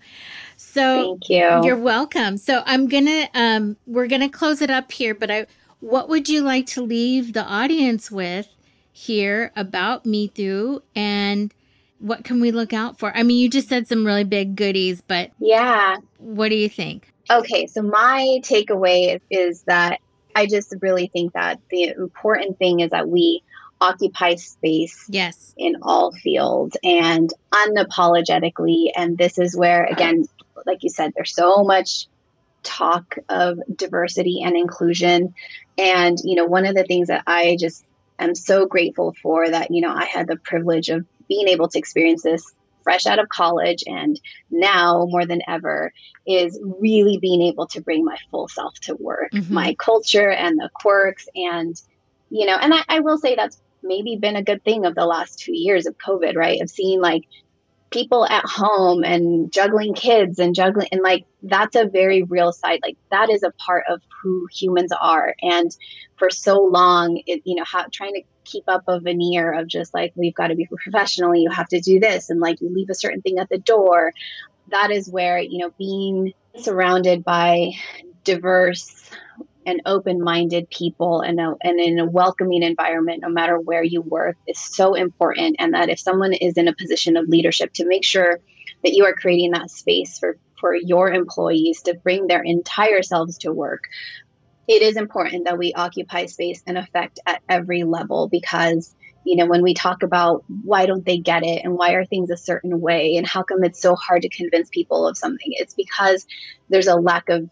So 0.73 1.19
thank 1.19 1.29
you. 1.29 1.61
You're 1.65 1.77
welcome. 1.77 2.39
So 2.39 2.63
I'm 2.65 2.89
gonna 2.89 3.29
um 3.35 3.77
we're 3.87 4.07
gonna 4.07 4.31
close 4.31 4.63
it 4.63 4.71
up 4.71 4.91
here, 4.91 5.15
but 5.15 5.31
I 5.31 5.47
what 5.81 6.09
would 6.09 6.29
you 6.29 6.41
like 6.41 6.67
to 6.69 6.83
leave 6.83 7.35
the 7.35 7.45
audience 7.45 8.11
with 8.11 8.49
here 8.93 9.51
about 9.57 10.05
Mitu 10.05 10.83
and 10.95 11.53
what 11.99 12.25
can 12.25 12.41
we 12.41 12.51
look 12.51 12.73
out 12.73 12.99
for? 12.99 13.17
I 13.17 13.23
mean, 13.23 13.39
you 13.39 13.49
just 13.49 13.69
said 13.69 13.87
some 13.87 14.05
really 14.05 14.25
big 14.25 14.57
goodies, 14.57 15.01
but 15.01 15.31
yeah. 15.39 15.97
What 16.19 16.49
do 16.49 16.57
you 16.57 16.69
think? 16.69 17.13
Okay, 17.31 17.67
so 17.67 17.83
my 17.83 18.41
takeaway 18.43 19.21
is 19.31 19.63
that 19.63 20.01
I 20.35 20.47
just 20.47 20.75
really 20.81 21.07
think 21.07 21.33
that 21.35 21.61
the 21.71 21.85
important 21.85 22.59
thing 22.59 22.81
is 22.81 22.91
that 22.91 23.09
we 23.09 23.43
occupy 23.83 24.37
space 24.37 25.07
yes 25.09 25.55
in 25.59 25.75
all 25.83 26.13
fields 26.13 26.77
and 26.85 27.35
unapologetically 27.53 28.93
and 28.95 29.19
this 29.19 29.39
is 29.39 29.57
where 29.57 29.87
again 29.87 30.25
like 30.67 30.85
you 30.85 30.89
said 30.89 31.11
there's 31.17 31.35
so 31.35 31.65
much 31.65 32.07
talk 32.63 33.17
of 33.29 33.59
diversity 33.75 34.41
and 34.45 34.57
inclusion 34.57 35.35
and 35.77 36.19
you 36.23 36.37
know 36.37 36.45
one 36.45 36.65
of 36.65 36.77
the 36.77 36.85
things 36.85 37.09
that 37.09 37.25
i 37.27 37.57
just 37.59 37.85
am 38.25 38.35
so 38.35 38.67
grateful 38.67 39.15
for 39.23 39.49
that, 39.49 39.71
you 39.71 39.81
know, 39.81 39.93
I 39.93 40.05
had 40.05 40.27
the 40.27 40.37
privilege 40.37 40.89
of 40.89 41.07
being 41.29 41.49
able 41.49 41.69
to 41.69 41.79
experience 41.79 42.23
this 42.23 42.45
fresh 42.83 43.07
out 43.07 43.19
of 43.19 43.29
college 43.29 43.85
and 43.87 44.21
now 44.51 45.07
more 45.09 45.25
than 45.25 45.41
ever 45.47 45.93
is 46.27 46.59
really 46.81 47.19
being 47.19 47.41
able 47.43 47.67
to 47.69 47.81
bring 47.81 48.05
my 48.05 48.17
full 48.31 48.49
self 48.49 48.75
to 48.81 48.95
work, 48.97 49.31
mm-hmm. 49.33 49.55
my 49.55 49.75
culture 49.79 50.31
and 50.31 50.59
the 50.59 50.69
quirks. 50.75 51.29
And, 51.35 51.81
you 52.31 52.47
know, 52.47 52.57
and 52.57 52.75
I, 52.75 52.83
I 52.89 53.01
will 53.01 53.19
say 53.19 53.35
that's 53.35 53.61
maybe 53.83 54.17
been 54.17 54.37
a 54.37 54.43
good 54.43 54.65
thing 54.65 54.85
of 54.85 54.95
the 54.95 55.07
last 55.07 55.39
two 55.39 55.57
years 55.57 55.87
of 55.87 55.97
COVID, 55.99 56.37
right? 56.37 56.61
Of 56.61 56.71
seeing 56.71 57.01
like 57.01 57.25
people 57.93 58.27
at 58.27 58.45
home 58.45 59.05
and 59.05 59.53
juggling 59.53 59.95
kids 59.95 60.39
and 60.39 60.55
juggling 60.55 60.89
and 60.93 61.03
like 61.03 61.25
that's 61.43 61.77
a 61.77 61.85
very 61.85 62.23
real 62.23 62.53
side 62.53 62.81
like 62.83 62.97
that 63.11 63.31
is 63.31 63.43
a 63.43 63.51
part 63.53 63.85
of 63.89 64.01
who 64.23 64.47
humans 64.53 64.93
are. 65.01 65.35
And 65.43 65.77
for 66.17 66.31
so 66.31 66.63
long 66.63 67.21
it, 67.27 67.43
you 67.45 67.55
know 67.55 67.65
how, 67.65 67.87
trying 67.93 68.15
to 68.15 68.23
keep 68.45 68.65
up 68.69 68.85
a 68.89 68.99
veneer 68.99 69.53
of 69.53 69.69
just 69.69 69.95
like 69.95 70.13
we've 70.17 70.35
got 70.35 70.49
to 70.49 70.57
be 70.57 70.67
professional 70.67 71.35
you 71.35 71.49
have 71.51 71.69
to 71.69 71.81
do 71.81 72.01
this 72.01 72.29
and 72.29 72.41
like 72.41 72.61
you 72.61 72.69
leave 72.69 72.91
a 72.91 72.95
certain 72.95 73.23
thing 73.23 73.39
at 73.39 73.49
the 73.49 73.59
door 73.59 74.13
that 74.69 74.91
is 74.91 75.09
where 75.09 75.39
you 75.39 75.59
know 75.59 75.71
being 75.79 76.33
surrounded 76.57 77.23
by 77.23 77.71
diverse 78.25 79.11
and 79.67 79.81
open-minded 79.87 80.69
people 80.71 81.21
and, 81.21 81.41
a, 81.41 81.55
and 81.63 81.81
in 81.81 81.99
a 81.99 82.07
welcoming 82.07 82.63
environment 82.63 83.23
no 83.23 83.29
matter 83.29 83.59
where 83.59 83.83
you 83.83 84.01
work 84.03 84.37
is 84.47 84.59
so 84.59 84.95
important. 84.95 85.57
And 85.59 85.75
that 85.75 85.89
if 85.89 86.01
someone 86.01 86.33
is 86.33 86.57
in 86.57 86.69
a 86.69 86.75
position 86.75 87.17
of 87.17 87.29
leadership 87.29 87.73
to 87.75 87.87
make 87.87 88.05
sure 88.05 88.39
that 88.83 88.93
you 88.93 89.05
are 89.05 89.15
creating 89.15 89.53
that 89.53 89.71
space 89.71 90.19
for 90.19 90.37
for 90.63 90.77
your 90.77 91.11
employees 91.11 91.83
to 91.83 91.95
bring 92.05 92.29
their 92.29 92.43
entire 92.43 93.03
selves 93.03 93.37
to 93.37 93.53
work. 93.53 93.83
It 94.69 94.81
is 94.81 94.97
important 94.97 95.45
that 95.45 95.59
we 95.59 95.75
occupy 95.75 96.27
space 96.27 96.63
and 96.67 96.79
effect 96.79 97.19
at 97.27 97.43
every 97.49 97.83
level 97.83 98.29
because 98.29 98.95
you 99.25 99.37
know 99.37 99.47
when 99.47 99.63
we 99.63 99.75
talk 99.75 100.05
about 100.05 100.45
why 100.63 100.87
don't 100.87 101.05
they 101.05 101.19
get 101.19 101.43
it 101.45 101.65
and 101.65 101.75
why 101.75 101.93
are 101.93 102.05
things 102.05 102.31
a 102.31 102.37
certain 102.37 102.81
way 102.81 103.17
and 103.17 103.27
how 103.27 103.43
come 103.43 103.65
it's 103.65 103.83
so 103.83 103.95
hard 103.95 104.23
to 104.23 104.29
convince 104.29 104.69
people 104.71 105.07
of 105.07 105.17
something 105.17 105.49
it's 105.51 105.75
because 105.75 106.27
there's 106.71 106.89
a 106.89 106.97
lack 106.97 107.29
of 107.29 107.49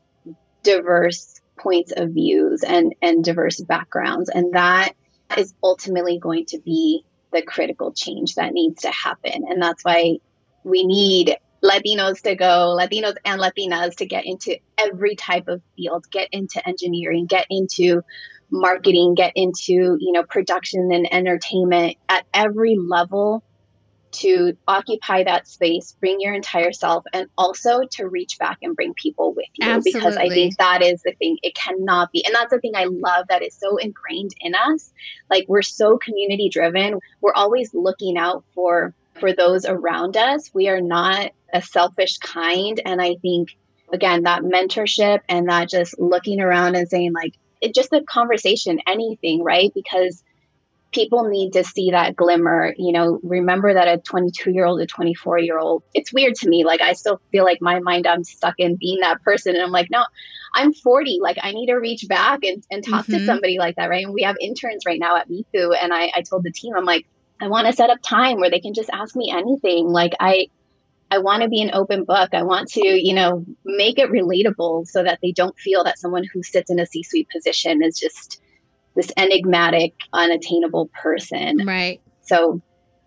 diverse 0.64 1.39
points 1.60 1.92
of 1.96 2.10
views 2.10 2.62
and 2.62 2.94
and 3.02 3.22
diverse 3.24 3.60
backgrounds. 3.60 4.30
And 4.30 4.54
that 4.54 4.92
is 5.36 5.54
ultimately 5.62 6.18
going 6.18 6.46
to 6.46 6.58
be 6.58 7.04
the 7.32 7.42
critical 7.42 7.92
change 7.92 8.34
that 8.34 8.52
needs 8.52 8.82
to 8.82 8.90
happen. 8.90 9.44
And 9.48 9.62
that's 9.62 9.84
why 9.84 10.18
we 10.64 10.84
need 10.84 11.36
Latinos 11.62 12.22
to 12.22 12.34
go, 12.34 12.76
Latinos 12.78 13.16
and 13.24 13.40
Latinas 13.40 13.96
to 13.96 14.06
get 14.06 14.24
into 14.24 14.56
every 14.78 15.14
type 15.14 15.48
of 15.48 15.62
field, 15.76 16.06
get 16.10 16.28
into 16.32 16.66
engineering, 16.66 17.26
get 17.26 17.46
into 17.50 18.02
marketing, 18.50 19.14
get 19.14 19.32
into, 19.36 19.96
you 20.00 20.12
know, 20.12 20.22
production 20.24 20.90
and 20.92 21.12
entertainment 21.12 21.96
at 22.08 22.24
every 22.34 22.76
level 22.76 23.44
to 24.12 24.56
occupy 24.66 25.22
that 25.24 25.46
space, 25.46 25.96
bring 26.00 26.20
your 26.20 26.34
entire 26.34 26.72
self, 26.72 27.04
and 27.12 27.28
also 27.38 27.82
to 27.92 28.08
reach 28.08 28.38
back 28.38 28.58
and 28.62 28.74
bring 28.74 28.92
people 28.94 29.32
with 29.34 29.46
you. 29.54 29.68
Absolutely. 29.68 30.00
Because 30.00 30.16
I 30.16 30.28
think 30.28 30.56
that 30.58 30.82
is 30.82 31.02
the 31.02 31.12
thing. 31.18 31.38
It 31.42 31.54
cannot 31.54 32.10
be. 32.12 32.24
And 32.24 32.34
that's 32.34 32.50
the 32.50 32.60
thing 32.60 32.72
I 32.74 32.86
love 32.86 33.26
that 33.28 33.42
is 33.42 33.54
so 33.54 33.76
ingrained 33.76 34.34
in 34.40 34.54
us. 34.54 34.92
Like 35.30 35.44
we're 35.48 35.62
so 35.62 35.98
community 35.98 36.48
driven. 36.48 36.98
We're 37.20 37.34
always 37.34 37.72
looking 37.72 38.16
out 38.18 38.44
for 38.54 38.94
for 39.18 39.32
those 39.32 39.64
around 39.64 40.16
us. 40.16 40.50
We 40.54 40.68
are 40.68 40.80
not 40.80 41.30
a 41.52 41.62
selfish 41.62 42.18
kind. 42.18 42.80
And 42.84 43.00
I 43.00 43.16
think, 43.22 43.50
again, 43.92 44.22
that 44.22 44.42
mentorship 44.42 45.20
and 45.28 45.48
that 45.48 45.68
just 45.68 45.98
looking 45.98 46.40
around 46.40 46.76
and 46.76 46.88
saying, 46.88 47.12
like, 47.12 47.34
it 47.60 47.74
just 47.74 47.92
a 47.92 48.02
conversation, 48.02 48.80
anything, 48.86 49.42
right? 49.44 49.70
Because 49.74 50.24
people 50.92 51.28
need 51.28 51.52
to 51.52 51.64
see 51.64 51.90
that 51.90 52.16
glimmer. 52.16 52.74
You 52.76 52.92
know, 52.92 53.20
remember 53.22 53.72
that 53.72 53.88
a 53.88 53.98
22 53.98 54.50
year 54.50 54.64
old, 54.64 54.80
a 54.80 54.86
24 54.86 55.38
year 55.38 55.58
old, 55.58 55.82
it's 55.94 56.12
weird 56.12 56.34
to 56.36 56.48
me. 56.48 56.64
Like, 56.64 56.80
I 56.80 56.94
still 56.94 57.20
feel 57.30 57.44
like 57.44 57.58
my 57.60 57.80
mind, 57.80 58.06
I'm 58.06 58.24
stuck 58.24 58.54
in 58.58 58.76
being 58.76 59.00
that 59.00 59.22
person. 59.22 59.54
And 59.54 59.62
I'm 59.62 59.70
like, 59.70 59.90
no, 59.90 60.04
I'm 60.54 60.72
40. 60.72 61.18
Like, 61.22 61.38
I 61.42 61.52
need 61.52 61.66
to 61.66 61.74
reach 61.74 62.06
back 62.08 62.40
and, 62.42 62.64
and 62.70 62.84
talk 62.84 63.04
mm-hmm. 63.04 63.18
to 63.18 63.26
somebody 63.26 63.58
like 63.58 63.76
that, 63.76 63.88
right? 63.88 64.04
And 64.04 64.14
we 64.14 64.22
have 64.22 64.36
interns 64.40 64.84
right 64.84 65.00
now 65.00 65.16
at 65.16 65.28
Mitu. 65.28 65.74
And 65.80 65.92
I, 65.92 66.10
I 66.14 66.22
told 66.22 66.44
the 66.44 66.52
team, 66.52 66.74
I'm 66.76 66.84
like, 66.84 67.06
I 67.40 67.48
want 67.48 67.66
to 67.66 67.72
set 67.72 67.90
up 67.90 67.98
time 68.02 68.38
where 68.38 68.50
they 68.50 68.60
can 68.60 68.74
just 68.74 68.90
ask 68.92 69.14
me 69.16 69.30
anything. 69.30 69.88
Like, 69.88 70.12
I, 70.20 70.48
I 71.10 71.18
want 71.18 71.42
to 71.42 71.48
be 71.48 71.62
an 71.62 71.70
open 71.72 72.04
book. 72.04 72.30
I 72.34 72.42
want 72.42 72.68
to, 72.72 72.84
you 72.84 73.14
know, 73.14 73.44
make 73.64 73.98
it 73.98 74.10
relatable 74.10 74.86
so 74.86 75.02
that 75.02 75.18
they 75.22 75.32
don't 75.32 75.58
feel 75.58 75.84
that 75.84 75.98
someone 75.98 76.24
who 76.32 76.42
sits 76.42 76.70
in 76.70 76.78
a 76.78 76.86
C 76.86 77.02
suite 77.02 77.28
position 77.30 77.82
is 77.82 77.98
just 77.98 78.40
this 78.96 79.10
enigmatic, 79.16 79.94
unattainable 80.12 80.90
person. 81.00 81.66
Right. 81.66 82.00
So 82.22 82.60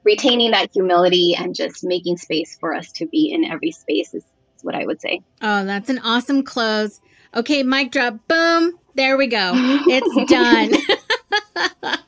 retaining 0.03 0.51
that 0.51 0.69
humility 0.73 1.35
and 1.37 1.55
just 1.55 1.83
making 1.83 2.17
space 2.17 2.57
for 2.59 2.73
us 2.73 2.91
to 2.93 3.05
be 3.07 3.31
in 3.31 3.45
every 3.45 3.71
space 3.71 4.13
is, 4.13 4.23
is 4.23 4.63
what 4.63 4.75
I 4.75 4.85
would 4.85 5.01
say. 5.01 5.21
Oh, 5.41 5.65
that's 5.65 5.89
an 5.89 5.99
awesome 5.99 6.43
close. 6.43 6.99
Okay, 7.35 7.63
mic 7.63 7.91
drop. 7.91 8.19
Boom. 8.27 8.77
There 8.95 9.17
we 9.17 9.27
go. 9.27 9.51
It's 9.87 10.31
done. 10.31 10.73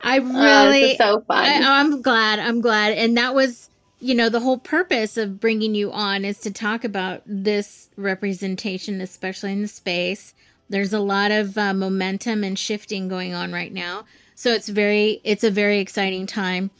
I 0.00 0.18
oh, 0.20 0.22
really 0.22 0.92
oh, 0.94 0.96
so 0.96 1.20
fun. 1.22 1.44
I, 1.44 1.58
oh, 1.58 1.72
I'm 1.72 2.02
glad. 2.02 2.38
I'm 2.38 2.60
glad. 2.60 2.92
And 2.96 3.16
that 3.16 3.34
was 3.34 3.68
you 4.00 4.14
know, 4.14 4.28
the 4.28 4.40
whole 4.40 4.58
purpose 4.58 5.16
of 5.16 5.40
bringing 5.40 5.74
you 5.74 5.90
on 5.90 6.24
is 6.24 6.38
to 6.40 6.52
talk 6.52 6.84
about 6.84 7.22
this 7.26 7.90
representation, 7.96 9.00
especially 9.00 9.52
in 9.52 9.62
the 9.62 9.68
space. 9.68 10.34
There's 10.68 10.92
a 10.92 11.00
lot 11.00 11.30
of 11.30 11.56
uh, 11.56 11.74
momentum 11.74 12.44
and 12.44 12.58
shifting 12.58 13.08
going 13.08 13.34
on 13.34 13.52
right 13.52 13.72
now. 13.72 14.04
So 14.34 14.52
it's 14.52 14.68
very, 14.68 15.20
it's 15.24 15.44
a 15.44 15.50
very 15.50 15.78
exciting 15.80 16.26
time. 16.26 16.70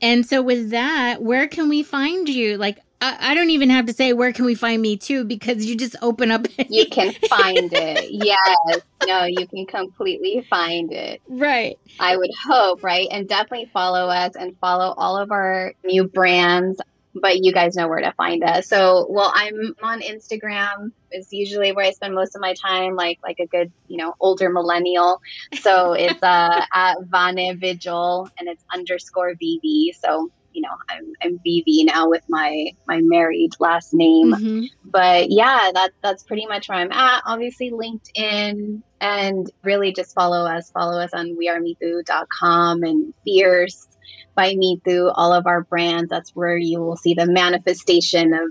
And 0.00 0.26
so 0.26 0.42
with 0.42 0.70
that, 0.70 1.22
where 1.22 1.46
can 1.46 1.68
we 1.68 1.82
find 1.82 2.28
you? 2.28 2.56
Like, 2.56 2.78
I, 3.04 3.34
don't 3.34 3.50
even 3.50 3.68
have 3.70 3.86
to 3.86 3.92
say 3.92 4.12
where 4.12 4.32
can 4.32 4.44
we 4.44 4.54
find 4.54 4.84
Mitu 4.84 5.26
because 5.26 5.66
you 5.66 5.76
just 5.76 5.96
open 6.02 6.30
up. 6.30 6.46
you 6.68 6.86
can 6.86 7.12
find 7.28 7.72
it. 7.72 8.10
Yes. 8.10 8.80
No, 9.06 9.24
you 9.24 9.46
can 9.48 9.66
completely 9.66 10.46
find 10.48 10.92
it. 10.92 11.20
Right. 11.28 11.78
I 11.98 12.16
would 12.16 12.30
hope, 12.46 12.84
right? 12.84 13.08
And 13.10 13.28
definitely 13.28 13.70
follow 13.72 14.06
us 14.06 14.36
and 14.36 14.56
follow 14.60 14.94
all 14.96 15.16
of 15.16 15.32
our 15.32 15.74
new 15.84 16.04
brands. 16.04 16.80
But 17.14 17.44
you 17.44 17.52
guys 17.52 17.76
know 17.76 17.88
where 17.88 18.00
to 18.00 18.12
find 18.12 18.42
us. 18.42 18.68
So, 18.68 19.06
well, 19.10 19.30
I'm 19.34 19.74
on 19.82 20.00
Instagram. 20.00 20.92
Is 21.10 21.30
usually 21.30 21.72
where 21.72 21.84
I 21.84 21.90
spend 21.90 22.14
most 22.14 22.34
of 22.34 22.40
my 22.40 22.54
time, 22.54 22.96
like 22.96 23.18
like 23.22 23.38
a 23.38 23.46
good, 23.46 23.70
you 23.86 23.98
know, 23.98 24.14
older 24.18 24.48
millennial. 24.48 25.20
So 25.60 25.92
it's 25.98 26.22
uh, 26.22 26.64
at 26.72 26.96
Vane 27.02 27.58
Vigil, 27.58 28.28
and 28.38 28.48
it's 28.48 28.64
underscore 28.72 29.34
VV. 29.34 29.94
So 29.94 30.30
you 30.52 30.62
know 30.62 30.68
I'm 30.88 31.12
I'm 31.22 31.40
Vivi 31.44 31.84
now 31.84 32.08
with 32.08 32.24
my 32.28 32.66
my 32.86 33.00
married 33.02 33.52
last 33.58 33.92
name. 33.92 34.32
Mm-hmm. 34.32 34.64
But 34.84 35.30
yeah, 35.30 35.70
that 35.74 35.90
that's 36.02 36.22
pretty 36.22 36.46
much 36.46 36.68
where 36.68 36.78
I'm 36.78 36.92
at. 36.92 37.22
Obviously 37.26 37.70
LinkedIn 37.70 38.82
and 39.00 39.50
really 39.62 39.92
just 39.92 40.14
follow 40.14 40.46
us. 40.46 40.70
Follow 40.70 41.00
us 41.00 41.10
on 41.12 41.36
wearemitu.com 41.36 42.82
and 42.82 43.14
Fierce 43.24 43.88
by 44.34 44.54
Mitu 44.54 45.12
all 45.14 45.32
of 45.32 45.46
our 45.46 45.62
brands. 45.62 46.10
That's 46.10 46.34
where 46.34 46.56
you 46.56 46.80
will 46.80 46.96
see 46.96 47.14
the 47.14 47.26
manifestation 47.26 48.32
of 48.32 48.50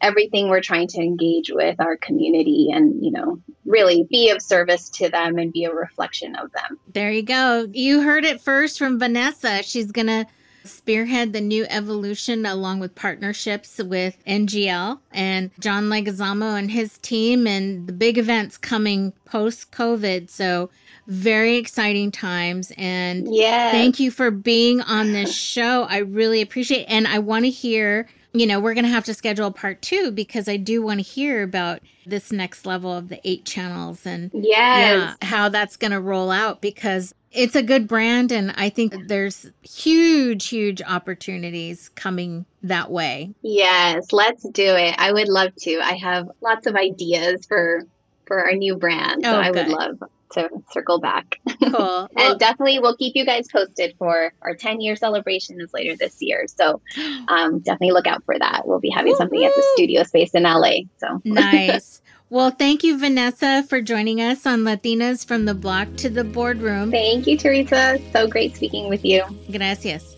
everything 0.00 0.48
we're 0.48 0.60
trying 0.60 0.88
to 0.88 1.00
engage 1.00 1.50
with 1.50 1.80
our 1.80 1.96
community 1.96 2.68
and 2.72 3.04
you 3.04 3.10
know 3.10 3.38
really 3.64 4.06
be 4.10 4.30
of 4.30 4.40
service 4.40 4.88
to 4.88 5.08
them 5.10 5.38
and 5.38 5.52
be 5.52 5.64
a 5.64 5.72
reflection 5.72 6.34
of 6.36 6.50
them 6.52 6.78
there 6.92 7.12
you 7.12 7.22
go 7.22 7.68
you 7.72 8.00
heard 8.00 8.24
it 8.24 8.40
first 8.40 8.78
from 8.78 8.98
vanessa 8.98 9.62
she's 9.62 9.92
gonna 9.92 10.26
spearhead 10.64 11.32
the 11.32 11.40
new 11.40 11.66
evolution 11.68 12.44
along 12.44 12.80
with 12.80 12.94
partnerships 12.94 13.78
with 13.78 14.22
NGL 14.26 15.00
and 15.12 15.50
John 15.58 15.84
Leguizamo 15.84 16.58
and 16.58 16.70
his 16.70 16.98
team 16.98 17.46
and 17.46 17.86
the 17.86 17.92
big 17.92 18.18
events 18.18 18.58
coming 18.58 19.12
post 19.24 19.72
COVID. 19.72 20.28
So 20.28 20.70
very 21.10 21.56
exciting 21.56 22.12
times 22.12 22.72
and 22.76 23.34
yeah 23.34 23.72
thank 23.72 23.98
you 23.98 24.12
for 24.12 24.30
being 24.30 24.80
on 24.82 25.12
this 25.12 25.34
show. 25.34 25.82
I 25.82 25.98
really 25.98 26.40
appreciate 26.40 26.82
it. 26.82 26.88
and 26.88 27.08
i 27.08 27.18
want 27.18 27.44
to 27.44 27.50
hear 27.50 28.08
you 28.32 28.46
know 28.46 28.60
we're 28.60 28.74
going 28.74 28.84
to 28.84 28.90
have 28.90 29.04
to 29.06 29.14
schedule 29.14 29.50
part 29.50 29.82
two 29.82 30.12
because 30.12 30.48
i 30.48 30.56
do 30.56 30.80
want 30.82 31.00
to 31.00 31.02
hear 31.02 31.42
about 31.42 31.80
this 32.06 32.30
next 32.30 32.64
level 32.64 32.96
of 32.96 33.08
the 33.08 33.20
eight 33.28 33.44
channels 33.44 34.06
and 34.06 34.30
yes. 34.32 34.46
yeah 34.52 35.14
how 35.26 35.48
that's 35.48 35.76
going 35.76 35.90
to 35.90 36.00
roll 36.00 36.30
out 36.30 36.60
because 36.60 37.12
it's 37.32 37.56
a 37.56 37.62
good 37.62 37.88
brand 37.88 38.30
and 38.30 38.52
i 38.56 38.68
think 38.68 38.94
there's 39.08 39.50
huge 39.62 40.46
huge 40.46 40.80
opportunities 40.82 41.88
coming 41.90 42.46
that 42.62 42.90
way. 42.90 43.32
Yes 43.42 44.12
let's 44.12 44.48
do 44.50 44.62
it. 44.62 44.94
I 44.98 45.12
would 45.12 45.28
love 45.28 45.54
to. 45.60 45.80
I 45.80 45.94
have 45.94 46.30
lots 46.40 46.66
of 46.66 46.76
ideas 46.76 47.46
for 47.46 47.84
for 48.26 48.44
our 48.44 48.52
new 48.52 48.76
brand 48.76 49.24
so 49.24 49.32
oh, 49.32 49.40
i 49.40 49.50
would 49.50 49.68
love 49.68 49.98
to 50.32 50.48
circle 50.70 51.00
back 51.00 51.40
cool 51.62 52.00
and 52.02 52.10
well, 52.16 52.36
definitely 52.38 52.78
we'll 52.78 52.96
keep 52.96 53.14
you 53.14 53.24
guys 53.24 53.46
posted 53.52 53.94
for 53.98 54.32
our 54.42 54.54
10 54.54 54.80
year 54.80 54.96
celebration 54.96 55.60
is 55.60 55.72
later 55.72 55.96
this 55.96 56.16
year 56.20 56.46
so 56.46 56.80
um, 57.28 57.60
definitely 57.60 57.92
look 57.92 58.06
out 58.06 58.24
for 58.24 58.38
that 58.38 58.66
we'll 58.66 58.80
be 58.80 58.90
having 58.90 59.14
something 59.16 59.44
at 59.44 59.52
the 59.54 59.62
studio 59.74 60.02
space 60.02 60.30
in 60.34 60.44
la 60.44 60.70
so 60.98 61.20
nice 61.24 62.00
well, 62.30 62.52
thank 62.52 62.84
you, 62.84 62.96
Vanessa, 62.96 63.64
for 63.68 63.80
joining 63.80 64.20
us 64.20 64.46
on 64.46 64.60
Latinas 64.60 65.26
from 65.26 65.46
the 65.46 65.54
Block 65.54 65.88
to 65.96 66.08
the 66.08 66.22
Boardroom. 66.22 66.92
Thank 66.92 67.26
you, 67.26 67.36
Teresa. 67.36 67.98
So 68.12 68.28
great 68.28 68.54
speaking 68.54 68.88
with 68.88 69.04
you. 69.04 69.24
Gracias. 69.50 70.14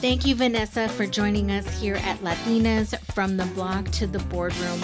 Thank 0.00 0.26
you, 0.26 0.34
Vanessa, 0.34 0.88
for 0.90 1.06
joining 1.06 1.50
us 1.50 1.80
here 1.80 1.96
at 1.96 2.18
Latinas 2.18 2.98
from 3.12 3.38
the 3.38 3.46
Block 3.46 3.88
to 3.92 4.06
the 4.06 4.18
Boardroom. 4.18 4.80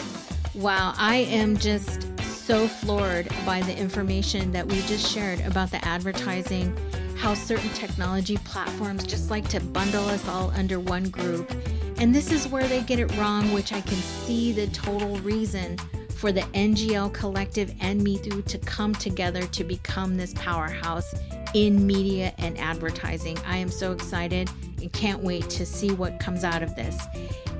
Wow, 0.54 0.94
I 0.96 1.16
am 1.16 1.56
just 1.58 2.15
so 2.46 2.68
floored 2.68 3.28
by 3.44 3.60
the 3.62 3.76
information 3.76 4.52
that 4.52 4.64
we 4.64 4.80
just 4.82 5.04
shared 5.12 5.40
about 5.40 5.68
the 5.72 5.84
advertising, 5.84 6.72
how 7.16 7.34
certain 7.34 7.70
technology 7.70 8.36
platforms 8.38 9.04
just 9.04 9.30
like 9.30 9.48
to 9.48 9.60
bundle 9.60 10.06
us 10.06 10.26
all 10.28 10.50
under 10.50 10.78
one 10.78 11.04
group. 11.04 11.50
And 11.98 12.14
this 12.14 12.30
is 12.30 12.46
where 12.48 12.68
they 12.68 12.82
get 12.82 12.98
it 12.98 13.14
wrong, 13.16 13.52
which 13.52 13.72
I 13.72 13.80
can 13.80 13.96
see 13.96 14.52
the 14.52 14.66
total 14.68 15.16
reason 15.18 15.78
for 16.16 16.32
the 16.32 16.42
NGL 16.42 17.12
Collective 17.12 17.74
and 17.80 18.00
Mitu 18.00 18.44
to 18.44 18.58
come 18.58 18.94
together 18.94 19.42
to 19.46 19.64
become 19.64 20.16
this 20.16 20.34
powerhouse 20.34 21.14
in 21.54 21.86
media 21.86 22.32
and 22.38 22.58
advertising. 22.58 23.38
I 23.46 23.56
am 23.56 23.70
so 23.70 23.92
excited 23.92 24.50
and 24.80 24.92
can't 24.92 25.22
wait 25.22 25.48
to 25.50 25.64
see 25.64 25.92
what 25.92 26.18
comes 26.20 26.44
out 26.44 26.62
of 26.62 26.74
this. 26.76 26.98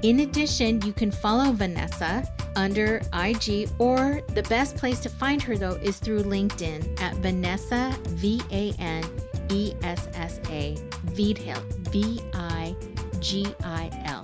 In 0.03 0.21
addition, 0.21 0.83
you 0.83 0.93
can 0.93 1.11
follow 1.11 1.53
Vanessa 1.53 2.29
under 2.55 3.03
IG, 3.13 3.69
or 3.79 4.21
the 4.35 4.45
best 4.49 4.77
place 4.77 5.01
to 5.01 5.09
find 5.09 5.43
her 5.43 5.57
though 5.57 5.79
is 5.83 5.99
through 5.99 6.23
LinkedIn 6.23 7.01
at 7.01 7.15
Vanessa 7.17 7.95
V 8.09 8.41
A 8.51 8.73
N 8.79 9.05
E 9.51 9.75
S 9.83 10.09
S 10.15 10.41
A 10.51 10.75
Vigil 11.15 11.55
V 11.93 12.21
I 12.35 12.77
G 13.21 13.43
I 13.61 13.91
L. 14.05 14.23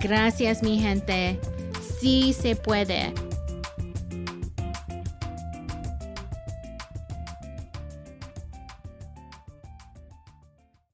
Gracias, 0.00 0.62
mi 0.62 0.78
gente. 0.78 1.38
Sí 2.00 2.32
se 2.32 2.56
puede. 2.56 3.12